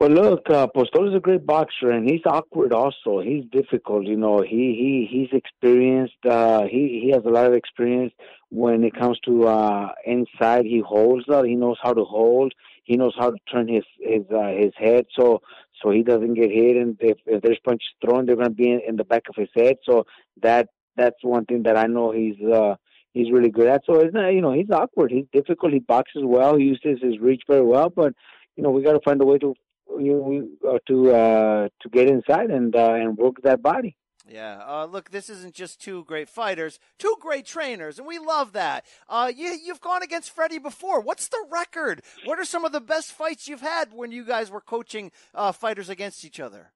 Well, 0.00 0.12
look, 0.12 0.48
uh, 0.48 0.66
Postol 0.74 1.10
is 1.10 1.14
a 1.14 1.20
great 1.20 1.44
boxer, 1.44 1.90
and 1.90 2.08
he's 2.08 2.22
awkward. 2.24 2.72
Also, 2.72 3.20
he's 3.20 3.44
difficult. 3.52 4.06
You 4.06 4.16
know, 4.16 4.40
he 4.40 4.74
he 4.80 5.06
he's 5.10 5.28
experienced. 5.38 6.24
Uh, 6.24 6.62
he 6.62 7.02
he 7.02 7.10
has 7.12 7.22
a 7.26 7.28
lot 7.28 7.44
of 7.44 7.52
experience 7.52 8.14
when 8.48 8.82
it 8.82 8.94
comes 8.94 9.20
to 9.26 9.46
uh, 9.46 9.92
inside. 10.06 10.64
He 10.64 10.80
holds 10.80 11.26
that. 11.28 11.44
He 11.44 11.54
knows 11.54 11.76
how 11.82 11.92
to 11.92 12.04
hold. 12.04 12.54
He 12.84 12.96
knows 12.96 13.14
how 13.18 13.30
to 13.30 13.36
turn 13.52 13.68
his 13.68 13.84
his 14.00 14.22
uh, 14.34 14.54
his 14.58 14.72
head 14.78 15.04
so 15.14 15.42
so 15.82 15.90
he 15.90 16.02
doesn't 16.02 16.32
get 16.32 16.50
hit. 16.50 16.78
And 16.78 16.96
if, 17.00 17.18
if 17.26 17.42
there's 17.42 17.60
punches 17.62 17.88
thrown, 18.02 18.24
they're 18.24 18.36
going 18.36 18.48
to 18.48 18.54
be 18.54 18.70
in, 18.70 18.80
in 18.88 18.96
the 18.96 19.04
back 19.04 19.24
of 19.28 19.36
his 19.36 19.50
head. 19.54 19.76
So 19.84 20.06
that 20.40 20.68
that's 20.96 21.22
one 21.22 21.44
thing 21.44 21.64
that 21.64 21.76
I 21.76 21.88
know 21.88 22.10
he's 22.10 22.40
uh, 22.42 22.76
he's 23.12 23.30
really 23.30 23.50
good 23.50 23.66
at. 23.66 23.82
So 23.84 24.00
not, 24.14 24.30
you 24.30 24.40
know 24.40 24.54
he's 24.54 24.70
awkward. 24.70 25.10
He's 25.10 25.26
difficult. 25.30 25.74
He 25.74 25.80
boxes 25.80 26.22
well. 26.24 26.56
He 26.56 26.64
uses 26.64 27.02
his 27.02 27.18
reach 27.18 27.42
very 27.46 27.66
well, 27.66 27.90
but 27.90 28.14
you 28.56 28.62
know 28.62 28.70
we 28.70 28.82
got 28.82 28.94
to 28.94 29.00
find 29.04 29.20
a 29.20 29.26
way 29.26 29.36
to 29.36 29.54
you 29.98 30.58
uh, 30.68 30.78
to 30.86 31.10
uh, 31.10 31.68
to 31.80 31.88
get 31.90 32.08
inside 32.08 32.50
and 32.50 32.74
uh, 32.74 32.94
and 32.94 33.16
work 33.16 33.42
that 33.42 33.62
body. 33.62 33.96
Yeah. 34.28 34.62
Uh, 34.64 34.84
look, 34.84 35.10
this 35.10 35.28
isn't 35.28 35.54
just 35.54 35.80
two 35.80 36.04
great 36.04 36.28
fighters, 36.28 36.78
two 36.98 37.16
great 37.20 37.46
trainers, 37.46 37.98
and 37.98 38.06
we 38.06 38.18
love 38.18 38.52
that. 38.52 38.84
Uh, 39.08 39.32
you, 39.34 39.58
you've 39.64 39.80
gone 39.80 40.02
against 40.02 40.30
Freddie 40.30 40.58
before. 40.58 41.00
What's 41.00 41.28
the 41.28 41.44
record? 41.50 42.02
What 42.24 42.38
are 42.38 42.44
some 42.44 42.64
of 42.64 42.70
the 42.70 42.80
best 42.80 43.12
fights 43.12 43.48
you've 43.48 43.60
had 43.60 43.92
when 43.92 44.12
you 44.12 44.24
guys 44.24 44.50
were 44.50 44.60
coaching 44.60 45.10
uh, 45.34 45.50
fighters 45.50 45.88
against 45.88 46.24
each 46.24 46.38
other? 46.38 46.70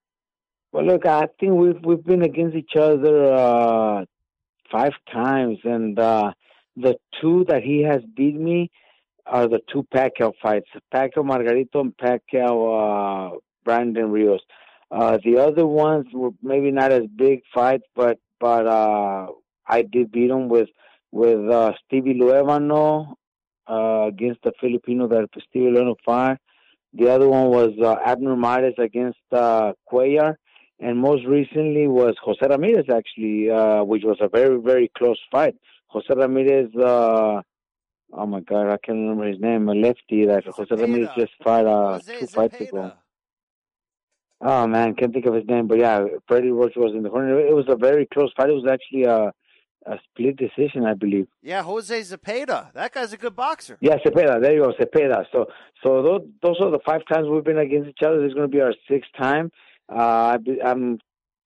Well, 0.72 0.84
look, 0.84 1.06
I 1.06 1.28
think 1.38 1.52
we've 1.52 1.80
we've 1.84 2.04
been 2.04 2.22
against 2.22 2.56
each 2.56 2.76
other 2.76 3.32
uh, 3.32 4.04
five 4.72 4.92
times, 5.12 5.58
and 5.62 5.96
uh, 5.96 6.32
the 6.76 6.96
two 7.20 7.44
that 7.46 7.62
he 7.62 7.84
has 7.84 8.02
beat 8.16 8.34
me 8.34 8.72
are 9.26 9.48
the 9.48 9.60
two 9.72 9.86
Pacquiao 9.94 10.32
fights: 10.42 10.68
Pacquiao 10.92 11.24
Margarito 11.24 11.80
and 11.80 11.96
Pacquiao 11.96 13.34
uh, 13.34 13.38
Brandon 13.64 14.10
Rios. 14.10 14.40
Uh, 14.90 15.18
the 15.24 15.38
other 15.38 15.66
ones 15.66 16.06
were 16.12 16.30
maybe 16.42 16.70
not 16.70 16.92
as 16.92 17.02
big 17.16 17.40
fights, 17.52 17.84
but 17.96 18.18
but 18.40 18.66
uh, 18.66 19.26
I 19.66 19.82
did 19.82 20.12
beat 20.12 20.30
him 20.30 20.48
with 20.48 20.68
with 21.10 21.48
uh, 21.50 21.72
Stevie 21.84 22.18
Luevano 22.20 23.14
uh, 23.68 24.06
against 24.08 24.42
the 24.42 24.52
Filipino 24.60 25.08
that 25.08 25.28
Stevie 25.48 25.70
Luevano 25.70 25.94
fought. 26.04 26.38
The 26.92 27.08
other 27.10 27.28
one 27.28 27.48
was 27.48 27.70
uh, 27.82 27.96
Abner 28.04 28.36
Mares 28.36 28.74
against 28.78 29.18
uh, 29.32 29.72
Cuellar, 29.90 30.36
and 30.78 30.98
most 30.98 31.24
recently 31.26 31.88
was 31.88 32.14
Jose 32.22 32.46
Ramirez, 32.48 32.86
actually, 32.92 33.50
uh, 33.50 33.82
which 33.82 34.02
was 34.04 34.18
a 34.20 34.28
very 34.28 34.60
very 34.60 34.90
close 34.96 35.18
fight. 35.32 35.54
Jose 35.88 36.06
Ramirez, 36.14 36.74
uh, 36.76 37.42
oh 38.16 38.26
my 38.26 38.40
God, 38.40 38.68
I 38.68 38.78
can't 38.78 38.98
remember 38.98 39.28
his 39.28 39.40
name, 39.40 39.68
a 39.68 39.74
lefty 39.74 40.26
that 40.26 40.44
Jose 40.46 40.74
Ramirez 40.74 41.10
just 41.16 41.32
fought 41.42 41.66
uh, 41.66 41.98
two 41.98 42.26
fights 42.26 42.60
ago. 42.60 42.92
Oh 44.40 44.66
man, 44.66 44.94
can't 44.94 45.12
think 45.12 45.26
of 45.26 45.34
his 45.34 45.46
name, 45.46 45.66
but 45.66 45.78
yeah, 45.78 46.04
Freddie 46.28 46.50
Roach 46.50 46.74
was 46.76 46.92
in 46.94 47.02
the 47.02 47.10
corner. 47.10 47.40
It 47.40 47.54
was 47.54 47.66
a 47.68 47.76
very 47.76 48.06
close 48.06 48.30
fight. 48.36 48.50
It 48.50 48.52
was 48.52 48.66
actually 48.70 49.04
a 49.04 49.32
a 49.86 49.98
split 50.04 50.36
decision, 50.36 50.86
I 50.86 50.94
believe. 50.94 51.26
Yeah, 51.42 51.62
Jose 51.62 51.98
Zepeda. 52.00 52.72
That 52.72 52.92
guy's 52.92 53.12
a 53.12 53.18
good 53.18 53.36
boxer. 53.36 53.76
Yeah, 53.80 53.96
Zepeda. 53.98 54.40
There 54.40 54.54
you 54.54 54.62
go, 54.62 54.72
Zepeda. 54.80 55.24
So, 55.30 55.46
so 55.82 56.02
those, 56.02 56.22
those 56.42 56.56
are 56.60 56.70
the 56.70 56.78
five 56.86 57.02
times 57.12 57.28
we've 57.28 57.44
been 57.44 57.58
against 57.58 57.90
each 57.90 58.02
other. 58.02 58.20
This 58.20 58.28
is 58.28 58.34
going 58.34 58.50
to 58.50 58.56
be 58.56 58.62
our 58.62 58.72
sixth 58.88 59.10
time. 59.18 59.50
Uh, 59.94 60.38
I'm 60.64 60.98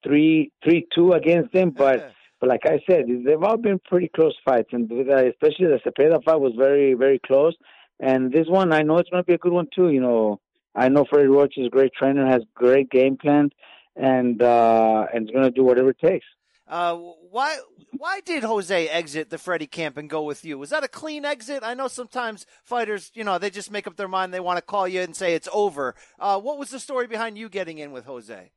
three, 0.05 0.53
three, 0.63 0.87
two 0.95 1.13
against 1.13 1.53
them, 1.53 1.71
but. 1.71 2.13
But 2.41 2.49
like 2.49 2.65
I 2.65 2.81
said, 2.89 3.07
they've 3.25 3.43
all 3.43 3.57
been 3.57 3.81
pretty 3.81 4.09
close 4.09 4.35
fights, 4.45 4.69
and 4.73 4.91
especially 4.91 5.67
the 5.67 5.81
Zepeda 5.85 6.23
fight 6.25 6.41
was 6.41 6.53
very, 6.57 6.95
very 6.95 7.19
close. 7.19 7.55
And 8.01 8.33
this 8.33 8.47
one, 8.47 8.73
I 8.73 8.83
know 8.83 8.99
it's 8.99 9.11
going 9.11 9.23
to 9.23 9.27
be 9.27 9.35
a 9.35 9.39
good 9.39 9.53
one 9.53 9.69
too. 9.75 9.91
You 9.91 10.01
know, 10.01 10.41
I 10.75 10.89
know 10.89 11.05
Freddie 11.09 11.29
Roach 11.29 11.55
is 11.57 11.67
a 11.67 11.71
great 11.71 11.93
trainer, 11.93 12.27
has 12.27 12.43
great 12.55 12.91
game 12.91 13.17
plan, 13.17 13.51
and 13.97 14.41
uh, 14.41 15.07
and 15.13 15.29
is 15.29 15.33
going 15.33 15.45
to 15.45 15.51
do 15.51 15.65
whatever 15.65 15.91
it 15.91 15.99
takes. 15.99 16.27
Uh, 16.69 16.95
why 17.31 17.57
why 17.97 18.21
did 18.21 18.45
Jose 18.45 18.89
exit 18.89 19.31
the 19.31 19.39
Freddie 19.39 19.67
camp 19.67 19.97
and 19.97 20.09
go 20.09 20.23
with 20.23 20.45
you? 20.45 20.59
Was 20.59 20.71
that 20.71 20.85
a 20.85 20.89
clean 20.89 21.25
exit? 21.25 21.63
I 21.65 21.75
know 21.75 21.89
sometimes 21.89 22.47
fighters, 22.63 23.11
you 23.15 23.25
know, 23.25 23.39
they 23.39 23.51
just 23.51 23.73
make 23.73 23.87
up 23.87 23.97
their 23.97 24.09
mind. 24.09 24.33
They 24.35 24.41
want 24.41 24.59
to 24.59 24.63
call 24.63 24.87
you 24.87 25.01
and 25.01 25.17
say 25.17 25.35
it's 25.35 25.49
over. 25.53 25.95
Uh, 26.19 26.39
what 26.39 26.59
was 26.59 26.71
the 26.71 26.79
story 26.79 27.07
behind 27.07 27.39
you 27.39 27.49
getting 27.49 27.79
in 27.79 27.91
with 27.91 28.05
Jose? 28.05 28.53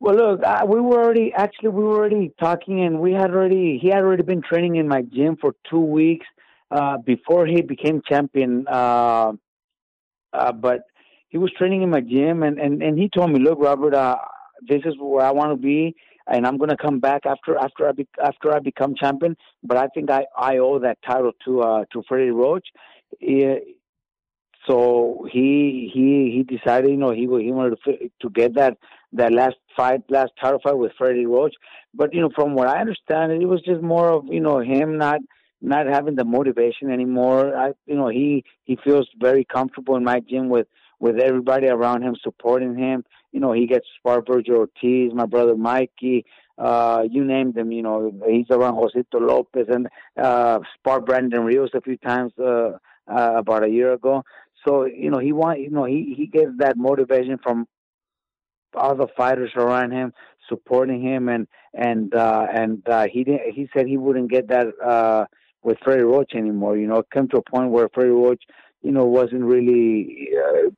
Well, 0.00 0.16
look, 0.16 0.40
uh, 0.44 0.66
we 0.68 0.80
were 0.80 1.02
already 1.02 1.32
actually 1.34 1.70
we 1.70 1.84
were 1.84 1.96
already 1.96 2.32
talking, 2.40 2.84
and 2.84 3.00
we 3.00 3.12
had 3.12 3.30
already 3.30 3.78
he 3.80 3.88
had 3.88 3.98
already 3.98 4.22
been 4.22 4.42
training 4.42 4.76
in 4.76 4.88
my 4.88 5.02
gym 5.02 5.36
for 5.40 5.54
two 5.70 5.80
weeks 5.80 6.26
uh, 6.70 6.98
before 6.98 7.46
he 7.46 7.62
became 7.62 8.02
champion. 8.06 8.66
Uh, 8.68 9.32
uh, 10.32 10.52
but 10.52 10.80
he 11.28 11.38
was 11.38 11.50
training 11.56 11.82
in 11.82 11.90
my 11.90 12.00
gym, 12.00 12.42
and 12.42 12.58
and 12.58 12.82
and 12.82 12.98
he 12.98 13.08
told 13.08 13.30
me, 13.30 13.40
look, 13.40 13.58
Robert, 13.60 13.94
uh, 13.94 14.16
this 14.68 14.82
is 14.84 14.94
where 14.98 15.24
I 15.24 15.30
want 15.30 15.52
to 15.52 15.56
be 15.56 15.94
and 16.26 16.46
I'm 16.46 16.56
going 16.56 16.70
to 16.70 16.76
come 16.76 17.00
back 17.00 17.26
after 17.26 17.56
after 17.56 17.88
I 17.88 17.92
be, 17.92 18.08
after 18.22 18.54
I 18.54 18.58
become 18.58 18.94
champion. 18.94 19.36
But 19.62 19.76
I 19.76 19.88
think 19.88 20.10
I, 20.10 20.24
I 20.36 20.58
owe 20.58 20.78
that 20.78 20.98
title 21.06 21.32
to 21.44 21.60
uh, 21.60 21.84
to 21.92 22.02
Freddie 22.08 22.30
Roach. 22.30 22.66
So 24.66 25.26
he 25.30 25.90
he 25.92 26.32
he 26.34 26.42
decided, 26.56 26.90
you 26.90 26.96
know, 26.96 27.10
he 27.10 27.22
he 27.22 27.52
wanted 27.52 27.78
to 27.84 28.10
to 28.22 28.30
get 28.30 28.54
that 28.54 28.78
that 29.14 29.32
last 29.32 29.56
fight, 29.76 30.02
last 30.08 30.32
title 30.40 30.60
fight 30.62 30.78
with 30.78 30.92
Freddie 30.98 31.26
Roach. 31.26 31.54
But 31.94 32.14
you 32.14 32.20
know, 32.20 32.30
from 32.34 32.54
what 32.54 32.68
I 32.68 32.80
understand, 32.80 33.32
it 33.32 33.46
was 33.46 33.62
just 33.62 33.82
more 33.82 34.10
of 34.10 34.24
you 34.28 34.40
know 34.40 34.60
him 34.60 34.98
not 34.98 35.20
not 35.60 35.86
having 35.86 36.14
the 36.14 36.24
motivation 36.24 36.90
anymore. 36.90 37.56
I 37.56 37.72
you 37.86 37.96
know 37.96 38.08
he 38.08 38.44
he 38.64 38.76
feels 38.84 39.08
very 39.18 39.44
comfortable 39.44 39.96
in 39.96 40.04
my 40.04 40.20
gym 40.20 40.48
with 40.48 40.66
with 41.00 41.18
everybody 41.18 41.66
around 41.66 42.02
him 42.02 42.16
supporting 42.22 42.76
him 42.76 43.04
you 43.34 43.40
know, 43.40 43.52
he 43.52 43.66
gets 43.66 43.84
spar 43.98 44.22
Vergil 44.22 44.56
Ortiz, 44.56 45.12
my 45.12 45.26
brother 45.26 45.56
Mikey, 45.56 46.24
uh, 46.56 47.02
you 47.10 47.24
name 47.24 47.50
them, 47.50 47.72
you 47.72 47.82
know, 47.82 48.12
he's 48.28 48.46
around 48.48 48.76
Josito 48.76 49.20
Lopez 49.20 49.66
and 49.68 49.88
uh, 50.16 50.60
spar 50.78 51.00
Brandon 51.00 51.40
Rios 51.40 51.70
a 51.74 51.80
few 51.80 51.96
times 51.96 52.32
uh, 52.38 52.78
uh, 53.08 53.34
about 53.36 53.64
a 53.64 53.68
year 53.68 53.92
ago. 53.92 54.22
So, 54.64 54.86
you 54.86 55.10
know, 55.10 55.18
he 55.18 55.32
want, 55.32 55.58
you 55.58 55.70
know, 55.70 55.84
he, 55.84 56.14
he 56.16 56.28
gets 56.28 56.52
that 56.58 56.76
motivation 56.76 57.38
from 57.42 57.66
other 58.76 59.06
fighters 59.16 59.50
around 59.56 59.92
him 59.92 60.12
supporting 60.48 61.02
him 61.02 61.28
and 61.28 61.46
and 61.72 62.14
uh 62.14 62.46
and 62.52 62.86
uh 62.88 63.06
he 63.10 63.24
didn't 63.24 63.52
he 63.54 63.68
said 63.74 63.86
he 63.86 63.96
wouldn't 63.96 64.30
get 64.30 64.48
that 64.48 64.66
uh 64.84 65.24
with 65.62 65.78
Freddie 65.82 66.02
Roach 66.02 66.34
anymore 66.34 66.76
you 66.76 66.86
know 66.86 66.98
it 66.98 67.10
came 67.12 67.28
to 67.28 67.38
a 67.38 67.42
point 67.42 67.70
where 67.70 67.88
Freddie 67.94 68.10
Roach 68.10 68.42
you 68.82 68.92
know 68.92 69.06
wasn't 69.06 69.42
really 69.42 70.28
uh, 70.38 70.70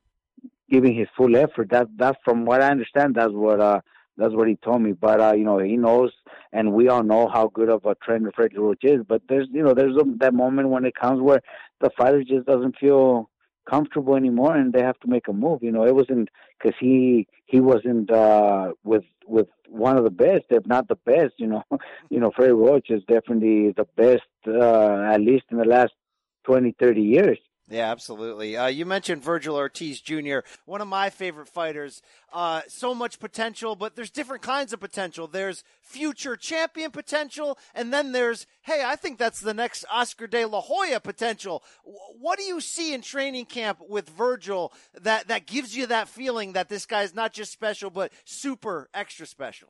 giving 0.71 0.95
his 0.95 1.09
full 1.17 1.37
effort. 1.37 1.71
That 1.71 1.89
that's 1.97 2.19
from 2.25 2.45
what 2.45 2.63
I 2.63 2.71
understand. 2.71 3.15
That's 3.15 3.33
what 3.33 3.61
uh 3.61 3.81
that's 4.17 4.35
what 4.35 4.49
he 4.49 4.57
told 4.57 4.83
me. 4.83 4.93
But 4.93 5.21
uh, 5.21 5.35
you 5.35 5.45
know, 5.45 5.59
he 5.59 5.77
knows, 5.77 6.13
and 6.53 6.73
we 6.73 6.89
all 6.89 7.03
know 7.03 7.29
how 7.29 7.49
good 7.49 7.69
of 7.69 7.85
a 7.85 7.95
trainer 7.97 8.33
Freddie 8.35 8.59
Roach 8.59 8.83
is. 8.85 9.03
But 9.07 9.23
there's 9.29 9.49
you 9.53 9.63
know 9.63 9.75
there's 9.75 9.97
a, 9.97 10.05
that 10.19 10.35
moment 10.35 10.71
when 10.71 10.85
it 10.85 10.95
comes 10.95 11.21
where 11.21 11.43
the 11.81 11.91
fighter 11.97 12.23
just 12.25 12.47
doesn't 12.47 12.77
feel 12.79 13.31
comfortable 13.69 14.17
anymore, 14.17 14.57
and 14.57 14.73
they 14.73 14.83
have 14.83 14.99
to 15.01 15.09
make 15.09 15.29
a 15.29 15.33
move. 15.33 15.63
You 15.63 15.73
know, 15.73 15.85
it 15.85 15.95
wasn't 15.95 16.29
because 16.59 16.77
he 16.81 17.27
he 17.47 17.61
wasn't 17.61 18.11
uh 18.11 18.73
with 18.85 19.05
with 19.27 19.49
one 19.69 19.97
of 19.99 20.05
the 20.05 20.11
best, 20.11 20.45
if 20.51 20.67
not 20.67 20.89
the 20.89 20.97
best. 21.07 21.35
You 21.39 21.49
know, 21.49 21.63
you 22.11 22.21
know, 22.21 22.31
Freddie 22.35 22.53
Roach 22.53 22.91
is 22.91 23.03
definitely 23.09 23.73
the 23.73 23.87
best, 23.97 24.23
uh, 24.47 25.13
at 25.13 25.21
least 25.21 25.45
in 25.51 25.59
the 25.59 25.65
last 25.65 25.93
20, 26.45 26.75
30 26.79 27.03
years. 27.03 27.39
Yeah, 27.69 27.91
absolutely. 27.91 28.57
Uh, 28.57 28.69
you 28.69 28.87
mentioned 28.87 29.25
Vergil 29.25 29.55
Ortiz 29.55 30.01
Jr., 30.01 30.39
one 30.67 30.81
of 30.81 30.87
my 30.87 31.11
favorite 31.11 31.49
fighters. 31.49 32.01
Uh, 32.33 32.61
so 32.69 32.95
much 32.95 33.19
potential, 33.19 33.75
but 33.75 33.97
there's 33.97 34.11
different 34.11 34.43
kinds 34.43 34.73
of 34.73 34.79
potential. 34.79 35.27
There's 35.27 35.65
future 35.83 36.37
champion 36.37 36.93
potential, 36.93 37.59
and 37.75 37.93
then 37.93 38.13
there's, 38.13 38.47
hey, 38.63 38.85
I 38.87 38.95
think 38.95 39.19
that's 39.19 39.41
the 39.41 39.55
next 39.55 39.85
Oscar 39.91 40.29
de 40.29 40.45
la 40.45 40.61
Hoya 40.61 41.01
potential. 41.01 41.65
What 41.83 42.39
do 42.39 42.45
you 42.45 42.61
see 42.61 42.95
in 42.95 43.03
training 43.03 43.47
camp 43.47 43.79
with 43.89 44.09
Virgil 44.11 44.73
that, 45.01 45.27
that 45.27 45.47
gives 45.47 45.77
you 45.77 45.89
that 45.89 46.09
feeling 46.09 46.53
that 46.53 46.69
this 46.69 46.87
guy's 46.87 47.15
not 47.15 47.33
just 47.33 47.51
special, 47.53 47.91
but 47.91 48.13
super 48.25 48.89
extra 48.95 49.27
special? 49.27 49.69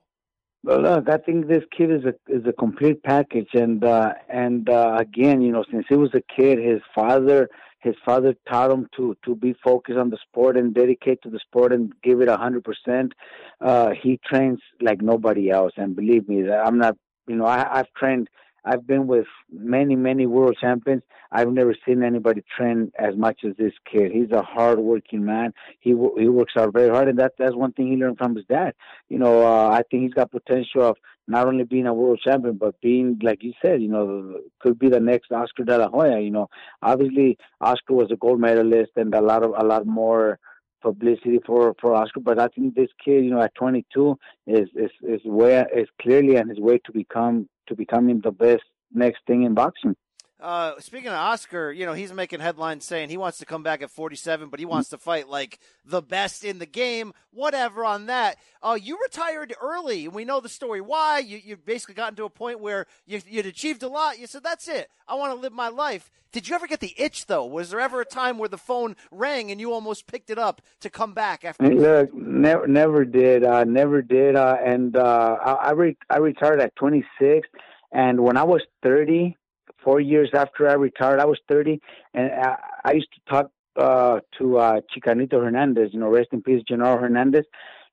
Well, 0.64 0.82
look, 0.82 1.08
I 1.08 1.16
think 1.18 1.46
this 1.46 1.62
kid 1.76 1.92
is 1.92 2.02
a 2.04 2.14
is 2.28 2.44
a 2.44 2.52
complete 2.52 3.00
package, 3.04 3.50
and 3.52 3.84
uh, 3.84 4.14
and 4.28 4.68
uh, 4.68 4.96
again, 4.98 5.40
you 5.40 5.52
know, 5.52 5.64
since 5.70 5.84
he 5.88 5.94
was 5.94 6.10
a 6.12 6.22
kid, 6.34 6.58
his 6.58 6.80
father 6.92 7.48
his 7.86 7.94
father 8.04 8.34
taught 8.50 8.72
him 8.72 8.88
to 8.96 9.16
to 9.24 9.34
be 9.36 9.54
focused 9.64 9.98
on 9.98 10.10
the 10.10 10.18
sport 10.26 10.56
and 10.56 10.74
dedicate 10.74 11.22
to 11.22 11.30
the 11.30 11.38
sport 11.38 11.72
and 11.72 11.92
give 12.02 12.20
it 12.20 12.28
a 12.28 12.36
hundred 12.36 12.64
percent. 12.64 13.12
Uh, 13.60 13.90
he 14.02 14.18
trains 14.28 14.60
like 14.88 15.00
nobody 15.00 15.44
else, 15.50 15.72
and 15.76 15.94
believe 16.00 16.28
me, 16.28 16.38
I'm 16.50 16.78
not. 16.78 16.96
You 17.28 17.36
know, 17.36 17.46
I, 17.46 17.78
I've 17.78 17.92
trained. 17.96 18.28
I've 18.66 18.84
been 18.84 19.06
with 19.06 19.26
many, 19.50 19.94
many 19.94 20.26
world 20.26 20.58
champions. 20.60 21.02
I've 21.30 21.52
never 21.52 21.74
seen 21.86 22.02
anybody 22.02 22.42
train 22.56 22.90
as 22.98 23.16
much 23.16 23.40
as 23.44 23.56
this 23.56 23.72
kid. 23.90 24.10
He's 24.10 24.32
a 24.32 24.42
hard-working 24.42 25.24
man. 25.24 25.52
He 25.78 25.90
he 25.90 26.28
works 26.28 26.54
out 26.58 26.72
very 26.72 26.90
hard, 26.90 27.08
and 27.08 27.18
that 27.20 27.34
that's 27.38 27.54
one 27.54 27.72
thing 27.72 27.92
he 27.92 27.96
learned 27.96 28.18
from 28.18 28.34
his 28.34 28.44
dad. 28.46 28.74
You 29.08 29.18
know, 29.18 29.46
uh, 29.46 29.68
I 29.70 29.82
think 29.88 30.02
he's 30.02 30.14
got 30.14 30.32
potential 30.32 30.82
of 30.82 30.96
not 31.28 31.46
only 31.46 31.64
being 31.64 31.86
a 31.86 31.94
world 31.94 32.20
champion, 32.24 32.56
but 32.56 32.80
being, 32.80 33.18
like 33.22 33.42
you 33.42 33.52
said, 33.64 33.80
you 33.82 33.88
know, 33.88 34.40
could 34.60 34.78
be 34.78 34.88
the 34.88 35.00
next 35.00 35.30
Oscar 35.30 35.64
De 35.64 35.78
La 35.78 35.88
Hoya. 35.88 36.20
You 36.20 36.30
know, 36.30 36.48
obviously 36.82 37.38
Oscar 37.60 37.94
was 37.94 38.10
a 38.10 38.16
gold 38.16 38.40
medalist 38.40 38.92
and 38.96 39.14
a 39.14 39.20
lot 39.20 39.44
of 39.44 39.52
a 39.56 39.64
lot 39.64 39.86
more 39.86 40.38
publicity 40.82 41.40
for 41.46 41.74
for 41.80 41.94
Oscar. 41.94 42.20
But 42.20 42.40
I 42.40 42.48
think 42.48 42.74
this 42.74 42.90
kid, 43.04 43.24
you 43.24 43.30
know, 43.30 43.42
at 43.42 43.54
22, 43.54 44.18
is 44.46 44.68
is 44.74 44.90
is 45.02 45.20
where 45.24 45.66
is 45.76 45.88
clearly 46.00 46.38
on 46.38 46.48
his 46.48 46.58
way 46.58 46.78
to 46.84 46.92
become 46.92 47.48
to 47.66 47.74
becoming 47.74 48.20
the 48.20 48.30
best 48.32 48.64
next 48.92 49.20
thing 49.26 49.44
in 49.44 49.54
boxing. 49.54 49.96
Uh, 50.38 50.78
speaking 50.80 51.08
of 51.08 51.14
Oscar, 51.14 51.72
you 51.72 51.86
know, 51.86 51.94
he's 51.94 52.12
making 52.12 52.40
headlines 52.40 52.84
saying 52.84 53.08
he 53.08 53.16
wants 53.16 53.38
to 53.38 53.46
come 53.46 53.62
back 53.62 53.80
at 53.80 53.90
47, 53.90 54.50
but 54.50 54.60
he 54.60 54.66
wants 54.66 54.90
to 54.90 54.98
fight 54.98 55.28
like 55.28 55.58
the 55.84 56.02
best 56.02 56.44
in 56.44 56.58
the 56.58 56.66
game. 56.66 57.14
Whatever 57.32 57.86
on 57.86 58.06
that. 58.06 58.36
Uh, 58.62 58.78
you 58.80 58.98
retired 59.02 59.54
early. 59.62 60.08
We 60.08 60.26
know 60.26 60.40
the 60.40 60.50
story 60.50 60.82
why. 60.82 61.20
You, 61.20 61.40
you 61.42 61.56
basically 61.56 61.94
gotten 61.94 62.16
to 62.16 62.24
a 62.24 62.30
point 62.30 62.60
where 62.60 62.86
you, 63.06 63.20
would 63.34 63.46
achieved 63.46 63.82
a 63.82 63.88
lot. 63.88 64.18
You 64.18 64.26
said, 64.26 64.42
that's 64.42 64.68
it. 64.68 64.90
I 65.08 65.14
want 65.14 65.32
to 65.32 65.40
live 65.40 65.54
my 65.54 65.68
life. 65.68 66.10
Did 66.32 66.48
you 66.48 66.54
ever 66.54 66.66
get 66.66 66.80
the 66.80 66.94
itch, 66.98 67.26
though? 67.26 67.46
Was 67.46 67.70
there 67.70 67.80
ever 67.80 68.02
a 68.02 68.04
time 68.04 68.36
where 68.36 68.48
the 68.48 68.58
phone 68.58 68.94
rang 69.10 69.50
and 69.50 69.58
you 69.58 69.72
almost 69.72 70.06
picked 70.06 70.28
it 70.28 70.38
up 70.38 70.60
to 70.80 70.90
come 70.90 71.14
back 71.14 71.46
after? 71.46 71.66
Look, 71.66 72.12
never, 72.12 72.66
never 72.66 73.06
did. 73.06 73.42
Uh, 73.42 73.64
never 73.64 74.02
did. 74.02 74.36
Uh, 74.36 74.58
and 74.62 74.96
uh, 74.96 75.38
I, 75.42 75.52
I, 75.52 75.70
re- 75.70 75.96
I 76.10 76.18
retired 76.18 76.60
at 76.60 76.76
26. 76.76 77.48
And 77.92 78.20
when 78.20 78.36
I 78.36 78.42
was 78.42 78.60
30, 78.82 79.34
four 79.86 80.00
years 80.00 80.30
after 80.34 80.68
I 80.68 80.74
retired, 80.74 81.20
I 81.20 81.26
was 81.26 81.38
30, 81.48 81.80
and 82.12 82.32
I, 82.32 82.56
I 82.84 82.92
used 82.92 83.08
to 83.14 83.32
talk 83.32 83.50
uh, 83.76 84.18
to 84.38 84.58
uh, 84.58 84.80
Chicanito 84.90 85.34
Hernandez, 85.34 85.90
you 85.92 86.00
know, 86.00 86.08
rest 86.08 86.30
in 86.32 86.42
peace, 86.42 86.62
Genaro 86.68 87.00
Hernandez. 87.00 87.44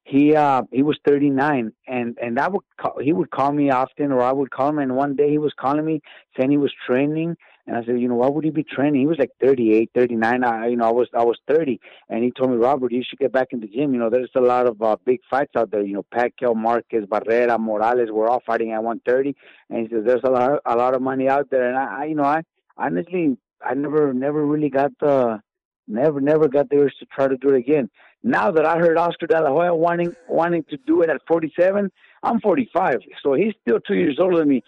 He 0.05 0.35
uh, 0.35 0.63
he 0.71 0.81
was 0.81 0.97
39, 1.05 1.71
and 1.87 2.17
and 2.21 2.39
I 2.39 2.49
would 2.49 2.63
call, 2.81 2.97
he 2.99 3.13
would 3.13 3.31
call 3.31 3.53
me 3.53 3.69
often, 3.69 4.11
or 4.11 4.21
I 4.21 4.33
would 4.33 4.51
call 4.51 4.69
him. 4.69 4.79
And 4.79 4.95
one 4.95 5.15
day 5.15 5.29
he 5.29 5.37
was 5.37 5.53
calling 5.57 5.85
me 5.85 6.01
saying 6.35 6.51
he 6.51 6.57
was 6.57 6.73
training, 6.87 7.37
and 7.65 7.77
I 7.77 7.85
said, 7.85 7.99
you 7.99 8.09
know, 8.09 8.15
why 8.15 8.27
would 8.27 8.43
he 8.43 8.49
be 8.49 8.63
training? 8.63 9.01
He 9.01 9.07
was 9.07 9.17
like 9.17 9.31
38, 9.41 9.91
39. 9.95 10.43
I, 10.43 10.67
you 10.67 10.75
know, 10.75 10.85
I 10.85 10.91
was 10.91 11.07
I 11.13 11.23
was 11.23 11.39
30, 11.47 11.79
and 12.09 12.23
he 12.23 12.31
told 12.31 12.51
me, 12.51 12.57
Robert, 12.57 12.91
you 12.91 13.03
should 13.07 13.19
get 13.19 13.31
back 13.31 13.47
in 13.51 13.61
the 13.61 13.67
gym. 13.67 13.93
You 13.93 13.99
know, 13.99 14.09
there's 14.09 14.31
a 14.35 14.41
lot 14.41 14.67
of 14.67 14.81
uh, 14.81 14.97
big 15.05 15.21
fights 15.29 15.53
out 15.55 15.71
there. 15.71 15.81
You 15.81 15.93
know, 15.93 16.05
Pacquiao, 16.13 16.55
Marquez, 16.55 17.05
Barrera, 17.05 17.57
Morales, 17.57 18.09
we're 18.11 18.27
all 18.27 18.43
fighting 18.45 18.71
at 18.73 18.83
130, 18.83 19.35
and 19.69 19.87
he 19.87 19.93
says 19.93 20.03
there's 20.05 20.23
a 20.25 20.29
lot 20.29 20.59
a 20.65 20.75
lot 20.75 20.93
of 20.93 21.01
money 21.01 21.29
out 21.29 21.49
there. 21.51 21.69
And 21.69 21.77
I, 21.77 22.01
I 22.01 22.05
you 22.05 22.15
know, 22.15 22.23
I 22.23 22.41
honestly 22.77 23.37
I 23.63 23.73
never 23.75 24.13
never 24.13 24.45
really 24.45 24.69
got 24.69 24.91
the 24.99 25.41
never 25.87 26.19
never 26.19 26.49
got 26.49 26.69
the 26.69 26.77
urge 26.77 26.93
to 26.99 27.05
try 27.05 27.27
to 27.27 27.37
do 27.37 27.49
it 27.49 27.57
again. 27.57 27.89
Now 28.23 28.51
that 28.51 28.65
I 28.65 28.77
heard 28.77 28.97
Oscar 28.97 29.27
De 29.27 29.41
La 29.41 29.49
Hoya 29.49 29.75
wanting 29.75 30.13
wanting 30.27 30.63
to 30.69 30.77
do 30.85 31.01
it 31.01 31.09
at 31.09 31.21
47, 31.27 31.91
I'm 32.23 32.39
45, 32.39 32.95
so 33.21 33.33
he's 33.33 33.53
still 33.61 33.79
two 33.79 33.95
years 33.95 34.17
older 34.19 34.37
than 34.37 34.49
me. 34.49 34.63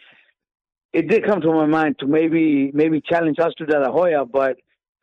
It 0.96 1.10
did 1.10 1.26
come 1.26 1.42
to 1.42 1.52
my 1.52 1.66
mind 1.66 2.00
to 2.00 2.08
maybe 2.08 2.72
maybe 2.74 3.02
challenge 3.02 3.38
Oscar 3.38 3.66
De 3.66 3.78
La 3.78 3.92
Hoya, 3.92 4.24
but 4.24 4.56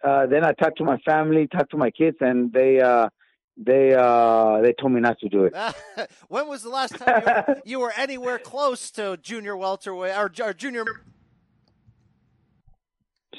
uh, 0.03 0.25
then 0.25 0.43
I 0.43 0.53
talked 0.53 0.79
to 0.79 0.85
my 0.85 0.97
family, 1.05 1.47
talked 1.47 1.71
to 1.73 1.77
my 1.77 1.91
kids, 1.91 2.17
and 2.21 2.51
they 2.51 2.81
uh, 2.81 3.11
they 3.59 3.93
uh, 3.93 4.63
they 4.63 4.73
told 4.73 4.93
me 4.93 5.03
not 5.03 5.19
to 5.19 5.29
do 5.29 5.45
it. 5.45 5.55
when 6.29 6.49
was 6.49 6.63
the 6.63 6.71
last 6.71 6.97
time 6.97 7.21
you 7.21 7.27
were, 7.27 7.63
you 7.67 7.81
were 7.81 7.93
anywhere 7.95 8.39
close 8.39 8.91
to 8.93 9.19
junior 9.19 9.55
welterweight 9.55 10.17
or, 10.17 10.33
or 10.43 10.55
junior? 10.55 10.87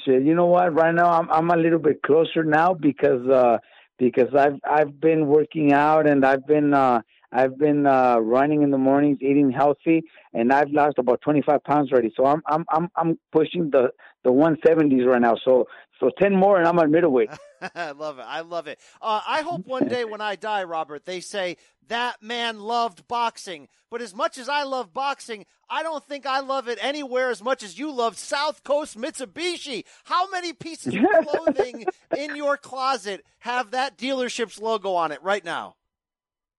Shit, 0.04 0.22
you 0.22 0.36
know 0.36 0.46
what? 0.46 0.72
Right 0.72 0.94
now, 0.94 1.10
I'm 1.10 1.28
I'm 1.32 1.50
a 1.50 1.56
little 1.56 1.80
bit 1.80 2.02
closer 2.02 2.44
now 2.44 2.72
because 2.72 3.28
uh, 3.28 3.58
because 3.98 4.32
I've 4.32 4.60
I've 4.64 5.00
been 5.00 5.26
working 5.26 5.72
out 5.72 6.06
and 6.06 6.24
I've 6.24 6.46
been 6.46 6.72
uh, 6.72 7.00
I've 7.34 7.58
been 7.58 7.84
uh, 7.84 8.18
running 8.18 8.62
in 8.62 8.70
the 8.70 8.78
mornings, 8.78 9.18
eating 9.20 9.50
healthy, 9.50 10.04
and 10.32 10.52
I've 10.52 10.70
lost 10.70 10.98
about 10.98 11.20
25 11.22 11.64
pounds 11.64 11.92
already. 11.92 12.12
So 12.16 12.24
I'm 12.24 12.42
I'm 12.46 12.64
I'm 12.70 12.88
I'm 12.96 13.18
pushing 13.32 13.70
the 13.70 13.88
the 14.22 14.30
170s 14.30 15.04
right 15.04 15.20
now. 15.20 15.34
So 15.44 15.66
so 15.98 16.10
10 16.18 16.36
more, 16.36 16.58
and 16.58 16.68
I'm 16.68 16.78
at 16.78 16.90
middleweight. 16.90 17.30
I 17.74 17.90
love 17.90 18.18
it. 18.18 18.24
I 18.26 18.40
love 18.42 18.68
it. 18.68 18.78
Uh, 19.02 19.20
I 19.26 19.42
hope 19.42 19.66
one 19.66 19.88
day 19.88 20.04
when 20.04 20.20
I 20.20 20.36
die, 20.36 20.64
Robert, 20.64 21.06
they 21.06 21.20
say 21.20 21.56
that 21.88 22.22
man 22.22 22.60
loved 22.60 23.08
boxing. 23.08 23.68
But 23.90 24.00
as 24.00 24.14
much 24.14 24.38
as 24.38 24.48
I 24.48 24.64
love 24.64 24.92
boxing, 24.92 25.44
I 25.68 25.82
don't 25.82 26.04
think 26.04 26.26
I 26.26 26.40
love 26.40 26.68
it 26.68 26.78
anywhere 26.82 27.30
as 27.30 27.42
much 27.42 27.62
as 27.62 27.78
you 27.78 27.90
love 27.90 28.18
South 28.18 28.64
Coast 28.64 28.98
Mitsubishi. 28.98 29.84
How 30.04 30.28
many 30.30 30.52
pieces 30.52 30.94
of 30.94 31.04
clothing 31.22 31.86
in 32.16 32.36
your 32.36 32.56
closet 32.56 33.24
have 33.40 33.70
that 33.72 33.96
dealership's 33.98 34.60
logo 34.60 34.92
on 34.92 35.10
it 35.10 35.22
right 35.22 35.44
now? 35.44 35.76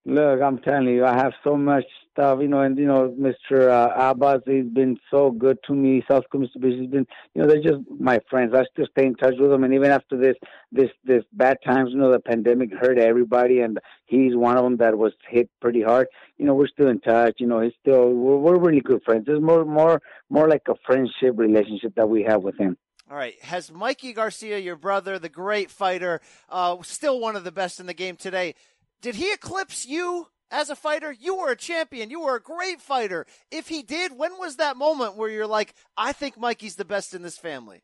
Look, 0.08 0.41
I'm 0.41 0.60
telling 0.60 0.88
you, 0.88 1.03
I 1.03 1.16
have 1.16 1.34
so 1.43 1.58
much 1.58 1.86
stuff, 2.12 2.39
you 2.39 2.47
know, 2.47 2.62
and 2.62 2.78
you 2.78 2.86
know, 2.86 3.16
Mr. 3.20 3.70
Uh, 3.70 4.12
Abbas, 4.12 4.41
he's 4.45 4.66
been 4.66 4.97
so 5.10 5.32
good 5.32 5.58
to 5.66 5.74
me. 5.74 6.03
South 6.08 6.24
Coast 6.32 6.51
Mitsubishi, 6.56 6.82
he's 6.82 6.89
been, 6.89 7.08
you 7.34 7.41
know, 7.41 7.47
they're 7.47 7.62
just 7.62 7.80
my 7.99 8.20
friends. 8.30 8.53
I 8.53 8.66
still 8.72 8.86
stay 8.91 9.08
in 9.08 9.16
touch 9.16 9.34
with 9.39 9.49
them, 9.49 9.64
and 9.64 9.74
even 9.74 9.89
after 9.89 10.16
this, 10.16 10.36
this, 10.72 10.91
this 11.03 11.24
bad 11.34 11.58
times, 11.66 11.89
you 11.91 11.97
know, 11.97 12.12
the 12.12 12.20
pandemic 12.20 12.70
hurt 12.72 12.99
everybody, 12.99 13.62
and 13.62 13.80
he's 14.06 14.36
one 14.36 14.58
of 14.58 14.64
them 14.64 14.78
that 14.78 14.97
was 14.97 15.14
hit 15.28 15.49
pretty 15.60 15.82
hard. 15.82 16.08
You 16.38 16.45
know, 16.45 16.53
we're 16.53 16.68
still 16.68 16.88
in 16.88 16.99
touch. 16.99 17.36
You 17.39 17.47
know, 17.47 17.62
he's 17.62 17.74
still, 17.82 18.14
we're, 18.14 18.38
we're 18.38 18.60
really 18.60 18.82
good 18.82 19.01
friends. 19.03 19.26
It's 19.28 19.41
more, 19.41 19.66
more, 19.66 20.01
more 20.30 20.47
like 20.47 20.64
a 20.70 20.76
friendship 20.86 21.34
relationship 21.36 21.95
that 21.95 22.08
we 22.08 22.24
have 22.24 22.43
with 22.43 22.58
him. 22.60 22.78
All 23.10 23.18
right. 23.18 23.39
Has 23.43 23.72
Mikey 23.72 24.14
Garcia, 24.14 24.58
your 24.58 24.76
brother, 24.76 25.20
the 25.20 25.30
great 25.30 25.70
fighter, 25.70 26.22
uh, 26.49 26.78
still 26.82 27.20
one 27.20 27.36
of 27.36 27.43
the 27.43 27.51
best 27.51 27.80
in 27.80 27.86
the 27.86 27.93
game 27.93 28.16
today? 28.16 28.56
Did 29.01 29.15
he 29.15 29.31
eclipse 29.31 29.85
you 29.85 30.27
as 30.51 30.69
a 30.69 30.75
fighter? 30.75 31.11
You 31.11 31.35
were 31.35 31.51
a 31.51 31.55
champion. 31.55 32.09
You 32.09 32.21
were 32.21 32.35
a 32.35 32.41
great 32.41 32.81
fighter. 32.81 33.25
If 33.51 33.67
he 33.67 33.83
did, 33.83 34.17
when 34.17 34.37
was 34.37 34.57
that 34.57 34.77
moment 34.77 35.15
where 35.15 35.29
you're 35.29 35.47
like, 35.47 35.73
I 35.97 36.11
think 36.11 36.37
Mikey's 36.37 36.75
the 36.75 36.85
best 36.85 37.13
in 37.13 37.21
this 37.21 37.37
family? 37.37 37.83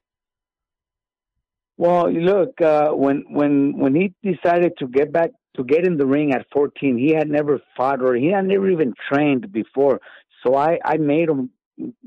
Well, 1.77 2.11
look, 2.11 2.61
uh, 2.61 2.89
when 2.89 3.25
when 3.29 3.77
when 3.77 3.95
he 3.95 4.13
decided 4.23 4.73
to 4.79 4.87
get 4.87 5.11
back 5.11 5.31
to 5.55 5.63
get 5.63 5.85
in 5.85 5.97
the 5.97 6.05
ring 6.05 6.31
at 6.31 6.45
14, 6.53 6.97
he 6.97 7.13
had 7.13 7.27
never 7.27 7.59
fought 7.75 8.01
or 8.01 8.15
he 8.15 8.27
had 8.27 8.45
never 8.45 8.69
even 8.69 8.93
trained 9.11 9.51
before. 9.51 9.99
So 10.43 10.55
I 10.55 10.79
I 10.85 10.97
made 10.97 11.29
him 11.29 11.49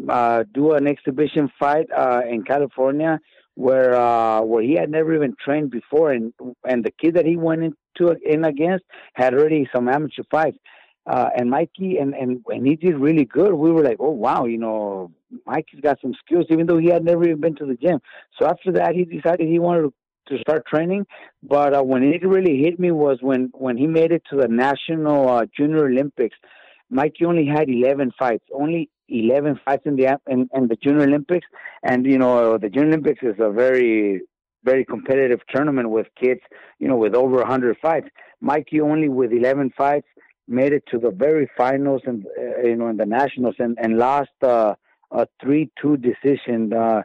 uh, 0.09 0.45
do 0.53 0.73
an 0.73 0.87
exhibition 0.87 1.51
fight 1.59 1.87
uh, 1.97 2.21
in 2.29 2.45
California 2.45 3.19
where 3.55 3.95
uh, 3.95 4.41
where 4.43 4.63
he 4.63 4.75
had 4.75 4.91
never 4.91 5.15
even 5.15 5.35
trained 5.43 5.71
before, 5.71 6.13
and 6.13 6.33
and 6.65 6.85
the 6.85 6.91
kid 6.91 7.15
that 7.15 7.27
he 7.27 7.37
went 7.37 7.63
into 7.63 8.17
in 8.25 8.45
against 8.45 8.85
had 9.15 9.35
already 9.35 9.69
some 9.75 9.89
amateur 9.89 10.23
fights. 10.31 10.59
Uh, 11.07 11.29
and 11.37 11.51
Mikey 11.51 11.99
and, 11.99 12.15
and 12.15 12.43
and 12.49 12.67
he 12.67 12.77
did 12.77 12.99
really 12.99 13.27
good. 13.27 13.53
We 13.53 13.71
were 13.71 13.83
like, 13.83 13.99
oh 14.01 14.11
wow, 14.11 14.47
you 14.47 14.59
know, 14.59 15.13
Mikey's 15.47 15.81
got 15.81 16.01
some 16.01 16.15
skills, 16.25 16.47
even 16.51 16.67
though 16.67 16.79
he 16.79 16.89
had 16.89 17.05
never 17.05 17.25
even 17.25 17.41
been 17.41 17.57
to 17.57 17.67
the 17.67 17.75
gym. 17.77 18.01
So 18.39 18.47
after 18.47 18.73
that, 18.73 18.95
he 18.95 19.05
decided 19.05 19.47
he 19.47 19.59
wanted 19.59 19.93
to 20.29 20.39
start 20.39 20.65
training. 20.67 21.07
But 21.43 21.75
uh, 21.75 21.83
when 21.83 22.03
it 22.03 22.27
really 22.27 22.57
hit 22.63 22.81
me 22.81 22.91
was 22.91 23.19
when 23.21 23.51
when 23.53 23.77
he 23.77 23.87
made 23.87 24.13
it 24.13 24.23
to 24.31 24.37
the 24.37 24.49
national 24.49 25.29
uh, 25.29 25.45
junior 25.57 25.87
Olympics. 25.87 26.37
Mikey 26.91 27.25
only 27.25 27.47
had 27.47 27.69
11 27.69 28.13
fights, 28.17 28.45
only 28.53 28.91
11 29.09 29.61
fights 29.65 29.83
in 29.87 29.97
the 29.97 30.19
in, 30.29 30.49
in 30.55 30.69
the 30.69 30.77
Junior 30.77 31.03
Olympics, 31.03 31.47
and 31.83 32.07
you 32.07 32.19
know 32.19 32.59
the 32.59 32.69
Junior 32.69 32.89
Olympics 32.89 33.23
is 33.23 33.37
a 33.39 33.51
very 33.51 34.23
very 34.65 34.85
competitive 34.85 35.41
tournament 35.55 35.91
with 35.91 36.07
kids, 36.21 36.41
you 36.79 36.89
know, 36.89 36.97
with 36.97 37.15
over 37.15 37.37
100 37.37 37.77
fights. 37.83 38.09
Mikey 38.41 38.81
only 38.81 39.09
with 39.09 39.31
11 39.31 39.73
fights 39.77 40.07
made 40.49 40.73
it 40.73 40.85
to 40.91 40.99
the 40.99 41.11
very 41.11 41.49
finals 41.57 42.03
and 42.07 42.27
uh, 42.39 42.63
you 42.63 42.77
know 42.77 42.89
in 42.89 42.97
the 42.97 43.07
nationals 43.07 43.55
and 43.59 43.79
and 43.81 43.97
lost 43.97 44.31
uh, 44.43 44.75
a 45.11 45.27
3-2 45.43 45.71
decision 46.03 46.73
uh, 46.73 47.03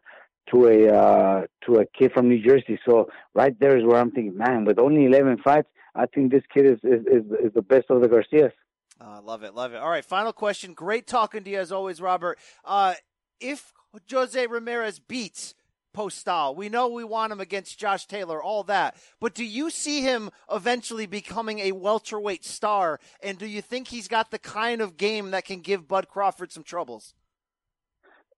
to 0.52 0.68
a 0.68 0.88
uh, 0.88 1.46
to 1.66 1.76
a 1.76 1.86
kid 1.98 2.12
from 2.14 2.28
New 2.28 2.42
Jersey. 2.42 2.80
So 2.88 3.10
right 3.34 3.58
there 3.60 3.78
is 3.78 3.86
where 3.86 4.00
I'm 4.00 4.12
thinking, 4.12 4.38
man, 4.38 4.66
with 4.66 4.80
only 4.80 5.06
11 5.06 5.38
fights, 5.44 5.68
I 5.96 6.06
think 6.08 6.32
this 6.32 6.44
kid 6.54 6.66
is 6.66 6.80
is 6.84 7.06
is, 7.06 7.24
is 7.46 7.54
the 7.54 7.62
best 7.62 7.86
of 7.90 8.02
the 8.02 8.08
Garcias. 8.08 8.54
Uh, 9.02 9.22
love 9.22 9.44
it, 9.44 9.56
love 9.56 9.74
it. 9.74 9.78
All 9.78 9.90
right, 9.90 10.04
final 10.04 10.34
question. 10.34 10.74
Great 10.74 11.08
talking 11.08 11.44
to 11.44 11.50
you 11.50 11.60
as 11.60 11.72
always, 11.72 12.02
Robert. 12.02 12.38
Uh, 12.66 12.96
if 13.40 13.74
Jose 14.12 14.46
Ramirez 14.48 15.00
beats 15.00 15.56
Postol, 15.96 16.56
we 16.56 16.70
know 16.70 16.88
we 16.90 17.04
want 17.04 17.32
him 17.32 17.40
against 17.40 17.80
Josh 17.80 18.06
Taylor, 18.06 18.44
all 18.44 18.64
that. 18.64 18.98
But 19.20 19.34
do 19.34 19.46
you 19.46 19.70
see 19.70 20.02
him 20.02 20.30
eventually 20.52 21.06
becoming 21.06 21.60
a 21.60 21.72
welterweight 21.72 22.44
star? 22.44 23.00
And 23.24 23.38
do 23.38 23.48
you 23.48 23.62
think 23.62 23.88
he's 23.88 24.08
got 24.08 24.32
the 24.32 24.40
kind 24.40 24.82
of 24.82 24.98
game 24.98 25.32
that 25.32 25.46
can 25.46 25.62
give 25.62 25.88
Bud 25.88 26.10
Crawford 26.10 26.52
some 26.52 26.64
troubles? 26.64 27.14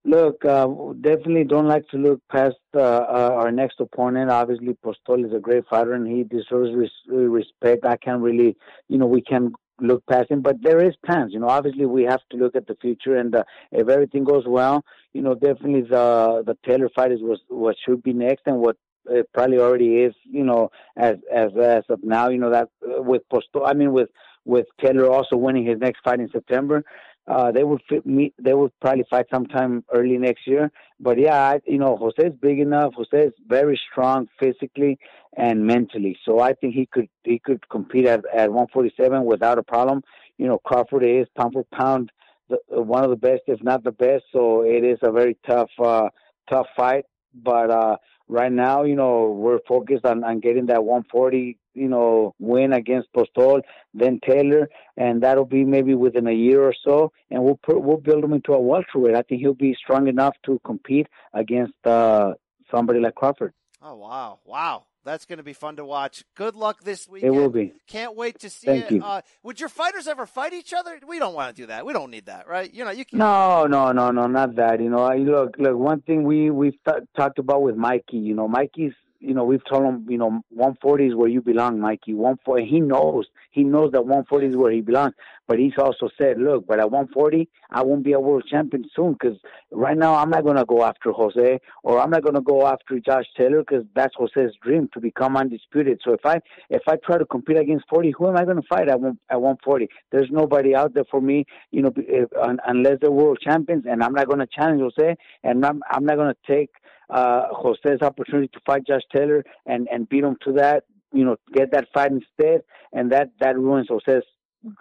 Look, 0.04 0.44
uh, 0.46 0.68
definitely 1.00 1.44
don't 1.44 1.68
like 1.68 1.88
to 1.90 1.98
look 1.98 2.22
past 2.32 2.56
uh, 2.76 2.80
uh, 2.80 3.32
our 3.34 3.52
next 3.52 3.80
opponent. 3.80 4.32
Obviously, 4.32 4.76
Postol 4.84 5.26
is 5.26 5.34
a 5.34 5.40
great 5.40 5.64
fighter 5.70 5.94
and 5.94 6.08
he 6.08 6.24
deserves 6.24 6.72
res- 6.74 6.90
respect. 7.08 7.86
I 7.86 7.98
can't 7.98 8.22
really, 8.22 8.58
you 8.88 8.98
know, 8.98 9.06
we 9.06 9.22
can 9.22 9.54
look 9.82 10.06
past 10.08 10.32
him, 10.32 10.42
but 10.42 10.62
there 10.62 10.84
is 10.86 10.96
plans. 11.06 11.34
You 11.34 11.40
know, 11.40 11.50
obviously 11.50 11.86
we 11.86 12.04
have 12.04 12.22
to 12.32 12.38
look 12.38 12.56
at 12.56 12.68
the 12.68 12.76
future, 12.76 13.16
and 13.16 13.36
uh, 13.36 13.44
if 13.72 13.90
everything 13.90 14.24
goes 14.24 14.44
well, 14.48 14.84
you 15.14 15.22
know, 15.22 15.34
definitely 15.34 15.82
the 15.82 16.44
the 16.46 16.58
Taylor 16.66 16.90
fight 16.96 17.12
is 17.12 17.20
what 17.22 17.40
what 17.50 17.76
should 17.86 18.04
be 18.04 18.14
next, 18.14 18.44
and 18.46 18.58
what 18.58 18.78
it 19.10 19.30
probably 19.34 19.58
already 19.58 19.98
is. 19.98 20.14
You 20.24 20.44
know, 20.44 20.70
as 20.98 21.16
as 21.34 21.52
as 21.58 21.84
of 21.90 22.04
now, 22.04 22.30
you 22.30 22.38
know 22.38 22.52
that 22.52 22.70
uh, 22.86 23.02
with 23.02 23.24
Posto, 23.30 23.64
I 23.64 23.74
mean 23.74 23.92
with 23.92 24.10
with 24.46 24.68
Taylor 24.84 25.10
also 25.10 25.36
winning 25.38 25.66
his 25.66 25.80
next 25.80 26.02
fight 26.04 26.20
in 26.20 26.30
September. 26.32 26.84
Uh, 27.28 27.52
they 27.52 27.64
would 27.64 27.82
fit 27.88 28.06
me. 28.06 28.34
They 28.42 28.54
would 28.54 28.72
probably 28.82 29.06
fight 29.10 29.28
sometime 29.32 29.84
early 29.94 30.18
next 30.18 30.48
year. 30.48 30.72
But 31.00 31.20
yeah, 31.20 31.36
I, 31.36 31.62
you 31.66 31.78
know, 31.78 31.96
Jose 31.98 32.22
is 32.28 32.34
big 32.42 32.60
enough. 32.60 32.94
Jose 32.96 33.28
is 33.28 33.34
very 33.48 33.80
strong 33.92 34.28
physically 34.40 34.98
and 35.38 35.66
mentally. 35.66 36.18
So 36.26 36.40
I 36.40 36.54
think 36.54 36.74
he 36.74 36.88
could 36.88 37.10
he 37.24 37.40
could 37.40 37.68
compete 37.70 38.08
at 38.08 38.24
at 38.34 38.50
147 38.50 39.24
without 39.24 39.60
a 39.60 39.64
problem. 39.64 40.04
You 40.38 40.48
know, 40.48 40.58
Crawford 40.58 41.04
is 41.04 41.28
pound 41.38 41.54
for 41.54 41.64
pound 41.72 42.12
the, 42.50 42.58
one 42.70 43.04
of 43.04 43.12
the 43.12 43.16
best, 43.16 43.44
if 43.48 43.64
not 43.64 43.84
the 43.84 43.92
best. 43.92 44.24
So 44.32 44.64
it 44.64 44.84
is 44.84 44.98
a 45.04 45.12
very 45.12 45.38
tough 45.48 45.70
uh, 45.80 46.10
tough 46.50 46.68
fight. 46.76 47.06
But 47.34 47.70
uh, 47.70 47.98
right 48.32 48.52
now, 48.52 48.84
you 48.84 48.96
know, 48.96 49.30
we're 49.30 49.60
focused 49.68 50.06
on, 50.06 50.24
on 50.24 50.40
getting 50.40 50.68
that 50.68 50.84
140, 50.84 51.58
you 51.74 51.88
know, 51.90 52.34
win 52.40 52.72
against 52.74 53.12
Postol, 53.14 53.62
then 53.94 54.20
Taylor, 54.26 54.70
and 54.98 55.22
that'll 55.22 55.46
be 55.46 55.66
maybe 55.66 55.94
within 55.94 56.28
a 56.28 56.32
year 56.32 56.64
or 56.64 56.74
so, 56.86 57.12
and 57.30 57.44
we'll 57.44 57.60
put, 57.62 57.82
we'll 57.82 57.98
build 57.98 58.24
him 58.24 58.34
into 58.34 58.54
a 58.54 58.60
welterweight. 58.60 59.16
I 59.16 59.22
think 59.24 59.42
he'll 59.42 59.54
be 59.54 59.76
strong 59.76 60.08
enough 60.08 60.36
to 60.46 60.60
compete 60.64 61.08
against 61.34 61.76
uh, 61.86 62.34
somebody 62.74 63.00
like 63.00 63.16
Crawford. 63.16 63.54
Oh 63.82 63.96
wow, 63.96 64.40
wow! 64.46 64.86
That's 65.04 65.26
going 65.26 65.38
to 65.38 65.44
be 65.44 65.54
fun 65.54 65.78
to 65.78 65.86
watch. 65.86 66.24
Good 66.36 66.56
luck 66.56 66.84
this 66.84 67.08
week. 67.08 67.24
It 67.24 67.32
will 67.32 67.50
be. 67.50 67.74
Can't 67.88 68.16
wait 68.16 68.40
to 68.40 68.50
see 68.50 68.68
Thank 68.68 68.86
it. 68.86 68.92
You. 68.96 69.04
Uh, 69.04 69.22
would 69.42 69.60
your 69.60 69.70
fighters 69.70 70.08
ever 70.08 70.26
fight 70.26 70.54
each 70.54 70.74
other? 70.74 71.00
We 71.08 71.18
don't 71.18 71.34
want 71.34 71.56
to 71.56 71.62
do 71.62 71.68
that. 71.68 71.86
We 71.86 71.94
don't 71.94 72.12
need 72.12 72.28
that, 72.28 72.48
right? 72.48 72.72
You 72.72 72.86
know, 72.86 72.92
you. 72.92 73.06
Can... 73.06 73.18
No, 73.20 73.66
no, 73.66 73.92
no, 73.92 74.12
no, 74.12 74.28
not 74.28 74.56
that. 74.56 74.80
You 74.80 74.90
know, 74.90 75.12
look, 75.16 75.56
look. 75.58 75.78
One 75.78 76.02
thing 76.02 76.24
we 76.24 76.52
we've 76.52 76.78
th- 76.86 77.04
talked 77.16 77.40
about 77.40 77.64
with 77.64 77.76
Mikey. 77.76 78.18
You 78.18 78.36
know, 78.36 78.48
Mikey's 78.48 78.94
you 79.22 79.36
know, 79.36 79.44
we've 79.44 79.64
told 79.72 79.84
him, 79.86 80.06
you 80.10 80.18
know, 80.18 80.42
140 80.50 81.08
is 81.08 81.16
where 81.16 81.30
you 81.30 81.42
belong, 81.42 81.80
Mikey. 81.80 82.14
140, 82.14 82.66
he 82.66 82.80
knows, 82.80 83.28
he 83.52 83.64
knows 83.64 83.92
that 83.92 84.02
140 84.02 84.48
is 84.48 84.58
where 84.58 84.72
he 84.72 84.82
belongs. 84.82 85.14
But 85.48 85.60
he's 85.60 85.74
also 85.78 86.10
said, 86.18 86.40
look, 86.40 86.66
but 86.66 86.80
at 86.80 86.90
140, 86.90 87.48
I 87.70 87.84
won't 87.84 88.04
be 88.04 88.14
a 88.14 88.20
world 88.20 88.46
champion 88.50 88.86
soon 88.96 89.14
because 89.14 89.38
right 89.72 89.98
now 89.98 90.16
I'm 90.16 90.30
not 90.30 90.44
going 90.44 90.56
to 90.56 90.66
go 90.66 90.84
after 90.84 91.12
Jose 91.12 91.60
or 91.84 92.00
I'm 92.00 92.10
not 92.10 92.24
going 92.24 92.36
to 92.36 92.42
go 92.42 92.66
after 92.66 93.00
Josh 93.00 93.26
Taylor 93.38 93.60
because 93.60 93.86
that's 93.96 94.16
Jose's 94.16 94.56
dream 94.64 94.90
to 94.94 95.00
become 95.00 95.38
undisputed. 95.38 96.00
So 96.04 96.14
if 96.14 96.26
I 96.26 96.40
if 96.70 96.82
I 96.88 96.96
try 97.06 97.18
to 97.18 97.26
compete 97.26 97.58
against 97.58 97.86
40, 97.90 98.14
who 98.18 98.30
am 98.30 98.38
I 98.38 98.46
going 98.46 98.62
to 98.62 98.68
fight 98.68 98.88
at 98.88 99.00
at 99.30 99.42
140? 99.42 99.88
There's 100.12 100.30
nobody 100.32 100.74
out 100.74 100.94
there 100.94 101.06
for 101.12 101.22
me, 101.22 101.46
you 101.72 101.82
know, 101.82 101.92
if, 101.98 102.30
eh, 102.32 102.56
unless 102.66 102.98
they're 103.02 103.12
world 103.12 103.40
champions, 103.44 103.84
and 103.88 104.02
I'm 104.04 104.14
not 104.14 104.28
going 104.28 104.40
to 104.40 104.48
challenge 104.48 104.82
Jose, 104.82 105.16
and 105.44 105.66
I'm 105.66 105.82
I'm 105.92 106.06
not 106.06 106.16
going 106.16 106.34
to 106.34 106.54
take 106.54 106.70
uh, 107.12 107.48
Jose's 107.52 108.02
opportunity 108.02 108.48
to 108.50 108.60
fight 108.66 108.88
Josh 108.88 109.02
Taylor 109.14 109.44
and, 109.66 109.88
and 109.92 110.08
beat 110.10 110.24
him 110.24 110.38
to 110.46 110.54
that 110.54 110.84
you 111.14 111.26
know, 111.26 111.38
get 111.54 111.72
that 111.72 111.88
fight 111.94 112.12
instead, 112.12 112.64
and 112.94 113.12
that 113.12 113.30
that 113.40 113.58
ruins 113.58 113.88
Jose's 113.90 114.24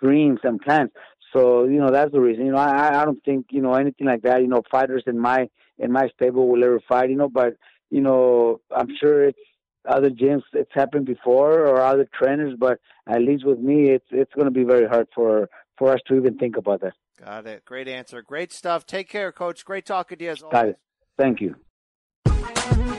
dreams 0.01 0.41
and 0.43 0.61
plans. 0.61 0.91
So 1.35 1.65
you 1.65 1.79
know 1.79 1.91
that's 1.91 2.13
the 2.13 2.21
reason. 2.21 2.47
You 2.47 2.53
know, 2.53 2.59
I 2.59 3.03
I 3.03 3.05
don't 3.05 3.23
think 3.25 3.47
you 3.51 3.63
know 3.63 3.75
anything 3.75 4.07
like 4.07 4.23
that. 4.23 4.41
You 4.43 4.49
know, 4.49 4.63
fighters 4.71 5.05
in 5.07 5.19
my 5.19 5.49
in 5.79 5.93
my 5.93 6.09
stable 6.15 6.49
will 6.49 6.63
ever 6.63 6.81
fight. 6.89 7.11
You 7.11 7.17
know, 7.17 7.29
but 7.29 7.55
you 7.91 8.01
know, 8.01 8.61
I'm 8.75 8.89
sure 9.01 9.25
it's 9.25 9.39
other 9.89 10.11
gyms 10.11 10.43
it's 10.53 10.71
happened 10.75 11.07
before 11.07 11.67
or 11.67 11.81
other 11.81 12.07
trainers, 12.13 12.55
but 12.59 12.79
at 13.09 13.23
least 13.23 13.45
with 13.47 13.59
me, 13.59 13.91
it's 13.91 14.07
it's 14.11 14.33
going 14.35 14.47
to 14.47 14.53
be 14.53 14.65
very 14.65 14.89
hard 14.89 15.09
for 15.15 15.49
for 15.79 15.93
us 15.93 16.01
to 16.09 16.17
even 16.17 16.37
think 16.39 16.57
about 16.57 16.81
that. 16.83 16.93
Got 17.25 17.47
it. 17.47 17.65
Great 17.65 17.89
answer. 17.89 18.23
Great 18.23 18.53
stuff. 18.53 18.87
Take 18.87 19.09
care, 19.09 19.31
Coach. 19.33 19.65
Great 19.65 19.85
talking 19.85 20.19
to 20.19 20.25
you 20.25 20.31
as 20.31 20.43
always. 20.43 20.53
Got 20.53 20.69
it. 20.69 20.79
Thank 21.19 21.41
you. 21.41 21.55
Thank 22.41 22.79
you. 22.79 22.90